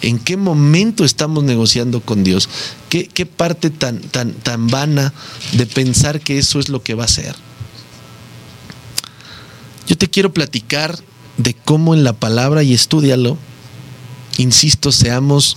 ¿En 0.00 0.18
qué 0.18 0.36
momento 0.36 1.04
estamos 1.04 1.42
negociando 1.42 2.00
con 2.00 2.22
Dios? 2.22 2.48
¿Qué, 2.88 3.26
parte 3.26 3.70
tan, 3.70 4.00
tan, 4.00 4.32
tan 4.32 4.68
vana 4.68 5.12
de 5.52 5.66
pensar 5.66 6.20
que 6.20 6.38
eso 6.38 6.60
es 6.60 6.68
lo 6.68 6.82
que 6.82 6.94
va 6.94 7.04
a 7.04 7.08
ser? 7.08 7.34
Yo 9.86 9.96
te 9.96 10.08
quiero 10.08 10.32
platicar 10.32 10.98
de 11.36 11.54
cómo 11.54 11.94
en 11.94 12.04
la 12.04 12.12
palabra 12.12 12.62
y 12.62 12.74
estudialo, 12.74 13.38
insisto, 14.36 14.92
seamos 14.92 15.56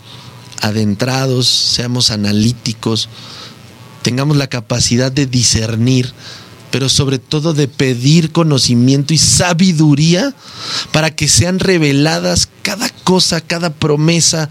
adentrados, 0.61 1.47
seamos 1.47 2.11
analíticos, 2.11 3.09
tengamos 4.01 4.37
la 4.37 4.47
capacidad 4.47 5.11
de 5.11 5.25
discernir, 5.25 6.13
pero 6.71 6.87
sobre 6.89 7.19
todo 7.19 7.53
de 7.53 7.67
pedir 7.67 8.31
conocimiento 8.31 9.13
y 9.13 9.17
sabiduría 9.17 10.33
para 10.91 11.13
que 11.13 11.27
sean 11.27 11.59
reveladas 11.59 12.49
cada 12.61 12.89
cosa, 12.89 13.41
cada 13.41 13.71
promesa, 13.71 14.49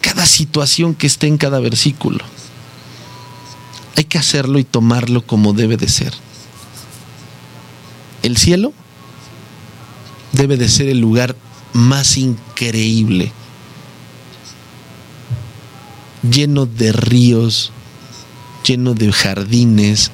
cada 0.00 0.26
situación 0.26 0.94
que 0.94 1.06
esté 1.06 1.26
en 1.26 1.38
cada 1.38 1.58
versículo. 1.60 2.24
Hay 3.96 4.04
que 4.04 4.18
hacerlo 4.18 4.58
y 4.58 4.64
tomarlo 4.64 5.26
como 5.26 5.54
debe 5.54 5.76
de 5.76 5.88
ser. 5.88 6.12
El 8.22 8.36
cielo 8.36 8.72
debe 10.32 10.56
de 10.56 10.68
ser 10.68 10.88
el 10.88 10.98
lugar 10.98 11.36
más 11.72 12.18
increíble, 12.18 13.32
lleno 16.22 16.66
de 16.66 16.92
ríos, 16.92 17.72
lleno 18.64 18.94
de 18.94 19.10
jardines, 19.10 20.10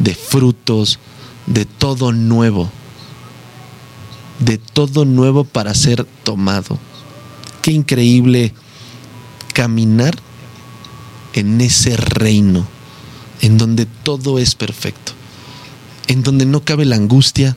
de 0.00 0.14
frutos, 0.14 0.98
de 1.46 1.64
todo 1.66 2.12
nuevo, 2.12 2.70
de 4.40 4.58
todo 4.58 5.04
nuevo 5.04 5.44
para 5.44 5.74
ser 5.74 6.04
tomado. 6.24 6.78
Qué 7.62 7.70
increíble 7.70 8.52
caminar 9.54 10.16
en 11.34 11.60
ese 11.60 11.96
reino, 11.96 12.66
en 13.42 13.58
donde 13.58 13.86
todo 13.86 14.38
es 14.38 14.54
perfecto, 14.54 15.12
en 16.08 16.22
donde 16.22 16.46
no 16.46 16.64
cabe 16.64 16.84
la 16.86 16.96
angustia, 16.96 17.56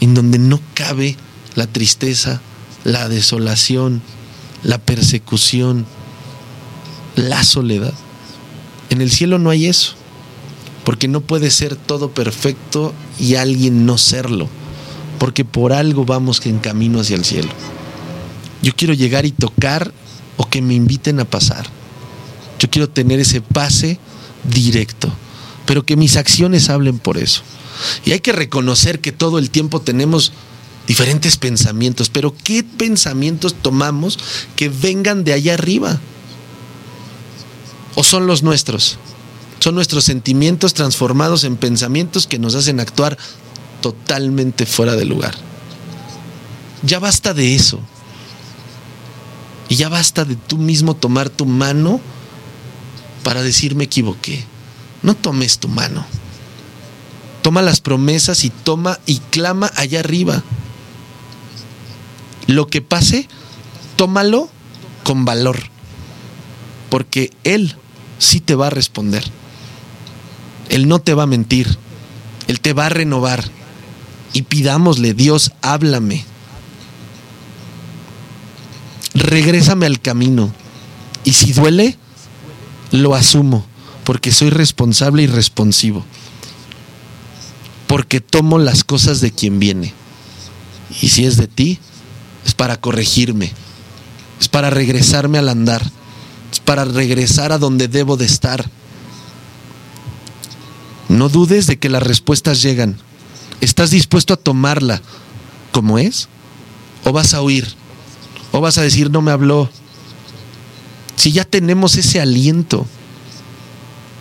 en 0.00 0.14
donde 0.14 0.38
no 0.38 0.60
cabe 0.74 1.16
la 1.54 1.66
tristeza, 1.66 2.42
la 2.84 3.08
desolación, 3.08 4.02
la 4.62 4.78
persecución, 4.78 5.86
la 7.16 7.42
soledad. 7.44 7.94
En 8.90 9.00
el 9.00 9.10
cielo 9.10 9.38
no 9.38 9.50
hay 9.50 9.66
eso, 9.66 9.94
porque 10.84 11.08
no 11.08 11.20
puede 11.20 11.50
ser 11.50 11.76
todo 11.76 12.10
perfecto 12.10 12.92
y 13.18 13.36
alguien 13.36 13.86
no 13.86 13.98
serlo, 13.98 14.48
porque 15.18 15.44
por 15.44 15.72
algo 15.72 16.04
vamos 16.04 16.44
en 16.46 16.58
camino 16.58 17.00
hacia 17.00 17.16
el 17.16 17.24
cielo. 17.24 17.50
Yo 18.62 18.72
quiero 18.74 18.94
llegar 18.94 19.26
y 19.26 19.32
tocar 19.32 19.92
o 20.36 20.48
que 20.48 20.62
me 20.62 20.74
inviten 20.74 21.20
a 21.20 21.24
pasar. 21.24 21.66
Yo 22.58 22.70
quiero 22.70 22.88
tener 22.88 23.20
ese 23.20 23.40
pase 23.40 23.98
directo, 24.44 25.12
pero 25.66 25.84
que 25.84 25.96
mis 25.96 26.16
acciones 26.16 26.68
hablen 26.68 26.98
por 26.98 27.18
eso. 27.18 27.42
Y 28.04 28.12
hay 28.12 28.20
que 28.20 28.32
reconocer 28.32 29.00
que 29.00 29.12
todo 29.12 29.38
el 29.38 29.50
tiempo 29.50 29.80
tenemos 29.80 30.32
diferentes 30.86 31.36
pensamientos, 31.36 32.08
pero 32.10 32.34
¿qué 32.44 32.64
pensamientos 32.64 33.54
tomamos 33.54 34.18
que 34.56 34.68
vengan 34.68 35.24
de 35.24 35.32
allá 35.32 35.54
arriba? 35.54 36.00
¿O 37.94 38.02
son 38.02 38.26
los 38.26 38.42
nuestros? 38.42 38.98
Son 39.62 39.76
nuestros 39.76 40.02
sentimientos 40.02 40.74
transformados 40.74 41.44
en 41.44 41.56
pensamientos 41.56 42.26
que 42.26 42.40
nos 42.40 42.56
hacen 42.56 42.80
actuar 42.80 43.16
totalmente 43.80 44.66
fuera 44.66 44.96
de 44.96 45.04
lugar. 45.04 45.36
Ya 46.82 46.98
basta 46.98 47.32
de 47.32 47.54
eso. 47.54 47.78
Y 49.68 49.76
ya 49.76 49.88
basta 49.88 50.24
de 50.24 50.34
tú 50.34 50.58
mismo 50.58 50.96
tomar 50.96 51.30
tu 51.30 51.46
mano 51.46 52.00
para 53.22 53.44
decir 53.44 53.76
me 53.76 53.84
equivoqué. 53.84 54.44
No 55.04 55.14
tomes 55.14 55.60
tu 55.60 55.68
mano. 55.68 56.04
Toma 57.42 57.62
las 57.62 57.80
promesas 57.80 58.42
y 58.42 58.50
toma 58.50 58.98
y 59.06 59.18
clama 59.30 59.70
allá 59.76 60.00
arriba. 60.00 60.42
Lo 62.48 62.66
que 62.66 62.82
pase, 62.82 63.28
tómalo 63.94 64.50
con 65.04 65.24
valor, 65.24 65.60
porque 66.90 67.30
Él 67.44 67.76
sí 68.18 68.40
te 68.40 68.56
va 68.56 68.66
a 68.66 68.70
responder. 68.70 69.22
Él 70.72 70.88
no 70.88 70.98
te 70.98 71.14
va 71.14 71.22
a 71.22 71.26
mentir, 71.26 71.78
Él 72.48 72.60
te 72.60 72.72
va 72.72 72.86
a 72.86 72.88
renovar. 72.88 73.44
Y 74.32 74.42
pidámosle, 74.42 75.14
Dios, 75.14 75.52
háblame. 75.62 76.24
Regrésame 79.14 79.86
al 79.86 80.00
camino. 80.00 80.52
Y 81.22 81.34
si 81.34 81.52
duele, 81.52 81.96
lo 82.90 83.14
asumo, 83.14 83.64
porque 84.02 84.32
soy 84.32 84.50
responsable 84.50 85.22
y 85.22 85.28
responsivo 85.28 86.04
porque 87.92 88.22
tomo 88.22 88.58
las 88.58 88.84
cosas 88.84 89.20
de 89.20 89.32
quien 89.32 89.58
viene. 89.58 89.92
Y 91.02 91.10
si 91.10 91.26
es 91.26 91.36
de 91.36 91.46
ti, 91.46 91.78
es 92.46 92.54
para 92.54 92.78
corregirme, 92.78 93.52
es 94.40 94.48
para 94.48 94.70
regresarme 94.70 95.36
al 95.36 95.50
andar, 95.50 95.82
es 96.50 96.58
para 96.60 96.86
regresar 96.86 97.52
a 97.52 97.58
donde 97.58 97.88
debo 97.88 98.16
de 98.16 98.24
estar. 98.24 98.64
No 101.12 101.28
dudes 101.28 101.66
de 101.66 101.78
que 101.78 101.90
las 101.90 102.02
respuestas 102.02 102.62
llegan. 102.62 102.96
¿Estás 103.60 103.90
dispuesto 103.90 104.32
a 104.32 104.38
tomarla 104.38 105.02
como 105.70 105.98
es? 105.98 106.28
¿O 107.04 107.12
vas 107.12 107.34
a 107.34 107.42
huir? 107.42 107.68
¿O 108.50 108.60
vas 108.62 108.78
a 108.78 108.82
decir, 108.82 109.10
no 109.10 109.20
me 109.20 109.30
habló? 109.30 109.68
Si 111.16 111.30
ya 111.30 111.44
tenemos 111.44 111.96
ese 111.96 112.18
aliento, 112.18 112.86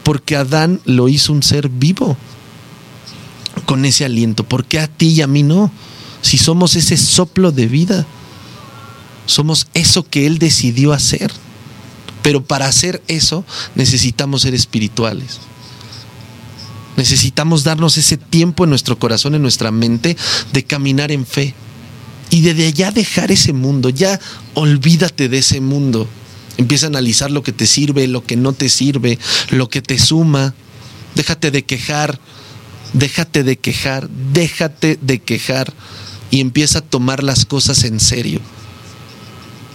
porque 0.04 0.36
Adán 0.36 0.82
lo 0.84 1.08
hizo 1.08 1.32
un 1.32 1.44
ser 1.44 1.70
vivo 1.70 2.18
con 3.66 3.86
ese 3.86 4.04
aliento? 4.04 4.44
¿Por 4.44 4.66
qué 4.66 4.80
a 4.80 4.88
ti 4.88 5.08
y 5.08 5.22
a 5.22 5.28
mí 5.28 5.44
no? 5.44 5.72
Si 6.22 6.38
somos 6.38 6.76
ese 6.76 6.98
soplo 6.98 7.54
de 7.54 7.68
vida, 7.68 8.06
somos 9.28 9.68
eso 9.74 10.04
que 10.04 10.28
Él 10.28 10.40
decidió 10.40 10.92
hacer. 10.92 11.32
Pero 12.22 12.44
para 12.44 12.68
hacer 12.68 13.02
eso 13.08 13.46
necesitamos 13.76 14.42
ser 14.42 14.54
espirituales. 14.54 15.40
Necesitamos 16.98 17.64
darnos 17.64 17.98
ese 17.98 18.18
tiempo 18.18 18.64
en 18.64 18.70
nuestro 18.70 19.00
corazón, 19.00 19.36
en 19.36 19.42
nuestra 19.42 19.72
mente, 19.72 20.18
de 20.54 20.64
caminar 20.64 21.12
en 21.12 21.26
fe. 21.26 21.54
Y 22.30 22.42
desde 22.42 22.68
allá 22.68 22.92
dejar 22.92 23.32
ese 23.32 23.54
mundo, 23.54 23.90
ya 23.90 24.20
olvídate 24.54 25.30
de 25.30 25.40
ese 25.40 25.62
mundo. 25.62 26.08
Empieza 26.58 26.86
a 26.86 26.90
analizar 26.90 27.32
lo 27.32 27.44
que 27.44 27.52
te 27.52 27.66
sirve, 27.66 28.08
lo 28.08 28.24
que 28.24 28.36
no 28.36 28.54
te 28.54 28.70
sirve, 28.70 29.20
lo 29.50 29.70
que 29.70 29.82
te 29.82 29.98
suma. 29.98 30.54
Déjate 31.16 31.52
de 31.52 31.64
quejar, 31.64 32.20
déjate 32.94 33.44
de 33.44 33.58
quejar, 33.58 34.10
déjate 34.10 34.98
de 35.02 35.20
quejar 35.20 35.74
y 36.30 36.40
empieza 36.40 36.80
a 36.80 36.82
tomar 36.82 37.24
las 37.24 37.46
cosas 37.46 37.84
en 37.84 38.00
serio. 38.00 38.40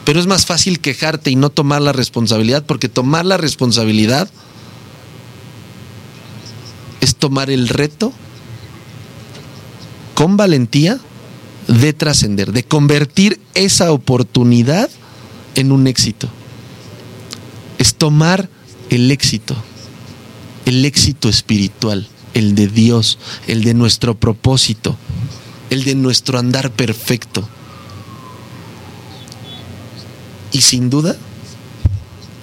Pero 0.05 0.21
es 0.21 0.27
más 0.27 0.47
fácil 0.47 0.81
quejarte 0.81 1.31
y 1.31 1.37
no 1.37 1.51
tomar 1.51 1.83
la 1.83 1.93
responsabilidad, 1.93 2.65
porque 2.65 2.89
tomar 2.89 3.27
la 3.27 3.37
responsabilidad 3.37 4.29
es 4.29 4.46
tomar 7.19 7.51
el 7.51 7.69
reto 7.69 8.13
con 10.15 10.37
valentía 10.37 10.99
de 11.69 11.93
trascender, 11.93 12.53
de 12.53 12.65
convertir 12.65 13.41
esa 13.55 13.93
oportunidad 13.93 14.89
en 15.55 15.73
un 15.73 15.87
éxito. 15.87 16.29
Es 17.79 17.95
tomar 17.95 18.49
el 18.91 19.11
éxito, 19.11 19.57
el 20.65 20.85
éxito 20.85 21.29
espiritual 21.29 22.09
el 22.37 22.55
de 22.55 22.67
Dios, 22.67 23.19
el 23.47 23.65
de 23.65 23.73
nuestro 23.73 24.15
propósito, 24.15 24.95
el 25.71 25.85
de 25.85 25.95
nuestro 25.95 26.39
andar 26.39 26.71
perfecto. 26.71 27.49
Y 30.53 30.61
sin 30.61 30.91
duda 30.91 31.17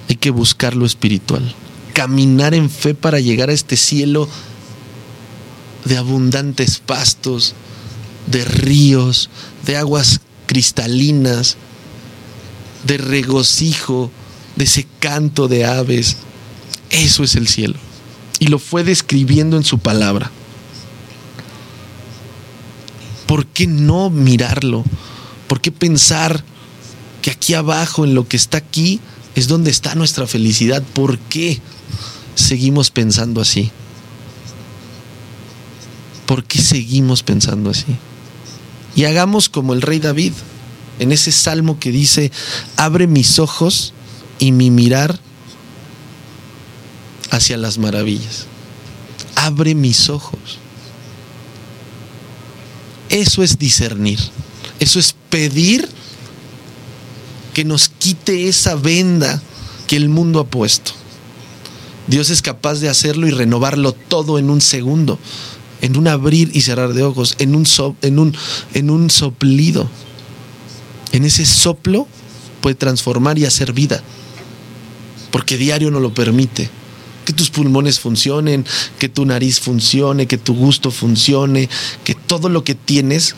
hay 0.10 0.16
que 0.16 0.32
buscar 0.32 0.76
lo 0.76 0.88
espiritual, 0.88 1.54
caminar 1.94 2.56
en 2.56 2.72
fe 2.72 2.96
para 2.96 3.20
llegar 3.20 3.52
a 3.52 3.54
este 3.54 3.78
cielo 3.78 4.28
de 5.86 5.98
abundantes 5.98 6.80
pastos, 6.80 7.54
de 8.28 8.46
ríos, 8.46 9.30
de 9.66 9.78
aguas 9.78 10.22
cristalinas, 10.46 11.58
de 12.86 12.98
regocijo, 12.98 14.12
de 14.56 14.66
ese 14.66 14.88
canto 15.00 15.48
de 15.48 15.66
aves. 15.66 16.18
Eso 16.90 17.24
es 17.24 17.36
el 17.36 17.48
cielo 17.48 17.76
y 18.44 18.48
lo 18.48 18.60
fue 18.60 18.84
describiendo 18.84 19.56
en 19.56 19.64
su 19.64 19.80
palabra. 19.80 20.30
¿Por 23.26 23.46
qué 23.46 23.68
no 23.68 24.10
mirarlo? 24.10 24.84
¿Por 25.48 25.62
qué 25.62 25.72
pensar 25.72 26.44
que 27.22 27.32
aquí 27.32 27.54
abajo, 27.54 28.04
en 28.04 28.16
lo 28.16 28.28
que 28.28 28.36
está 28.36 28.58
aquí, 28.58 29.00
es 29.36 29.48
donde 29.48 29.72
está 29.72 29.96
nuestra 29.96 30.28
felicidad? 30.28 30.84
¿Por 30.84 31.20
qué 31.20 31.62
seguimos 32.36 32.92
pensando 32.92 33.40
así? 33.40 33.72
¿Por 36.26 36.44
qué 36.44 36.62
seguimos 36.62 37.24
pensando 37.24 37.70
así? 37.70 37.98
Y 38.96 39.06
hagamos 39.06 39.50
como 39.50 39.74
el 39.74 39.82
rey 39.82 40.00
David. 40.00 40.34
en 41.00 41.12
ese 41.12 41.32
salmo 41.32 41.80
que 41.80 41.92
dice, 41.92 42.32
abre 42.78 43.08
mis 43.08 43.40
ojos 43.40 43.94
y 44.38 44.52
mi 44.52 44.70
mirar 44.70 45.20
hacia 47.32 47.58
las 47.58 47.80
maravillas. 47.80 48.46
Abre 49.36 49.74
mis 49.74 50.10
ojos. 50.10 50.60
Eso 53.10 53.42
es 53.42 53.58
discernir. 53.58 54.20
Eso 54.80 55.00
es 55.00 55.16
pedir 55.30 55.90
que 57.54 57.64
nos 57.64 57.90
quite 57.90 58.48
esa 58.48 58.76
venda 58.76 59.42
que 59.88 59.96
el 59.96 60.10
mundo 60.10 60.40
ha 60.40 60.46
puesto. 60.46 60.92
Dios 62.08 62.30
es 62.30 62.42
capaz 62.42 62.76
de 62.76 62.90
hacerlo 62.90 63.28
y 63.28 63.32
renovarlo 63.32 63.94
todo 63.94 64.38
en 64.38 64.50
un 64.50 64.62
segundo, 64.62 65.20
en 65.84 65.98
un 65.98 66.08
abrir 66.08 66.50
y 66.54 66.62
cerrar 66.62 66.94
de 66.94 67.04
ojos, 67.04 67.36
en 67.40 67.56
un, 67.56 67.68
en 68.02 68.18
un, 68.18 68.34
en 68.74 68.90
un 68.90 69.10
soplido. 69.10 69.90
En 71.12 71.26
ese 71.26 71.46
soplo 71.46 72.08
puede 72.62 72.76
transformar 72.76 73.38
y 73.38 73.46
hacer 73.46 73.74
vida, 73.74 74.02
porque 75.30 75.58
diario 75.58 75.92
no 75.92 76.00
lo 76.00 76.14
permite. 76.14 76.70
Que 77.26 77.34
tus 77.34 77.50
pulmones 77.50 78.00
funcionen, 78.00 78.66
que 78.98 79.10
tu 79.10 79.26
nariz 79.26 79.60
funcione, 79.60 80.26
que 80.26 80.38
tu 80.38 80.56
gusto 80.56 80.90
funcione, 80.90 81.68
que 82.06 82.16
todo 82.16 82.48
lo 82.48 82.64
que 82.64 82.76
tienes, 82.76 83.36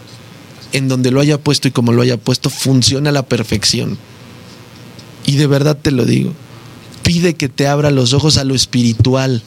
en 0.71 0.87
donde 0.87 1.09
lo 1.09 1.21
haya 1.21 1.39
puesto 1.39 1.67
y 1.67 1.71
como 1.71 1.93
lo 1.93 2.03
haya 2.03 2.17
puesto, 2.17 2.51
funcione 2.51 3.09
a 3.09 3.11
la 3.11 3.25
perfección. 3.25 3.97
Y 5.25 5.37
de 5.37 5.47
verdad 5.47 5.79
te 5.81 5.89
lo 5.89 6.05
digo, 6.05 6.31
pide 7.05 7.35
que 7.35 7.49
te 7.49 7.67
abra 7.67 7.91
los 7.91 8.13
ojos 8.13 8.37
a 8.37 8.43
lo 8.43 8.55
espiritual 8.55 9.43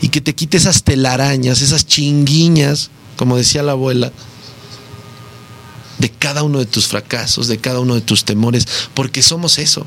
y 0.00 0.10
que 0.10 0.20
te 0.20 0.36
quite 0.36 0.56
esas 0.56 0.84
telarañas, 0.84 1.60
esas 1.60 1.84
chinguiñas, 1.84 2.90
como 3.16 3.36
decía 3.36 3.64
la 3.64 3.72
abuela, 3.72 4.12
de 5.98 6.08
cada 6.08 6.44
uno 6.44 6.60
de 6.60 6.66
tus 6.66 6.86
fracasos, 6.86 7.48
de 7.48 7.58
cada 7.58 7.80
uno 7.80 7.96
de 7.96 8.00
tus 8.00 8.24
temores, 8.24 8.68
porque 8.94 9.22
somos 9.22 9.58
eso. 9.58 9.86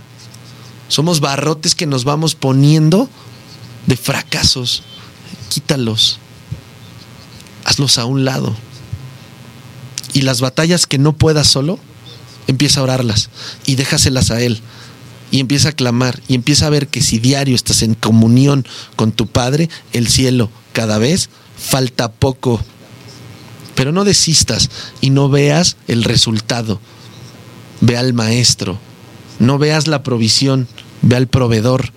Somos 0.89 1.21
barrotes 1.21 1.75
que 1.75 1.87
nos 1.87 2.03
vamos 2.03 2.35
poniendo 2.35 3.09
de 3.87 3.95
fracasos. 3.95 4.83
Quítalos. 5.49 6.19
Hazlos 7.63 7.99
a 7.99 8.05
un 8.05 8.25
lado. 8.25 8.53
Y 10.11 10.23
las 10.23 10.41
batallas 10.41 10.87
que 10.87 10.97
no 10.97 11.13
puedas 11.13 11.47
solo, 11.47 11.79
empieza 12.47 12.81
a 12.81 12.83
orarlas 12.83 13.29
y 13.65 13.75
déjaselas 13.75 14.29
a 14.29 14.41
Él 14.41 14.61
y 15.33 15.39
empieza 15.39 15.69
a 15.69 15.71
clamar 15.71 16.21
y 16.27 16.35
empieza 16.35 16.67
a 16.67 16.69
ver 16.69 16.89
que 16.89 17.01
si 17.01 17.17
diario 17.17 17.55
estás 17.55 17.81
en 17.81 17.95
comunión 17.95 18.67
con 18.95 19.11
tu 19.11 19.25
Padre, 19.25 19.67
el 19.91 20.07
cielo 20.07 20.51
cada 20.73 20.99
vez 20.99 21.31
falta 21.57 22.11
poco. 22.11 22.61
Pero 23.73 23.91
no 23.91 24.03
desistas 24.03 24.69
y 25.01 25.09
no 25.09 25.29
veas 25.29 25.75
el 25.87 26.03
resultado. 26.03 26.79
Ve 27.81 27.97
al 27.97 28.13
maestro. 28.13 28.77
No 29.39 29.57
veas 29.57 29.87
la 29.87 30.03
provisión, 30.03 30.67
ve 31.01 31.15
al 31.15 31.25
proveedor, 31.25 31.91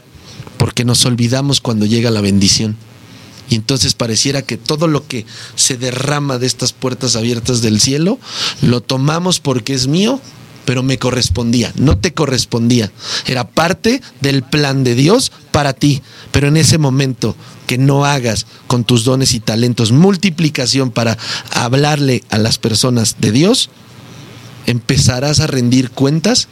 porque 0.56 0.86
nos 0.86 1.04
olvidamos 1.04 1.60
cuando 1.60 1.84
llega 1.84 2.10
la 2.10 2.22
bendición. 2.22 2.74
Y 3.50 3.56
entonces 3.56 3.92
pareciera 3.92 4.40
que 4.40 4.56
todo 4.56 4.88
lo 4.88 5.06
que 5.06 5.26
se 5.56 5.76
derrama 5.76 6.38
de 6.38 6.46
estas 6.46 6.72
puertas 6.72 7.16
abiertas 7.16 7.60
del 7.60 7.82
cielo, 7.82 8.18
lo 8.62 8.80
tomamos 8.80 9.40
porque 9.40 9.74
es 9.74 9.88
mío 9.88 10.22
pero 10.66 10.82
me 10.82 10.98
correspondía, 10.98 11.72
no 11.76 11.96
te 11.96 12.12
correspondía. 12.12 12.92
Era 13.24 13.48
parte 13.48 14.02
del 14.20 14.42
plan 14.42 14.84
de 14.84 14.94
Dios 14.94 15.32
para 15.52 15.72
ti, 15.72 16.02
pero 16.32 16.48
en 16.48 16.58
ese 16.58 16.76
momento 16.76 17.34
que 17.66 17.78
no 17.78 18.04
hagas 18.04 18.46
con 18.66 18.84
tus 18.84 19.04
dones 19.04 19.32
y 19.32 19.40
talentos 19.40 19.92
multiplicación 19.92 20.90
para 20.90 21.16
hablarle 21.52 22.22
a 22.28 22.36
las 22.36 22.58
personas 22.58 23.16
de 23.20 23.32
Dios, 23.32 23.70
empezarás 24.66 25.40
a 25.40 25.46
rendir 25.46 25.90
cuentas 25.90 26.48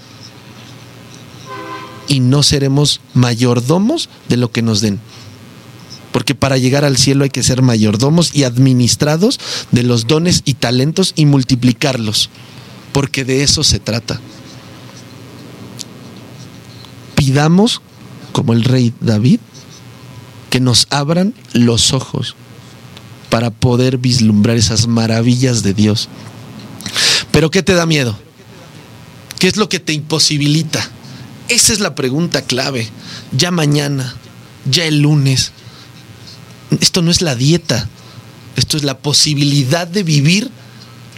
y 2.07 2.21
no 2.21 2.43
seremos 2.43 3.01
mayordomos 3.15 4.09
de 4.29 4.37
lo 4.37 4.51
que 4.53 4.63
nos 4.63 4.81
den. 4.81 5.01
Porque 6.13 6.37
para 6.37 6.57
llegar 6.57 6.85
al 6.85 6.97
cielo 6.97 7.25
hay 7.25 7.31
que 7.31 7.43
ser 7.43 7.63
mayordomos 7.63 8.33
y 8.33 8.45
administrados 8.45 9.41
de 9.73 9.83
los 9.83 10.07
dones 10.07 10.43
y 10.45 10.55
talentos 10.55 11.13
y 11.17 11.27
multiplicarlos 11.27 12.31
porque 12.95 13.25
de 13.25 13.43
eso 13.43 13.65
se 13.65 13.81
trata. 13.81 14.21
Pidamos, 17.17 17.83
como 18.33 18.53
el 18.53 18.63
rey 18.63 18.95
David, 19.01 19.41
que 20.49 20.61
nos 20.61 20.87
abran 20.91 21.35
los 21.53 21.93
ojos 21.93 22.37
para 23.31 23.51
poder 23.51 23.99
vislumbrar 23.99 24.57
esas 24.57 24.87
maravillas 24.87 25.65
de 25.65 25.75
Dios. 25.75 26.09
Pero 27.33 27.51
¿qué 27.51 27.65
te 27.65 27.75
da 27.75 27.85
miedo? 27.85 28.17
¿Qué 29.41 29.49
es 29.49 29.57
lo 29.57 29.69
que 29.69 29.81
te 29.81 29.93
imposibilita? 29.93 30.89
Esa 31.49 31.73
es 31.73 31.81
la 31.81 31.97
pregunta 31.97 32.43
clave. 32.43 32.89
Ya 33.37 33.51
mañana, 33.51 34.15
ya 34.71 34.85
el 34.85 35.01
lunes. 35.01 35.51
Esto 36.81 37.03
no 37.03 37.11
es 37.11 37.23
la 37.23 37.35
dieta, 37.35 37.89
esto 38.55 38.77
es 38.77 38.85
la 38.85 38.99
posibilidad 38.99 39.89
de 39.89 40.05
vivir 40.05 40.49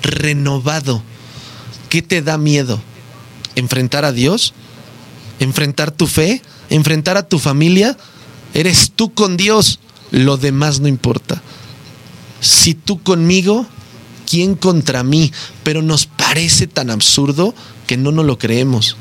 renovado 0.03 1.03
¿Qué 1.89 2.03
te 2.03 2.23
da 2.23 2.39
miedo? 2.39 2.81
¿Enfrentar 3.55 4.05
a 4.05 4.13
Dios? 4.13 4.55
¿Enfrentar 5.41 5.91
tu 5.91 6.07
fe? 6.07 6.43
¿Enfrentar 6.71 7.17
a 7.17 7.29
tu 7.29 7.39
familia? 7.39 7.97
Eres 8.55 8.93
tú 8.95 9.13
con 9.13 9.37
Dios. 9.37 9.81
Lo 10.11 10.37
demás 10.37 10.81
no 10.81 10.89
importa. 10.89 11.43
Si 12.41 12.75
tú 12.75 13.03
conmigo, 13.03 13.67
¿quién 14.29 14.55
contra 14.55 15.03
mí? 15.03 15.33
Pero 15.63 15.83
nos 15.83 16.07
parece 16.07 16.67
tan 16.67 16.91
absurdo 16.91 17.55
que 17.87 17.97
no 17.97 18.13
nos 18.13 18.25
lo 18.25 18.39
creemos. 18.39 18.97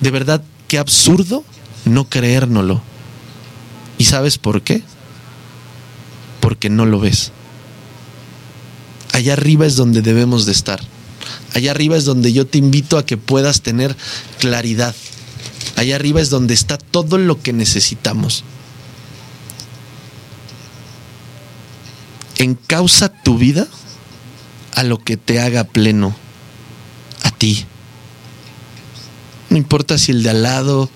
De 0.00 0.10
verdad, 0.10 0.42
qué 0.68 0.78
absurdo 0.78 1.44
no 1.84 2.08
creérnoslo. 2.08 2.82
¿Y 3.98 4.04
sabes 4.04 4.38
por 4.38 4.62
qué? 4.62 4.82
Porque 6.40 6.68
no 6.68 6.86
lo 6.86 7.00
ves. 7.00 7.32
Allá 9.12 9.34
arriba 9.34 9.66
es 9.66 9.76
donde 9.76 10.02
debemos 10.02 10.46
de 10.46 10.52
estar. 10.52 10.80
Allá 11.54 11.70
arriba 11.70 11.96
es 11.96 12.04
donde 12.04 12.32
yo 12.32 12.46
te 12.46 12.58
invito 12.58 12.98
a 12.98 13.06
que 13.06 13.16
puedas 13.16 13.62
tener 13.62 13.96
claridad. 14.40 14.94
Allá 15.76 15.94
arriba 15.94 16.20
es 16.20 16.28
donde 16.28 16.52
está 16.52 16.76
todo 16.76 17.16
lo 17.16 17.40
que 17.40 17.52
necesitamos. 17.52 18.44
Encausa 22.38 23.08
tu 23.08 23.38
vida 23.38 23.68
a 24.74 24.82
lo 24.82 24.98
que 24.98 25.16
te 25.16 25.40
haga 25.40 25.62
pleno, 25.62 26.16
a 27.22 27.30
ti. 27.30 27.64
No 29.48 29.56
importa 29.56 29.96
si 29.96 30.10
el 30.10 30.24
de 30.24 30.30
al 30.30 30.42
lado 30.42 30.90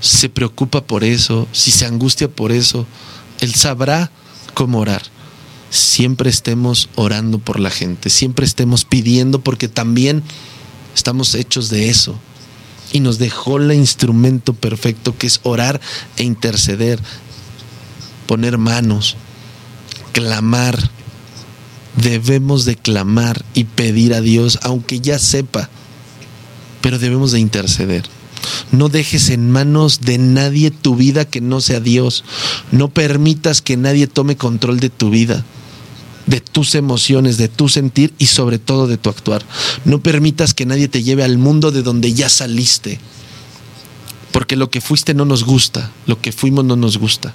se 0.00 0.30
preocupa 0.30 0.82
por 0.82 1.04
eso, 1.04 1.46
si 1.52 1.70
se 1.70 1.84
angustia 1.84 2.28
por 2.28 2.52
eso, 2.52 2.86
él 3.40 3.54
sabrá 3.54 4.10
cómo 4.54 4.78
orar 4.78 5.02
siempre 5.74 6.30
estemos 6.30 6.88
orando 6.94 7.40
por 7.40 7.58
la 7.58 7.70
gente, 7.70 8.08
siempre 8.08 8.46
estemos 8.46 8.84
pidiendo 8.84 9.40
porque 9.40 9.66
también 9.68 10.22
estamos 10.94 11.34
hechos 11.34 11.68
de 11.68 11.88
eso. 11.88 12.18
Y 12.92 13.00
nos 13.00 13.18
dejó 13.18 13.56
el 13.56 13.72
instrumento 13.72 14.52
perfecto 14.52 15.18
que 15.18 15.26
es 15.26 15.40
orar 15.42 15.80
e 16.16 16.22
interceder, 16.22 17.00
poner 18.26 18.56
manos, 18.56 19.16
clamar. 20.12 20.78
Debemos 21.96 22.64
de 22.64 22.76
clamar 22.76 23.44
y 23.54 23.64
pedir 23.64 24.14
a 24.14 24.20
Dios, 24.20 24.60
aunque 24.62 25.00
ya 25.00 25.18
sepa, 25.18 25.68
pero 26.82 27.00
debemos 27.00 27.32
de 27.32 27.40
interceder. 27.40 28.04
No 28.70 28.88
dejes 28.88 29.30
en 29.30 29.50
manos 29.50 30.02
de 30.02 30.18
nadie 30.18 30.70
tu 30.70 30.94
vida 30.94 31.24
que 31.24 31.40
no 31.40 31.60
sea 31.60 31.80
Dios. 31.80 32.24
No 32.70 32.90
permitas 32.90 33.62
que 33.62 33.76
nadie 33.76 34.06
tome 34.06 34.36
control 34.36 34.78
de 34.78 34.90
tu 34.90 35.10
vida 35.10 35.44
de 36.26 36.40
tus 36.40 36.74
emociones, 36.74 37.36
de 37.36 37.48
tu 37.48 37.68
sentir 37.68 38.14
y 38.18 38.26
sobre 38.26 38.58
todo 38.58 38.86
de 38.86 38.96
tu 38.96 39.10
actuar. 39.10 39.44
No 39.84 40.00
permitas 40.00 40.54
que 40.54 40.66
nadie 40.66 40.88
te 40.88 41.02
lleve 41.02 41.24
al 41.24 41.38
mundo 41.38 41.70
de 41.70 41.82
donde 41.82 42.12
ya 42.14 42.28
saliste. 42.28 42.98
Porque 44.32 44.56
lo 44.56 44.70
que 44.70 44.80
fuiste 44.80 45.14
no 45.14 45.24
nos 45.24 45.44
gusta, 45.44 45.92
lo 46.06 46.20
que 46.20 46.32
fuimos 46.32 46.64
no 46.64 46.76
nos 46.76 46.98
gusta. 46.98 47.34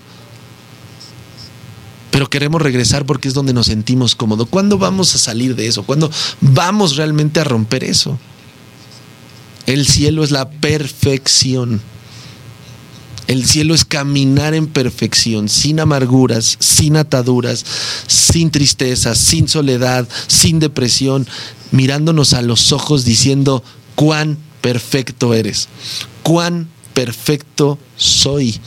Pero 2.11 2.29
queremos 2.29 2.61
regresar 2.61 3.05
porque 3.05 3.27
es 3.27 3.33
donde 3.33 3.53
nos 3.53 3.67
sentimos 3.67 4.15
cómodos. 4.15 4.49
¿Cuándo 4.49 4.77
vamos 4.77 5.15
a 5.15 5.17
salir 5.17 5.55
de 5.55 5.67
eso? 5.67 5.83
¿Cuándo 5.83 6.11
vamos 6.41 6.97
realmente 6.97 7.39
a 7.39 7.45
romper 7.45 7.83
eso? 7.83 8.19
El 9.65 9.87
cielo 9.87 10.23
es 10.23 10.31
la 10.31 10.49
perfección. 10.49 11.79
El 13.29 13.45
cielo 13.45 13.75
es 13.75 13.85
caminar 13.85 14.55
en 14.55 14.65
perfección, 14.65 15.49
sin 15.49 15.79
amarguras, 15.79 16.57
sin 16.59 16.97
ataduras, 16.97 17.63
sin 18.07 18.49
tristeza, 18.49 19.13
sin 19.13 19.47
soledad, 19.47 20.09
sin 20.25 20.57
depresión, 20.57 21.27
mirándonos 21.69 22.33
a 22.33 22.41
los 22.41 22.71
ojos 22.71 23.05
diciendo 23.05 23.63
cuán 23.93 24.39
perfecto 24.61 25.35
eres, 25.35 25.69
cuán 26.23 26.69
perfecto 26.95 27.77
soy, 27.97 28.59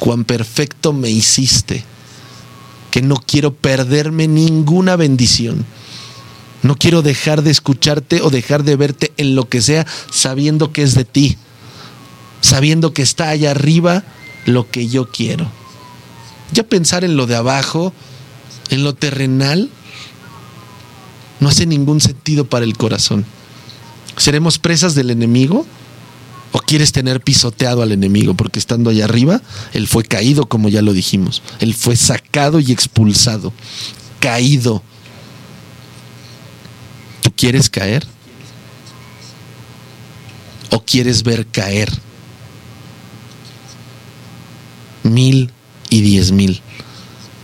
cuán 0.00 0.24
perfecto 0.24 0.92
me 0.92 1.08
hiciste, 1.08 1.84
que 2.90 3.02
no 3.02 3.14
quiero 3.14 3.54
perderme 3.54 4.26
ninguna 4.26 4.96
bendición. 4.96 5.64
No 6.62 6.74
quiero 6.74 7.02
dejar 7.02 7.42
de 7.42 7.52
escucharte 7.52 8.20
o 8.20 8.30
dejar 8.30 8.64
de 8.64 8.74
verte 8.74 9.12
en 9.16 9.36
lo 9.36 9.48
que 9.48 9.62
sea 9.62 9.86
sabiendo 10.10 10.72
que 10.72 10.82
es 10.82 10.96
de 10.96 11.04
ti. 11.04 11.38
Sabiendo 12.42 12.92
que 12.92 13.00
está 13.00 13.30
allá 13.30 13.52
arriba 13.52 14.04
lo 14.44 14.70
que 14.70 14.88
yo 14.88 15.10
quiero. 15.10 15.50
Ya 16.52 16.64
pensar 16.64 17.04
en 17.04 17.16
lo 17.16 17.26
de 17.26 17.36
abajo, 17.36 17.94
en 18.68 18.84
lo 18.84 18.94
terrenal, 18.94 19.70
no 21.40 21.48
hace 21.48 21.66
ningún 21.66 22.00
sentido 22.00 22.44
para 22.44 22.64
el 22.64 22.76
corazón. 22.76 23.24
¿Seremos 24.16 24.58
presas 24.58 24.94
del 24.94 25.10
enemigo? 25.10 25.66
¿O 26.52 26.58
quieres 26.58 26.92
tener 26.92 27.22
pisoteado 27.22 27.82
al 27.82 27.92
enemigo? 27.92 28.34
Porque 28.34 28.58
estando 28.58 28.90
allá 28.90 29.06
arriba, 29.06 29.40
él 29.72 29.88
fue 29.88 30.04
caído, 30.04 30.46
como 30.46 30.68
ya 30.68 30.82
lo 30.82 30.92
dijimos. 30.92 31.42
Él 31.60 31.74
fue 31.74 31.96
sacado 31.96 32.60
y 32.60 32.70
expulsado. 32.70 33.52
Caído. 34.20 34.82
¿Tú 37.22 37.32
quieres 37.34 37.70
caer? 37.70 38.06
¿O 40.70 40.84
quieres 40.84 41.22
ver 41.22 41.46
caer? 41.46 41.90
Mil 45.02 45.50
y 45.90 46.00
diez 46.00 46.32
mil. 46.32 46.60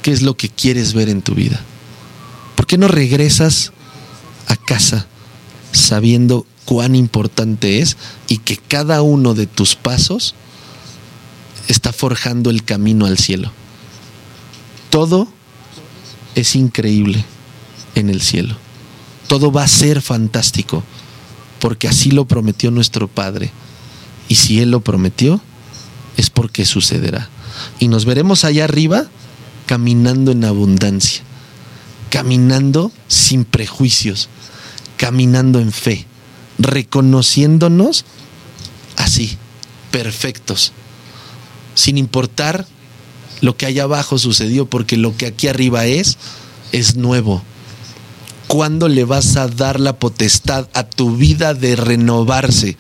¿Qué 0.03 0.13
es 0.13 0.23
lo 0.23 0.37
que 0.37 0.49
quieres 0.49 0.95
ver 0.95 1.09
en 1.09 1.23
tu 1.23 1.35
vida? 1.35 1.61
¿Por 2.57 2.67
qué 2.67 2.79
no 2.79 2.89
regresas 2.89 3.73
a 4.47 4.57
casa 4.57 5.07
sabiendo 5.73 6.47
cuán 6.65 6.95
importante 6.95 7.81
es 7.81 7.97
y 8.29 8.39
que 8.39 8.57
cada 8.57 9.03
uno 9.03 9.35
de 9.35 9.47
tus 9.47 9.75
pasos 9.75 10.35
está 11.69 11.93
forjando 11.93 12.51
el 12.51 12.65
camino 12.65 13.07
al 13.07 13.19
cielo. 13.19 13.53
Todo 14.91 15.29
es 16.35 16.57
increíble 16.57 17.25
en 17.95 18.11
el 18.11 18.23
cielo. 18.23 18.57
Todo 19.29 19.53
va 19.53 19.65
a 19.65 19.69
ser 19.69 20.03
fantástico 20.03 20.83
porque 21.61 21.89
así 21.89 22.11
lo 22.11 22.27
prometió 22.27 22.71
nuestro 22.71 23.09
Padre. 23.09 23.51
Y 24.29 24.35
si 24.35 24.61
Él 24.61 24.71
lo 24.71 24.81
prometió, 24.81 25.41
es 26.17 26.31
porque 26.31 26.65
sucederá. 26.65 27.29
Y 27.79 27.89
nos 27.89 28.05
veremos 28.05 28.45
allá 28.45 28.65
arriba 28.65 29.07
caminando 29.67 30.33
en 30.33 30.45
abundancia, 30.45 31.23
caminando 32.11 32.91
sin 33.07 33.45
prejuicios, 33.45 34.29
caminando 34.97 35.61
en 35.61 35.73
fe, 35.73 36.07
reconociéndonos 36.59 38.05
así, 38.97 39.37
perfectos, 39.91 40.73
sin 41.75 41.99
importar 41.99 42.67
lo 43.41 43.57
que 43.57 43.67
allá 43.67 43.85
abajo 43.85 44.19
sucedió, 44.19 44.67
porque 44.67 44.97
lo 44.97 45.17
que 45.17 45.27
aquí 45.27 45.49
arriba 45.49 45.87
es, 45.87 46.19
es 46.73 46.97
nuevo. 46.97 47.43
¿Cuándo 48.47 48.89
le 48.89 49.05
vas 49.05 49.37
a 49.37 49.47
dar 49.47 49.79
la 49.79 49.99
potestad 49.99 50.69
a 50.73 50.85
tu 50.85 51.15
vida 51.17 51.53
de 51.53 51.77
renovarse? 51.77 52.79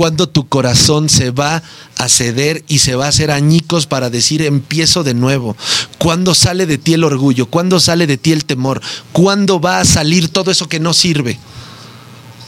¿Cuándo 0.00 0.30
tu 0.30 0.48
corazón 0.48 1.10
se 1.10 1.30
va 1.30 1.62
a 1.98 2.08
ceder 2.08 2.64
y 2.68 2.78
se 2.78 2.94
va 2.94 3.04
a 3.04 3.08
hacer 3.10 3.30
añicos 3.30 3.86
para 3.86 4.08
decir 4.08 4.40
empiezo 4.40 5.04
de 5.04 5.12
nuevo? 5.12 5.58
¿Cuándo 5.98 6.34
sale 6.34 6.64
de 6.64 6.78
ti 6.78 6.94
el 6.94 7.04
orgullo? 7.04 7.50
¿Cuándo 7.50 7.78
sale 7.80 8.06
de 8.06 8.16
ti 8.16 8.32
el 8.32 8.46
temor? 8.46 8.80
¿Cuándo 9.12 9.60
va 9.60 9.78
a 9.78 9.84
salir 9.84 10.30
todo 10.30 10.50
eso 10.50 10.70
que 10.70 10.80
no 10.80 10.94
sirve? 10.94 11.38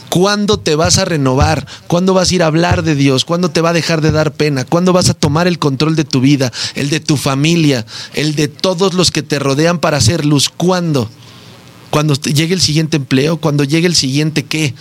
¿Cuándo 0.09 0.61
te 0.61 0.77
vas 0.77 0.97
a 0.97 1.05
renovar? 1.05 1.67
¿Cuándo 1.89 2.15
vas 2.15 2.31
a 2.31 2.35
ir 2.37 2.43
a 2.43 2.47
hablar 2.47 2.85
de 2.85 2.95
Dios? 2.95 3.27
¿Cuándo 3.27 3.51
te 3.51 3.61
va 3.61 3.69
a 3.69 3.75
dejar 3.75 4.01
de 4.01 4.13
dar 4.13 4.33
pena? 4.33 4.65
¿Cuándo 4.65 4.95
vas 4.95 5.11
a 5.11 5.15
tomar 5.15 5.47
el 5.47 5.59
control 5.59 5.95
de 5.95 6.05
tu 6.05 6.23
vida, 6.23 6.51
el 6.75 6.89
de 6.89 7.01
tu 7.01 7.19
familia, 7.19 7.85
el 8.15 8.35
de 8.35 8.49
todos 8.49 8.95
los 8.95 9.11
que 9.11 9.23
te 9.23 9.39
rodean 9.39 9.79
para 9.79 9.99
hacer 9.99 10.25
luz? 10.25 10.49
¿Cuándo? 10.49 11.11
Cuando 11.91 12.15
llegue 12.15 12.55
el 12.55 12.63
siguiente 12.63 12.97
empleo, 12.97 13.37
cuando 13.37 13.63
llegue 13.65 13.89
el 13.89 13.95
siguiente 13.95 14.47
qué. 14.47 14.75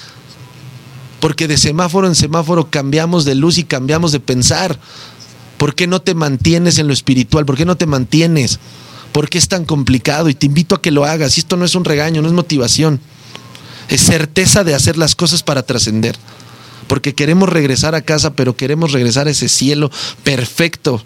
Porque 1.21 1.47
de 1.47 1.57
semáforo 1.57 2.07
en 2.07 2.15
semáforo 2.15 2.69
cambiamos 2.69 3.23
de 3.23 3.35
luz 3.35 3.57
y 3.57 3.63
cambiamos 3.63 4.11
de 4.11 4.19
pensar. 4.19 4.77
¿Por 5.57 5.75
qué 5.75 5.87
no 5.87 6.01
te 6.01 6.15
mantienes 6.15 6.77
en 6.79 6.87
lo 6.87 6.93
espiritual? 6.93 7.45
¿Por 7.45 7.55
qué 7.55 7.63
no 7.65 7.77
te 7.77 7.85
mantienes? 7.85 8.59
¿Por 9.13 9.29
qué 9.29 9.37
es 9.37 9.47
tan 9.47 9.63
complicado? 9.63 10.27
Y 10.27 10.33
te 10.33 10.47
invito 10.47 10.75
a 10.75 10.81
que 10.81 10.91
lo 10.91 11.05
hagas. 11.05 11.37
Y 11.37 11.41
esto 11.41 11.55
no 11.55 11.63
es 11.63 11.75
un 11.75 11.85
regaño, 11.85 12.21
no 12.21 12.27
es 12.27 12.33
motivación 12.33 12.99
es 13.91 14.01
certeza 14.01 14.63
de 14.63 14.73
hacer 14.73 14.97
las 14.97 15.15
cosas 15.15 15.43
para 15.43 15.63
trascender. 15.63 16.17
Porque 16.87 17.13
queremos 17.13 17.49
regresar 17.49 17.93
a 17.93 18.01
casa, 18.01 18.33
pero 18.33 18.55
queremos 18.55 18.93
regresar 18.93 19.27
a 19.27 19.31
ese 19.31 19.49
cielo 19.49 19.91
perfecto, 20.23 21.03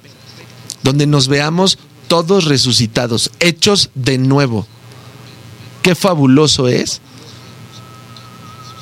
donde 0.83 1.07
nos 1.07 1.27
veamos 1.27 1.79
todos 2.07 2.45
resucitados, 2.45 3.31
hechos 3.39 3.89
de 3.95 4.19
nuevo. 4.19 4.67
Qué 5.81 5.95
fabuloso 5.95 6.67
es. 6.67 7.01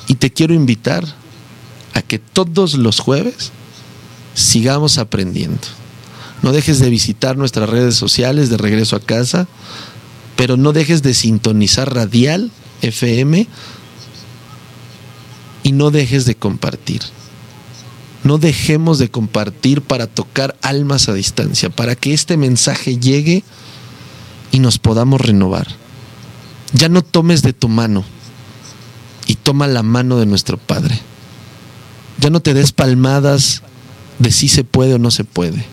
Y 0.06 0.16
te 0.16 0.30
quiero 0.30 0.52
invitar 0.52 1.04
a 1.94 2.02
que 2.02 2.18
todos 2.18 2.74
los 2.74 3.00
jueves 3.00 3.52
sigamos 4.34 4.98
aprendiendo. 4.98 5.62
No 6.42 6.52
dejes 6.52 6.78
de 6.80 6.90
visitar 6.90 7.38
nuestras 7.38 7.70
redes 7.70 7.94
sociales 7.94 8.50
de 8.50 8.58
regreso 8.58 8.96
a 8.96 9.00
casa, 9.00 9.46
pero 10.36 10.56
no 10.56 10.72
dejes 10.72 11.02
de 11.02 11.14
sintonizar 11.14 11.94
Radial 11.94 12.50
FM 12.82 13.46
y 15.62 15.72
no 15.72 15.90
dejes 15.90 16.26
de 16.26 16.34
compartir. 16.34 17.00
No 18.24 18.38
dejemos 18.38 18.98
de 18.98 19.10
compartir 19.10 19.82
para 19.82 20.06
tocar 20.06 20.56
almas 20.62 21.08
a 21.08 21.14
distancia, 21.14 21.70
para 21.70 21.94
que 21.94 22.12
este 22.12 22.36
mensaje 22.36 22.98
llegue 22.98 23.44
y 24.50 24.58
nos 24.58 24.78
podamos 24.78 25.20
renovar. 25.20 25.68
Ya 26.72 26.88
no 26.88 27.02
tomes 27.02 27.42
de 27.42 27.52
tu 27.52 27.68
mano 27.68 28.04
y 29.26 29.36
toma 29.36 29.66
la 29.66 29.82
mano 29.82 30.18
de 30.18 30.26
nuestro 30.26 30.58
Padre. 30.58 31.00
Ya 32.20 32.30
no 32.30 32.40
te 32.40 32.54
des 32.54 32.72
palmadas 32.72 33.62
de 34.18 34.30
si 34.30 34.48
se 34.48 34.64
puede 34.64 34.94
o 34.94 34.98
no 34.98 35.10
se 35.10 35.24
puede. 35.24 35.64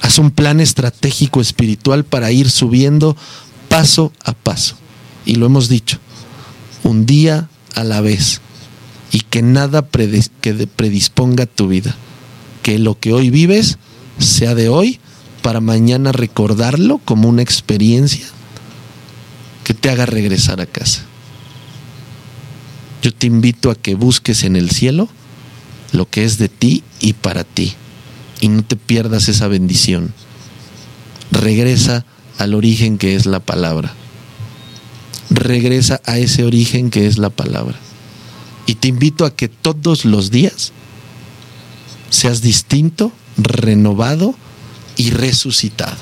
Haz 0.00 0.18
un 0.18 0.30
plan 0.30 0.60
estratégico 0.60 1.40
espiritual 1.40 2.04
para 2.04 2.32
ir 2.32 2.50
subiendo 2.50 3.16
paso 3.68 4.12
a 4.24 4.32
paso. 4.32 4.76
Y 5.24 5.36
lo 5.36 5.46
hemos 5.46 5.68
dicho, 5.68 5.98
un 6.82 7.06
día 7.06 7.48
a 7.74 7.84
la 7.84 8.00
vez 8.00 8.40
y 9.12 9.20
que 9.20 9.42
nada 9.42 9.86
que 10.40 10.66
predisponga 10.66 11.46
tu 11.46 11.68
vida. 11.68 11.94
Que 12.62 12.78
lo 12.78 12.98
que 12.98 13.12
hoy 13.12 13.30
vives 13.30 13.78
sea 14.18 14.54
de 14.54 14.68
hoy 14.68 15.00
para 15.42 15.60
mañana 15.60 16.12
recordarlo 16.12 16.98
como 17.04 17.28
una 17.28 17.42
experiencia 17.42 18.26
que 19.64 19.74
te 19.74 19.90
haga 19.90 20.06
regresar 20.06 20.60
a 20.60 20.66
casa. 20.66 21.02
Yo 23.02 23.12
te 23.12 23.26
invito 23.26 23.70
a 23.70 23.74
que 23.74 23.94
busques 23.94 24.44
en 24.44 24.56
el 24.56 24.70
cielo 24.70 25.08
lo 25.92 26.08
que 26.08 26.24
es 26.24 26.38
de 26.38 26.48
ti 26.48 26.82
y 27.00 27.12
para 27.12 27.44
ti 27.44 27.74
y 28.40 28.48
no 28.48 28.64
te 28.64 28.76
pierdas 28.76 29.28
esa 29.28 29.48
bendición. 29.48 30.14
Regresa 31.30 32.06
al 32.38 32.54
origen 32.54 32.96
que 32.96 33.14
es 33.14 33.26
la 33.26 33.40
palabra 33.40 33.94
regresa 35.32 36.00
a 36.04 36.18
ese 36.18 36.44
origen 36.44 36.90
que 36.90 37.06
es 37.06 37.18
la 37.18 37.30
palabra. 37.30 37.76
Y 38.66 38.76
te 38.76 38.88
invito 38.88 39.24
a 39.24 39.34
que 39.34 39.48
todos 39.48 40.04
los 40.04 40.30
días 40.30 40.72
seas 42.10 42.42
distinto, 42.42 43.12
renovado 43.36 44.34
y 44.96 45.10
resucitado. 45.10 45.96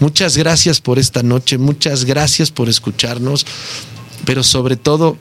Muchas 0.00 0.36
gracias 0.36 0.80
por 0.80 0.98
esta 0.98 1.22
noche, 1.22 1.58
muchas 1.58 2.04
gracias 2.04 2.50
por 2.50 2.68
escucharnos, 2.68 3.44
pero 4.24 4.44
sobre 4.44 4.76
todo 4.76 5.18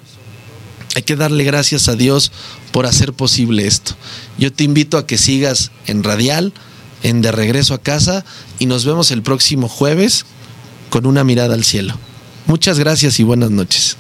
hay 0.97 1.03
que 1.03 1.15
darle 1.15 1.43
gracias 1.43 1.89
a 1.89 1.95
Dios 1.95 2.31
por 2.71 2.87
hacer 2.87 3.13
posible 3.13 3.67
esto. 3.67 3.95
Yo 4.39 4.51
te 4.51 4.63
invito 4.63 4.97
a 4.97 5.05
que 5.05 5.19
sigas 5.19 5.69
en 5.85 6.03
Radial, 6.03 6.53
en 7.03 7.21
De 7.21 7.31
Regreso 7.31 7.75
a 7.75 7.77
Casa, 7.77 8.25
y 8.57 8.65
nos 8.65 8.83
vemos 8.83 9.11
el 9.11 9.21
próximo 9.21 9.69
jueves 9.69 10.25
con 10.89 11.05
una 11.05 11.23
mirada 11.23 11.53
al 11.53 11.63
cielo. 11.63 11.93
Muchas 12.47 12.79
gracias 12.79 13.19
y 13.19 13.23
buenas 13.23 13.51
noches. 13.51 13.95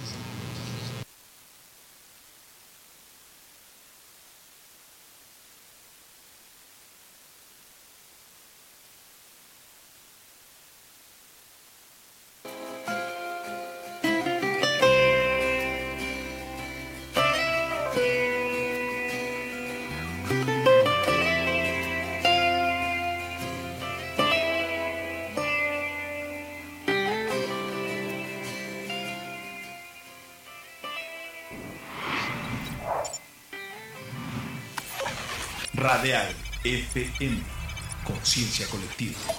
Conciencia 38.27 38.67
colectiva. 38.67 39.36